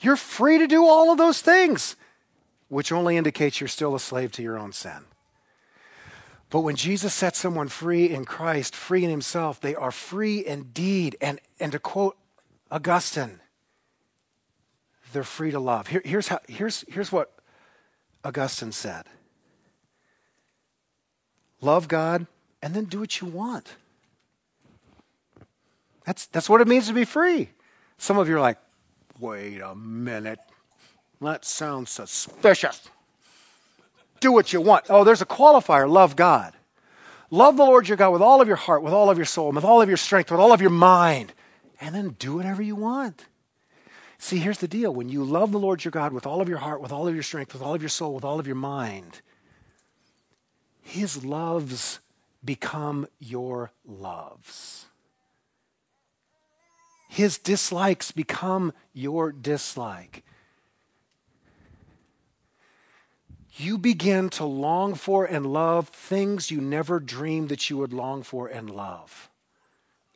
You're 0.00 0.14
free 0.14 0.58
to 0.58 0.68
do 0.68 0.84
all 0.84 1.10
of 1.10 1.18
those 1.18 1.40
things, 1.40 1.96
which 2.68 2.92
only 2.92 3.16
indicates 3.16 3.60
you're 3.60 3.66
still 3.66 3.96
a 3.96 4.00
slave 4.00 4.30
to 4.32 4.42
your 4.42 4.56
own 4.56 4.72
sin. 4.72 5.04
But 6.50 6.60
when 6.60 6.76
Jesus 6.76 7.12
sets 7.12 7.38
someone 7.38 7.68
free 7.68 8.08
in 8.08 8.24
Christ, 8.24 8.74
free 8.74 9.04
in 9.04 9.10
himself, 9.10 9.60
they 9.60 9.74
are 9.74 9.90
free 9.90 10.44
indeed. 10.44 11.16
And, 11.20 11.40
and 11.60 11.72
to 11.72 11.78
quote 11.78 12.16
Augustine, 12.70 13.40
they're 15.12 15.24
free 15.24 15.50
to 15.50 15.60
love. 15.60 15.88
Here, 15.88 16.02
here's, 16.04 16.28
how, 16.28 16.40
here's, 16.48 16.84
here's 16.88 17.12
what 17.12 17.32
Augustine 18.24 18.72
said 18.72 19.04
Love 21.60 21.88
God 21.88 22.26
and 22.62 22.74
then 22.74 22.84
do 22.84 23.00
what 23.00 23.20
you 23.20 23.26
want. 23.26 23.74
That's, 26.04 26.26
that's 26.26 26.48
what 26.48 26.62
it 26.62 26.68
means 26.68 26.86
to 26.86 26.94
be 26.94 27.04
free. 27.04 27.50
Some 27.98 28.16
of 28.16 28.28
you 28.28 28.36
are 28.36 28.40
like, 28.40 28.58
wait 29.20 29.60
a 29.60 29.74
minute. 29.74 30.38
That 31.20 31.44
sounds 31.44 31.90
suspicious 31.90 32.88
do 34.20 34.32
what 34.32 34.52
you 34.52 34.60
want. 34.60 34.86
Oh, 34.88 35.04
there's 35.04 35.22
a 35.22 35.26
qualifier 35.26 35.88
love 35.88 36.16
God. 36.16 36.54
Love 37.30 37.56
the 37.56 37.64
Lord 37.64 37.88
your 37.88 37.96
God 37.96 38.10
with 38.10 38.22
all 38.22 38.40
of 38.40 38.48
your 38.48 38.56
heart, 38.56 38.82
with 38.82 38.92
all 38.92 39.10
of 39.10 39.18
your 39.18 39.26
soul, 39.26 39.52
with 39.52 39.64
all 39.64 39.82
of 39.82 39.88
your 39.88 39.98
strength, 39.98 40.30
with 40.30 40.40
all 40.40 40.52
of 40.52 40.62
your 40.62 40.70
mind, 40.70 41.34
and 41.80 41.94
then 41.94 42.16
do 42.18 42.36
whatever 42.36 42.62
you 42.62 42.74
want. 42.74 43.26
See, 44.18 44.38
here's 44.38 44.58
the 44.58 44.68
deal. 44.68 44.92
When 44.92 45.08
you 45.08 45.22
love 45.22 45.52
the 45.52 45.58
Lord 45.58 45.84
your 45.84 45.92
God 45.92 46.12
with 46.12 46.26
all 46.26 46.40
of 46.40 46.48
your 46.48 46.58
heart, 46.58 46.80
with 46.80 46.90
all 46.90 47.06
of 47.06 47.14
your 47.14 47.22
strength, 47.22 47.52
with 47.52 47.62
all 47.62 47.74
of 47.74 47.82
your 47.82 47.88
soul, 47.88 48.14
with 48.14 48.24
all 48.24 48.40
of 48.40 48.46
your 48.46 48.56
mind, 48.56 49.20
his 50.80 51.24
loves 51.24 52.00
become 52.44 53.06
your 53.20 53.70
loves. 53.86 54.86
His 57.10 57.38
dislikes 57.38 58.10
become 58.10 58.72
your 58.92 59.32
dislike. 59.32 60.24
You 63.60 63.78
begin 63.78 64.28
to 64.30 64.44
long 64.44 64.94
for 64.94 65.24
and 65.24 65.44
love 65.46 65.88
things 65.88 66.50
you 66.50 66.60
never 66.60 67.00
dreamed 67.00 67.48
that 67.48 67.68
you 67.68 67.76
would 67.76 67.92
long 67.92 68.22
for 68.22 68.46
and 68.48 68.70
love, 68.70 69.28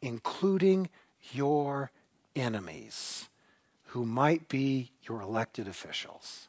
including 0.00 0.88
your 1.32 1.90
enemies, 2.36 3.28
who 3.86 4.04
might 4.04 4.48
be 4.48 4.90
your 5.02 5.20
elected 5.20 5.66
officials. 5.66 6.48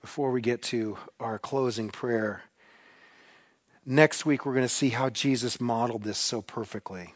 Before 0.00 0.30
we 0.32 0.40
get 0.40 0.62
to 0.62 0.98
our 1.20 1.38
closing 1.38 1.88
prayer, 1.88 2.42
next 3.86 4.26
week 4.26 4.44
we're 4.44 4.54
going 4.54 4.64
to 4.64 4.68
see 4.68 4.90
how 4.90 5.10
Jesus 5.10 5.60
modeled 5.60 6.02
this 6.02 6.18
so 6.18 6.42
perfectly. 6.42 7.14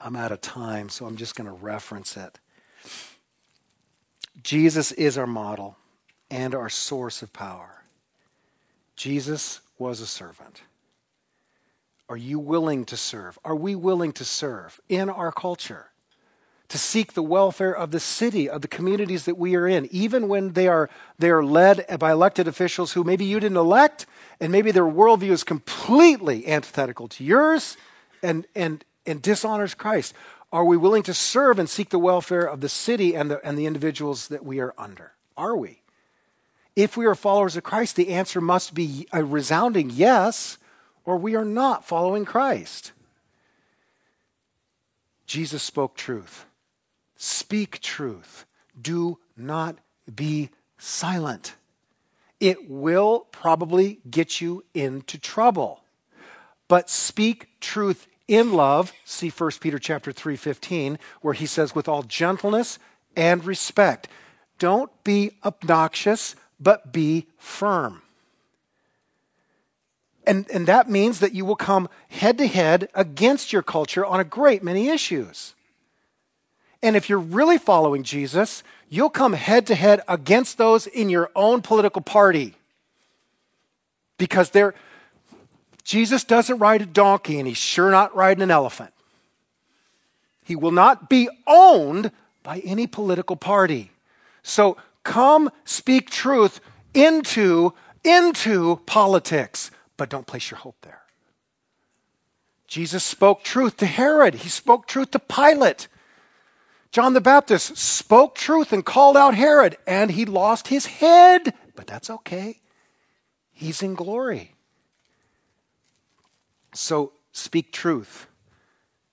I'm 0.00 0.16
out 0.16 0.32
of 0.32 0.40
time, 0.40 0.88
so 0.88 1.06
I'm 1.06 1.16
just 1.16 1.34
going 1.34 1.48
to 1.48 1.52
reference 1.52 2.16
it. 2.16 2.38
Jesus 4.42 4.92
is 4.92 5.16
our 5.16 5.26
model 5.26 5.76
and 6.30 6.54
our 6.54 6.68
source 6.68 7.22
of 7.22 7.32
power. 7.32 7.82
Jesus 8.96 9.60
was 9.78 10.00
a 10.00 10.06
servant. 10.06 10.62
Are 12.08 12.16
you 12.16 12.38
willing 12.38 12.84
to 12.86 12.96
serve? 12.96 13.38
Are 13.44 13.56
we 13.56 13.74
willing 13.74 14.12
to 14.12 14.24
serve 14.24 14.80
in 14.88 15.08
our 15.08 15.32
culture? 15.32 15.90
To 16.70 16.78
seek 16.78 17.12
the 17.12 17.22
welfare 17.22 17.74
of 17.74 17.90
the 17.90 18.00
city, 18.00 18.48
of 18.48 18.60
the 18.60 18.68
communities 18.68 19.24
that 19.24 19.38
we 19.38 19.54
are 19.54 19.68
in, 19.68 19.88
even 19.92 20.26
when 20.26 20.54
they 20.54 20.66
are, 20.66 20.90
they 21.18 21.30
are 21.30 21.44
led 21.44 21.84
by 21.98 22.10
elected 22.10 22.48
officials 22.48 22.92
who 22.92 23.04
maybe 23.04 23.24
you 23.24 23.38
didn't 23.38 23.56
elect, 23.56 24.06
and 24.40 24.50
maybe 24.50 24.72
their 24.72 24.84
worldview 24.84 25.30
is 25.30 25.44
completely 25.44 26.46
antithetical 26.46 27.06
to 27.08 27.24
yours, 27.24 27.76
and, 28.22 28.46
and 28.54 28.84
and 29.06 29.22
dishonors 29.22 29.74
Christ? 29.74 30.14
Are 30.52 30.64
we 30.64 30.76
willing 30.76 31.02
to 31.04 31.14
serve 31.14 31.58
and 31.58 31.68
seek 31.68 31.90
the 31.90 31.98
welfare 31.98 32.44
of 32.44 32.60
the 32.60 32.68
city 32.68 33.14
and 33.14 33.30
the, 33.30 33.44
and 33.46 33.58
the 33.58 33.66
individuals 33.66 34.28
that 34.28 34.44
we 34.44 34.60
are 34.60 34.74
under? 34.78 35.12
Are 35.36 35.56
we? 35.56 35.82
If 36.74 36.96
we 36.96 37.06
are 37.06 37.14
followers 37.14 37.56
of 37.56 37.62
Christ, 37.62 37.96
the 37.96 38.10
answer 38.10 38.40
must 38.40 38.74
be 38.74 39.08
a 39.12 39.24
resounding 39.24 39.90
yes, 39.90 40.58
or 41.04 41.16
we 41.16 41.34
are 41.34 41.44
not 41.44 41.86
following 41.86 42.24
Christ. 42.24 42.92
Jesus 45.26 45.62
spoke 45.62 45.96
truth. 45.96 46.46
Speak 47.16 47.80
truth. 47.80 48.44
Do 48.80 49.18
not 49.36 49.76
be 50.14 50.50
silent. 50.78 51.54
It 52.38 52.68
will 52.70 53.20
probably 53.32 54.00
get 54.08 54.40
you 54.40 54.64
into 54.74 55.18
trouble. 55.18 55.82
But 56.68 56.90
speak 56.90 57.48
truth 57.60 58.06
in 58.28 58.52
love, 58.52 58.92
see 59.04 59.30
1 59.30 59.60
Peter 59.60 59.78
chapter 59.78 60.12
3:15, 60.12 60.98
where 61.20 61.34
he 61.34 61.46
says 61.46 61.74
with 61.74 61.88
all 61.88 62.02
gentleness 62.02 62.78
and 63.16 63.44
respect. 63.44 64.08
Don't 64.58 64.90
be 65.04 65.32
obnoxious, 65.44 66.34
but 66.58 66.92
be 66.92 67.26
firm. 67.38 68.02
And, 70.26 70.50
and 70.50 70.66
that 70.66 70.90
means 70.90 71.20
that 71.20 71.34
you 71.34 71.44
will 71.44 71.56
come 71.56 71.88
head 72.08 72.36
to 72.38 72.46
head 72.48 72.88
against 72.94 73.52
your 73.52 73.62
culture 73.62 74.04
on 74.04 74.18
a 74.18 74.24
great 74.24 74.62
many 74.62 74.88
issues. 74.88 75.54
And 76.82 76.96
if 76.96 77.08
you're 77.08 77.18
really 77.18 77.58
following 77.58 78.02
Jesus, 78.02 78.64
you'll 78.88 79.10
come 79.10 79.34
head 79.34 79.66
to 79.68 79.74
head 79.74 80.00
against 80.08 80.58
those 80.58 80.86
in 80.86 81.08
your 81.08 81.30
own 81.36 81.62
political 81.62 82.02
party. 82.02 82.54
Because 84.18 84.50
they're, 84.50 84.74
Jesus 85.86 86.24
doesn't 86.24 86.58
ride 86.58 86.82
a 86.82 86.86
donkey, 86.86 87.38
and 87.38 87.46
he's 87.46 87.56
sure 87.56 87.92
not 87.92 88.14
riding 88.16 88.42
an 88.42 88.50
elephant. 88.50 88.92
He 90.42 90.56
will 90.56 90.72
not 90.72 91.08
be 91.08 91.28
owned 91.46 92.10
by 92.42 92.58
any 92.64 92.88
political 92.88 93.36
party. 93.36 93.92
So 94.42 94.76
come 95.04 95.48
speak 95.64 96.10
truth 96.10 96.60
into, 96.92 97.72
into 98.02 98.80
politics, 98.84 99.70
but 99.96 100.08
don't 100.08 100.26
place 100.26 100.50
your 100.50 100.58
hope 100.58 100.74
there. 100.82 101.02
Jesus 102.66 103.04
spoke 103.04 103.44
truth 103.44 103.76
to 103.76 103.86
Herod, 103.86 104.34
he 104.34 104.48
spoke 104.48 104.88
truth 104.88 105.12
to 105.12 105.20
Pilate. 105.20 105.86
John 106.90 107.12
the 107.12 107.20
Baptist 107.20 107.76
spoke 107.76 108.34
truth 108.34 108.72
and 108.72 108.84
called 108.84 109.16
out 109.16 109.36
Herod, 109.36 109.76
and 109.86 110.10
he 110.10 110.24
lost 110.24 110.66
his 110.66 110.86
head, 110.86 111.54
but 111.76 111.86
that's 111.86 112.10
okay. 112.10 112.58
He's 113.52 113.84
in 113.84 113.94
glory. 113.94 114.55
So 116.76 117.12
speak 117.32 117.72
truth, 117.72 118.26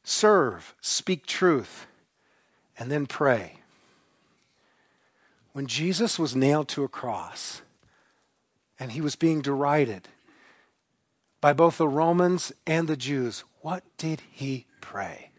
serve, 0.03 0.75
speak 0.81 1.25
truth, 1.25 1.87
and 2.77 2.91
then 2.91 3.05
pray. 3.05 3.59
When 5.53 5.67
Jesus 5.67 6.19
was 6.19 6.35
nailed 6.35 6.67
to 6.69 6.83
a 6.83 6.89
cross 6.89 7.61
and 8.77 8.91
he 8.91 8.99
was 8.99 9.15
being 9.15 9.41
derided 9.41 10.09
by 11.39 11.53
both 11.53 11.77
the 11.77 11.87
Romans 11.87 12.51
and 12.67 12.87
the 12.87 12.97
Jews, 12.97 13.45
what 13.61 13.83
did 13.97 14.21
he 14.29 14.65
pray? 14.81 15.29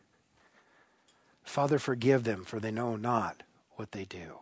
Father, 1.43 1.79
forgive 1.79 2.25
them, 2.25 2.45
for 2.45 2.59
they 2.59 2.71
know 2.71 2.97
not 2.97 3.43
what 3.73 3.93
they 3.93 4.05
do. 4.07 4.39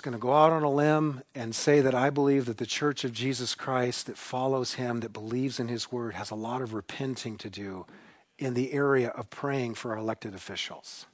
Going 0.00 0.12
to 0.12 0.18
go 0.18 0.32
out 0.32 0.52
on 0.52 0.62
a 0.62 0.70
limb 0.70 1.22
and 1.34 1.54
say 1.54 1.80
that 1.80 1.94
I 1.94 2.10
believe 2.10 2.46
that 2.46 2.58
the 2.58 2.66
church 2.66 3.04
of 3.04 3.12
Jesus 3.12 3.54
Christ 3.54 4.06
that 4.06 4.16
follows 4.16 4.74
him, 4.74 5.00
that 5.00 5.12
believes 5.12 5.60
in 5.60 5.68
his 5.68 5.90
word, 5.90 6.14
has 6.14 6.30
a 6.30 6.34
lot 6.34 6.62
of 6.62 6.74
repenting 6.74 7.36
to 7.38 7.50
do 7.50 7.86
in 8.38 8.54
the 8.54 8.72
area 8.72 9.08
of 9.08 9.30
praying 9.30 9.74
for 9.74 9.92
our 9.92 9.98
elected 9.98 10.34
officials. 10.34 11.06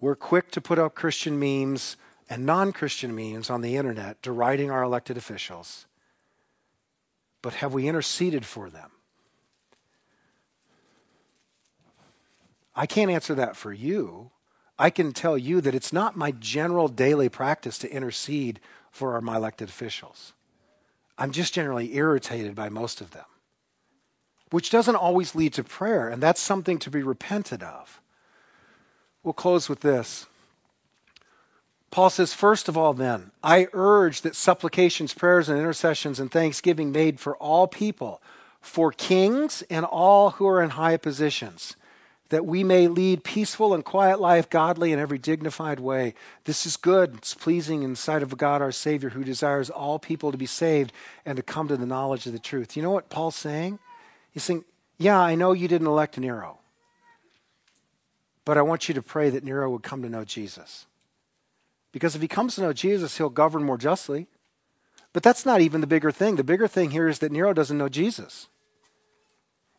We're 0.00 0.16
quick 0.16 0.50
to 0.52 0.60
put 0.60 0.78
up 0.78 0.94
Christian 0.94 1.38
memes 1.38 1.96
and 2.28 2.44
non 2.44 2.72
Christian 2.72 3.14
memes 3.14 3.50
on 3.50 3.60
the 3.60 3.76
internet 3.76 4.20
deriding 4.22 4.70
our 4.70 4.82
elected 4.82 5.16
officials. 5.16 5.86
But 7.40 7.54
have 7.54 7.74
we 7.74 7.88
interceded 7.88 8.44
for 8.44 8.70
them? 8.70 8.90
I 12.74 12.86
can't 12.86 13.10
answer 13.10 13.34
that 13.34 13.56
for 13.56 13.72
you. 13.72 14.30
I 14.82 14.90
can 14.90 15.12
tell 15.12 15.38
you 15.38 15.60
that 15.60 15.76
it's 15.76 15.92
not 15.92 16.16
my 16.16 16.32
general 16.32 16.88
daily 16.88 17.28
practice 17.28 17.78
to 17.78 17.92
intercede 17.92 18.58
for 18.90 19.20
my 19.20 19.36
elected 19.36 19.68
officials. 19.68 20.32
I'm 21.16 21.30
just 21.30 21.54
generally 21.54 21.94
irritated 21.94 22.56
by 22.56 22.68
most 22.68 23.00
of 23.00 23.12
them, 23.12 23.26
which 24.50 24.70
doesn't 24.70 24.96
always 24.96 25.36
lead 25.36 25.52
to 25.52 25.62
prayer, 25.62 26.08
and 26.08 26.20
that's 26.20 26.40
something 26.40 26.80
to 26.80 26.90
be 26.90 27.00
repented 27.00 27.62
of. 27.62 28.00
We'll 29.22 29.34
close 29.34 29.68
with 29.68 29.82
this. 29.82 30.26
Paul 31.92 32.10
says, 32.10 32.34
First 32.34 32.68
of 32.68 32.76
all, 32.76 32.92
then, 32.92 33.30
I 33.40 33.68
urge 33.72 34.22
that 34.22 34.34
supplications, 34.34 35.14
prayers, 35.14 35.48
and 35.48 35.60
intercessions 35.60 36.18
and 36.18 36.28
thanksgiving 36.28 36.90
made 36.90 37.20
for 37.20 37.36
all 37.36 37.68
people, 37.68 38.20
for 38.60 38.90
kings 38.90 39.62
and 39.70 39.84
all 39.84 40.30
who 40.30 40.48
are 40.48 40.60
in 40.60 40.70
high 40.70 40.96
positions 40.96 41.76
that 42.32 42.46
we 42.46 42.64
may 42.64 42.88
lead 42.88 43.24
peaceful 43.24 43.74
and 43.74 43.84
quiet 43.84 44.18
life, 44.18 44.48
godly 44.48 44.90
in 44.90 44.98
every 44.98 45.18
dignified 45.18 45.78
way. 45.78 46.14
This 46.44 46.64
is 46.64 46.78
good. 46.78 47.16
It's 47.18 47.34
pleasing 47.34 47.82
in 47.82 47.90
the 47.90 47.96
sight 47.96 48.22
of 48.22 48.38
God 48.38 48.62
our 48.62 48.72
Savior, 48.72 49.10
who 49.10 49.22
desires 49.22 49.68
all 49.68 49.98
people 49.98 50.32
to 50.32 50.38
be 50.38 50.46
saved 50.46 50.94
and 51.26 51.36
to 51.36 51.42
come 51.42 51.68
to 51.68 51.76
the 51.76 51.84
knowledge 51.84 52.24
of 52.24 52.32
the 52.32 52.38
truth. 52.38 52.74
You 52.74 52.82
know 52.82 52.90
what 52.90 53.10
Paul's 53.10 53.36
saying? 53.36 53.80
He's 54.30 54.44
saying, 54.44 54.64
Yeah, 54.96 55.20
I 55.20 55.34
know 55.34 55.52
you 55.52 55.68
didn't 55.68 55.86
elect 55.86 56.16
Nero, 56.16 56.60
but 58.46 58.56
I 58.56 58.62
want 58.62 58.88
you 58.88 58.94
to 58.94 59.02
pray 59.02 59.28
that 59.28 59.44
Nero 59.44 59.68
would 59.68 59.82
come 59.82 60.00
to 60.00 60.08
know 60.08 60.24
Jesus. 60.24 60.86
Because 61.92 62.16
if 62.16 62.22
he 62.22 62.28
comes 62.28 62.54
to 62.54 62.62
know 62.62 62.72
Jesus, 62.72 63.18
he'll 63.18 63.28
govern 63.28 63.62
more 63.62 63.76
justly. 63.76 64.26
But 65.12 65.22
that's 65.22 65.44
not 65.44 65.60
even 65.60 65.82
the 65.82 65.86
bigger 65.86 66.10
thing. 66.10 66.36
The 66.36 66.44
bigger 66.44 66.66
thing 66.66 66.92
here 66.92 67.08
is 67.08 67.18
that 67.18 67.30
Nero 67.30 67.52
doesn't 67.52 67.76
know 67.76 67.90
Jesus. 67.90 68.48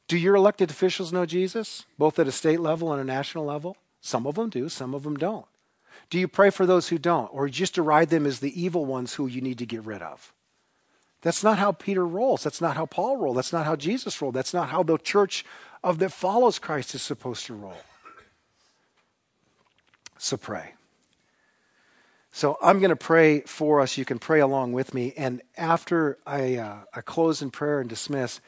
Do 0.08 0.18
your 0.18 0.36
elected 0.36 0.70
officials 0.70 1.14
know 1.14 1.26
Jesus, 1.26 1.86
both 1.98 2.20
at 2.20 2.28
a 2.28 2.32
state 2.32 2.60
level 2.60 2.92
and 2.92 3.02
a 3.02 3.06
national 3.06 3.46
level? 3.46 3.78
Some 4.02 4.28
of 4.28 4.36
them 4.36 4.50
do, 4.50 4.70
some 4.70 4.94
of 4.94 5.04
them 5.04 5.16
don't. 5.16 5.46
Do 6.10 6.20
you 6.20 6.28
pray 6.28 6.50
for 6.50 6.66
those 6.66 6.90
who 6.90 6.98
don't, 6.98 7.30
or 7.34 7.48
just 7.48 7.76
deride 7.76 8.10
them 8.10 8.26
as 8.26 8.40
the 8.40 8.62
evil 8.62 8.86
ones 8.86 9.14
who 9.14 9.28
you 9.28 9.42
need 9.42 9.58
to 9.60 9.66
get 9.66 9.86
rid 9.86 10.02
of? 10.02 10.34
That's 11.22 11.44
not 11.44 11.58
how 11.58 11.72
Peter 11.72 12.06
rolls. 12.06 12.44
That's 12.44 12.60
not 12.60 12.76
how 12.76 12.86
Paul 12.86 13.18
rolled. 13.18 13.38
That's 13.38 13.54
not 13.54 13.66
how 13.66 13.78
Jesus 13.78 14.22
rolled. 14.22 14.36
That's 14.36 14.54
not 14.54 14.70
how 14.70 14.84
the 14.84 14.98
church 14.98 15.46
of 15.82 16.00
that 16.00 16.12
follows 16.12 16.60
Christ 16.60 16.94
is 16.96 17.02
supposed 17.02 17.46
to 17.46 17.54
roll. 17.54 17.78
So 20.18 20.36
pray. 20.36 20.74
So 22.34 22.58
I'm 22.62 22.80
going 22.80 22.90
to 22.90 22.96
pray 22.96 23.42
for 23.42 23.80
us. 23.80 23.98
You 23.98 24.06
can 24.06 24.20
pray 24.20 24.42
along 24.42 24.74
with 24.74 24.94
me. 24.94 25.14
And 25.16 25.42
after 25.56 26.18
I, 26.26 26.58
uh, 26.58 26.78
I 26.94 27.02
close 27.02 27.42
in 27.42 27.52
prayer 27.52 27.80
and 27.80 27.90
dismiss, 27.90 28.42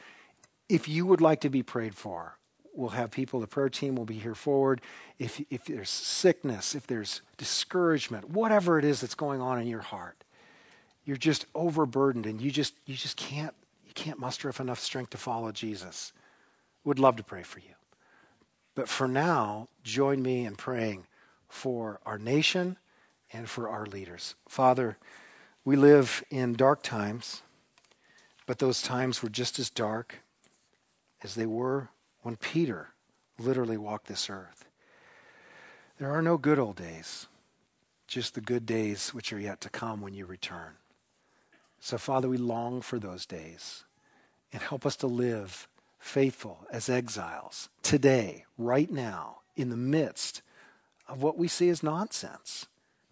if 0.68 0.88
you 0.88 1.06
would 1.06 1.20
like 1.20 1.40
to 1.42 1.50
be 1.50 1.62
prayed 1.62 1.94
for, 1.94 2.38
we'll 2.74 2.90
have 2.90 3.10
people, 3.10 3.40
the 3.40 3.46
prayer 3.46 3.68
team 3.68 3.96
will 3.96 4.04
be 4.04 4.18
here 4.18 4.34
forward. 4.34 4.80
If, 5.18 5.40
if 5.50 5.64
there's 5.64 5.90
sickness, 5.90 6.74
if 6.74 6.86
there's 6.86 7.22
discouragement, 7.36 8.30
whatever 8.30 8.78
it 8.78 8.84
is 8.84 9.00
that's 9.00 9.14
going 9.14 9.40
on 9.40 9.60
in 9.60 9.66
your 9.66 9.80
heart, 9.80 10.24
you're 11.04 11.16
just 11.16 11.46
overburdened 11.54 12.26
and 12.26 12.40
you 12.40 12.50
just, 12.50 12.74
you 12.84 12.94
just 12.94 13.16
can't, 13.16 13.54
you 13.86 13.92
can't 13.94 14.18
muster 14.18 14.48
up 14.48 14.60
enough 14.60 14.80
strength 14.80 15.10
to 15.10 15.16
follow 15.16 15.52
Jesus. 15.52 16.12
Would 16.84 16.98
love 16.98 17.16
to 17.16 17.24
pray 17.24 17.42
for 17.42 17.60
you. 17.60 17.74
But 18.74 18.88
for 18.88 19.08
now, 19.08 19.68
join 19.82 20.20
me 20.20 20.44
in 20.44 20.56
praying 20.56 21.06
for 21.48 22.00
our 22.04 22.18
nation 22.18 22.76
and 23.32 23.48
for 23.48 23.68
our 23.68 23.86
leaders. 23.86 24.34
Father, 24.48 24.98
we 25.64 25.76
live 25.76 26.22
in 26.30 26.54
dark 26.54 26.82
times, 26.82 27.42
but 28.46 28.58
those 28.58 28.82
times 28.82 29.22
were 29.22 29.28
just 29.28 29.58
as 29.58 29.70
dark 29.70 30.20
as 31.26 31.34
they 31.34 31.44
were 31.44 31.88
when 32.22 32.36
Peter 32.36 32.90
literally 33.36 33.76
walked 33.76 34.06
this 34.06 34.30
earth. 34.30 34.64
There 35.98 36.12
are 36.12 36.22
no 36.22 36.38
good 36.38 36.60
old 36.60 36.76
days, 36.76 37.26
just 38.06 38.34
the 38.34 38.40
good 38.40 38.64
days 38.64 39.10
which 39.12 39.32
are 39.32 39.40
yet 39.40 39.60
to 39.62 39.68
come 39.68 40.00
when 40.00 40.14
you 40.14 40.24
return. 40.24 40.74
So, 41.80 41.98
Father, 41.98 42.28
we 42.28 42.36
long 42.36 42.80
for 42.80 43.00
those 43.00 43.26
days 43.26 43.84
and 44.52 44.62
help 44.62 44.86
us 44.86 44.94
to 44.96 45.08
live 45.08 45.66
faithful 45.98 46.64
as 46.70 46.88
exiles 46.88 47.70
today, 47.82 48.44
right 48.56 48.90
now, 48.90 49.38
in 49.56 49.70
the 49.70 49.76
midst 49.76 50.42
of 51.08 51.24
what 51.24 51.36
we 51.36 51.48
see 51.48 51.68
as 51.70 51.82
nonsense 51.82 52.66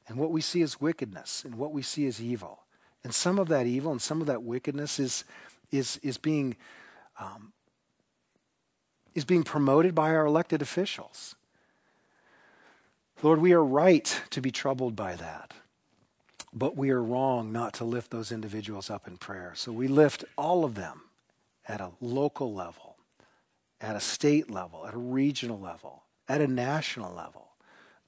and 0.06 0.18
what 0.18 0.30
we 0.30 0.40
see 0.40 0.62
as 0.62 0.80
wickedness 0.80 1.44
and 1.44 1.56
what 1.56 1.72
we 1.72 1.82
see 1.82 2.06
as 2.06 2.22
evil. 2.22 2.60
And 3.02 3.12
some 3.12 3.40
of 3.40 3.48
that 3.48 3.66
evil 3.66 3.90
and 3.90 4.00
some 4.00 4.20
of 4.20 4.28
that 4.28 4.44
wickedness 4.44 5.00
is, 5.00 5.24
is, 5.72 5.98
is 6.02 6.16
being 6.16 6.56
um, 7.18 7.52
is 9.14 9.24
being 9.24 9.44
promoted 9.44 9.94
by 9.94 10.10
our 10.10 10.26
elected 10.26 10.60
officials. 10.60 11.36
Lord, 13.22 13.40
we 13.40 13.52
are 13.52 13.64
right 13.64 14.22
to 14.30 14.40
be 14.40 14.50
troubled 14.50 14.96
by 14.96 15.14
that, 15.16 15.54
but 16.52 16.76
we 16.76 16.90
are 16.90 17.02
wrong 17.02 17.52
not 17.52 17.72
to 17.74 17.84
lift 17.84 18.10
those 18.10 18.32
individuals 18.32 18.90
up 18.90 19.06
in 19.06 19.16
prayer. 19.16 19.52
So 19.54 19.72
we 19.72 19.88
lift 19.88 20.24
all 20.36 20.64
of 20.64 20.74
them 20.74 21.02
at 21.66 21.80
a 21.80 21.92
local 22.00 22.52
level, 22.52 22.96
at 23.80 23.96
a 23.96 24.00
state 24.00 24.50
level, 24.50 24.86
at 24.86 24.94
a 24.94 24.98
regional 24.98 25.58
level, 25.58 26.02
at 26.28 26.40
a 26.40 26.46
national 26.46 27.14
level. 27.14 27.48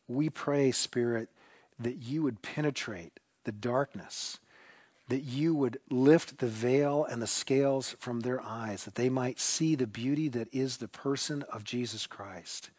We 0.08 0.28
pray, 0.28 0.70
Spirit, 0.72 1.28
that 1.78 1.96
you 1.96 2.22
would 2.22 2.42
penetrate 2.42 3.20
the 3.44 3.52
darkness 3.52 4.38
that 5.08 5.22
you 5.22 5.54
would 5.54 5.78
lift 5.88 6.38
the 6.38 6.48
veil 6.48 7.04
and 7.04 7.22
the 7.22 7.26
scales 7.26 7.94
from 7.98 8.20
their 8.20 8.40
eyes, 8.42 8.84
that 8.84 8.96
they 8.96 9.08
might 9.08 9.38
see 9.38 9.74
the 9.74 9.86
beauty 9.86 10.28
that 10.28 10.52
is 10.52 10.78
the 10.78 10.88
person 10.88 11.44
of 11.52 11.64
Jesus 11.64 12.06
Christ, 12.06 12.70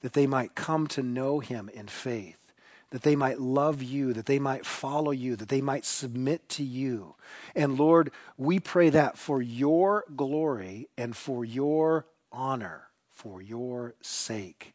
that 0.00 0.14
they 0.14 0.26
might 0.26 0.54
come 0.54 0.86
to 0.88 1.02
know 1.02 1.40
him 1.40 1.68
in 1.68 1.86
faith, 1.86 2.52
that 2.90 3.02
they 3.02 3.16
might 3.16 3.40
love 3.40 3.82
you, 3.82 4.12
that 4.14 4.26
they 4.26 4.38
might 4.38 4.64
follow 4.64 5.10
you, 5.10 5.36
that 5.36 5.48
they 5.48 5.60
might 5.60 5.84
submit 5.84 6.48
to 6.50 6.62
you. 6.64 7.14
And 7.54 7.78
Lord, 7.78 8.10
we 8.38 8.58
pray 8.58 8.88
that 8.90 9.18
for 9.18 9.42
your 9.42 10.04
glory 10.14 10.88
and 10.96 11.14
for 11.14 11.44
your 11.44 12.06
honor, 12.32 12.88
for 13.10 13.42
your 13.42 13.94
sake. 14.00 14.74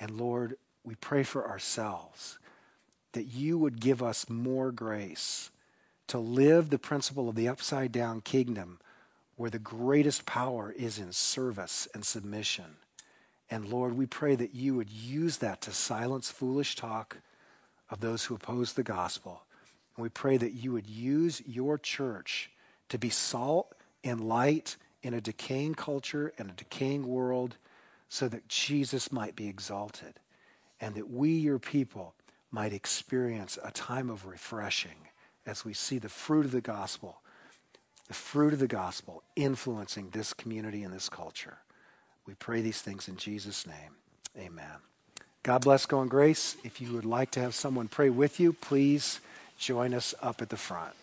And 0.00 0.12
Lord, 0.12 0.56
we 0.82 0.96
pray 0.96 1.22
for 1.22 1.48
ourselves 1.48 2.38
that 3.12 3.26
you 3.26 3.56
would 3.56 3.80
give 3.80 4.02
us 4.02 4.28
more 4.28 4.72
grace 4.72 5.50
to 6.08 6.18
live 6.18 6.70
the 6.70 6.78
principle 6.78 7.28
of 7.28 7.34
the 7.34 7.48
upside 7.48 7.92
down 7.92 8.20
kingdom 8.20 8.78
where 9.36 9.50
the 9.50 9.58
greatest 9.58 10.26
power 10.26 10.72
is 10.76 10.98
in 10.98 11.12
service 11.12 11.88
and 11.94 12.04
submission. 12.04 12.76
And 13.50 13.68
Lord, 13.68 13.96
we 13.96 14.06
pray 14.06 14.36
that 14.36 14.54
you 14.54 14.74
would 14.74 14.90
use 14.90 15.38
that 15.38 15.60
to 15.62 15.72
silence 15.72 16.30
foolish 16.30 16.76
talk 16.76 17.18
of 17.90 18.00
those 18.00 18.24
who 18.24 18.34
oppose 18.34 18.72
the 18.72 18.82
gospel. 18.82 19.42
And 19.96 20.02
we 20.02 20.08
pray 20.08 20.36
that 20.36 20.52
you 20.52 20.72
would 20.72 20.86
use 20.86 21.42
your 21.46 21.78
church 21.78 22.50
to 22.88 22.98
be 22.98 23.10
salt 23.10 23.74
and 24.02 24.20
light 24.20 24.76
in 25.02 25.14
a 25.14 25.20
decaying 25.20 25.74
culture 25.74 26.32
and 26.38 26.50
a 26.50 26.54
decaying 26.54 27.06
world 27.06 27.56
so 28.08 28.28
that 28.28 28.48
Jesus 28.48 29.10
might 29.10 29.36
be 29.36 29.48
exalted 29.48 30.20
and 30.80 30.94
that 30.94 31.10
we, 31.10 31.30
your 31.30 31.58
people, 31.58 32.14
might 32.50 32.72
experience 32.72 33.58
a 33.62 33.70
time 33.70 34.08
of 34.08 34.26
refreshing 34.26 35.08
as 35.46 35.64
we 35.64 35.72
see 35.72 35.98
the 35.98 36.08
fruit 36.08 36.44
of 36.44 36.52
the 36.52 36.60
gospel, 36.60 37.18
the 38.08 38.14
fruit 38.14 38.52
of 38.52 38.58
the 38.58 38.66
gospel 38.66 39.22
influencing 39.36 40.10
this 40.10 40.32
community 40.32 40.82
and 40.82 40.92
this 40.92 41.08
culture. 41.08 41.58
We 42.26 42.34
pray 42.34 42.60
these 42.60 42.80
things 42.80 43.08
in 43.08 43.16
Jesus' 43.16 43.66
name. 43.66 43.96
Amen. 44.38 44.80
God 45.42 45.62
bless, 45.62 45.86
go 45.86 46.00
in 46.02 46.08
grace. 46.08 46.56
If 46.64 46.80
you 46.80 46.92
would 46.92 47.04
like 47.04 47.30
to 47.32 47.40
have 47.40 47.54
someone 47.54 47.88
pray 47.88 48.08
with 48.08 48.40
you, 48.40 48.52
please 48.52 49.20
join 49.58 49.92
us 49.92 50.14
up 50.22 50.40
at 50.40 50.48
the 50.48 50.56
front. 50.56 50.94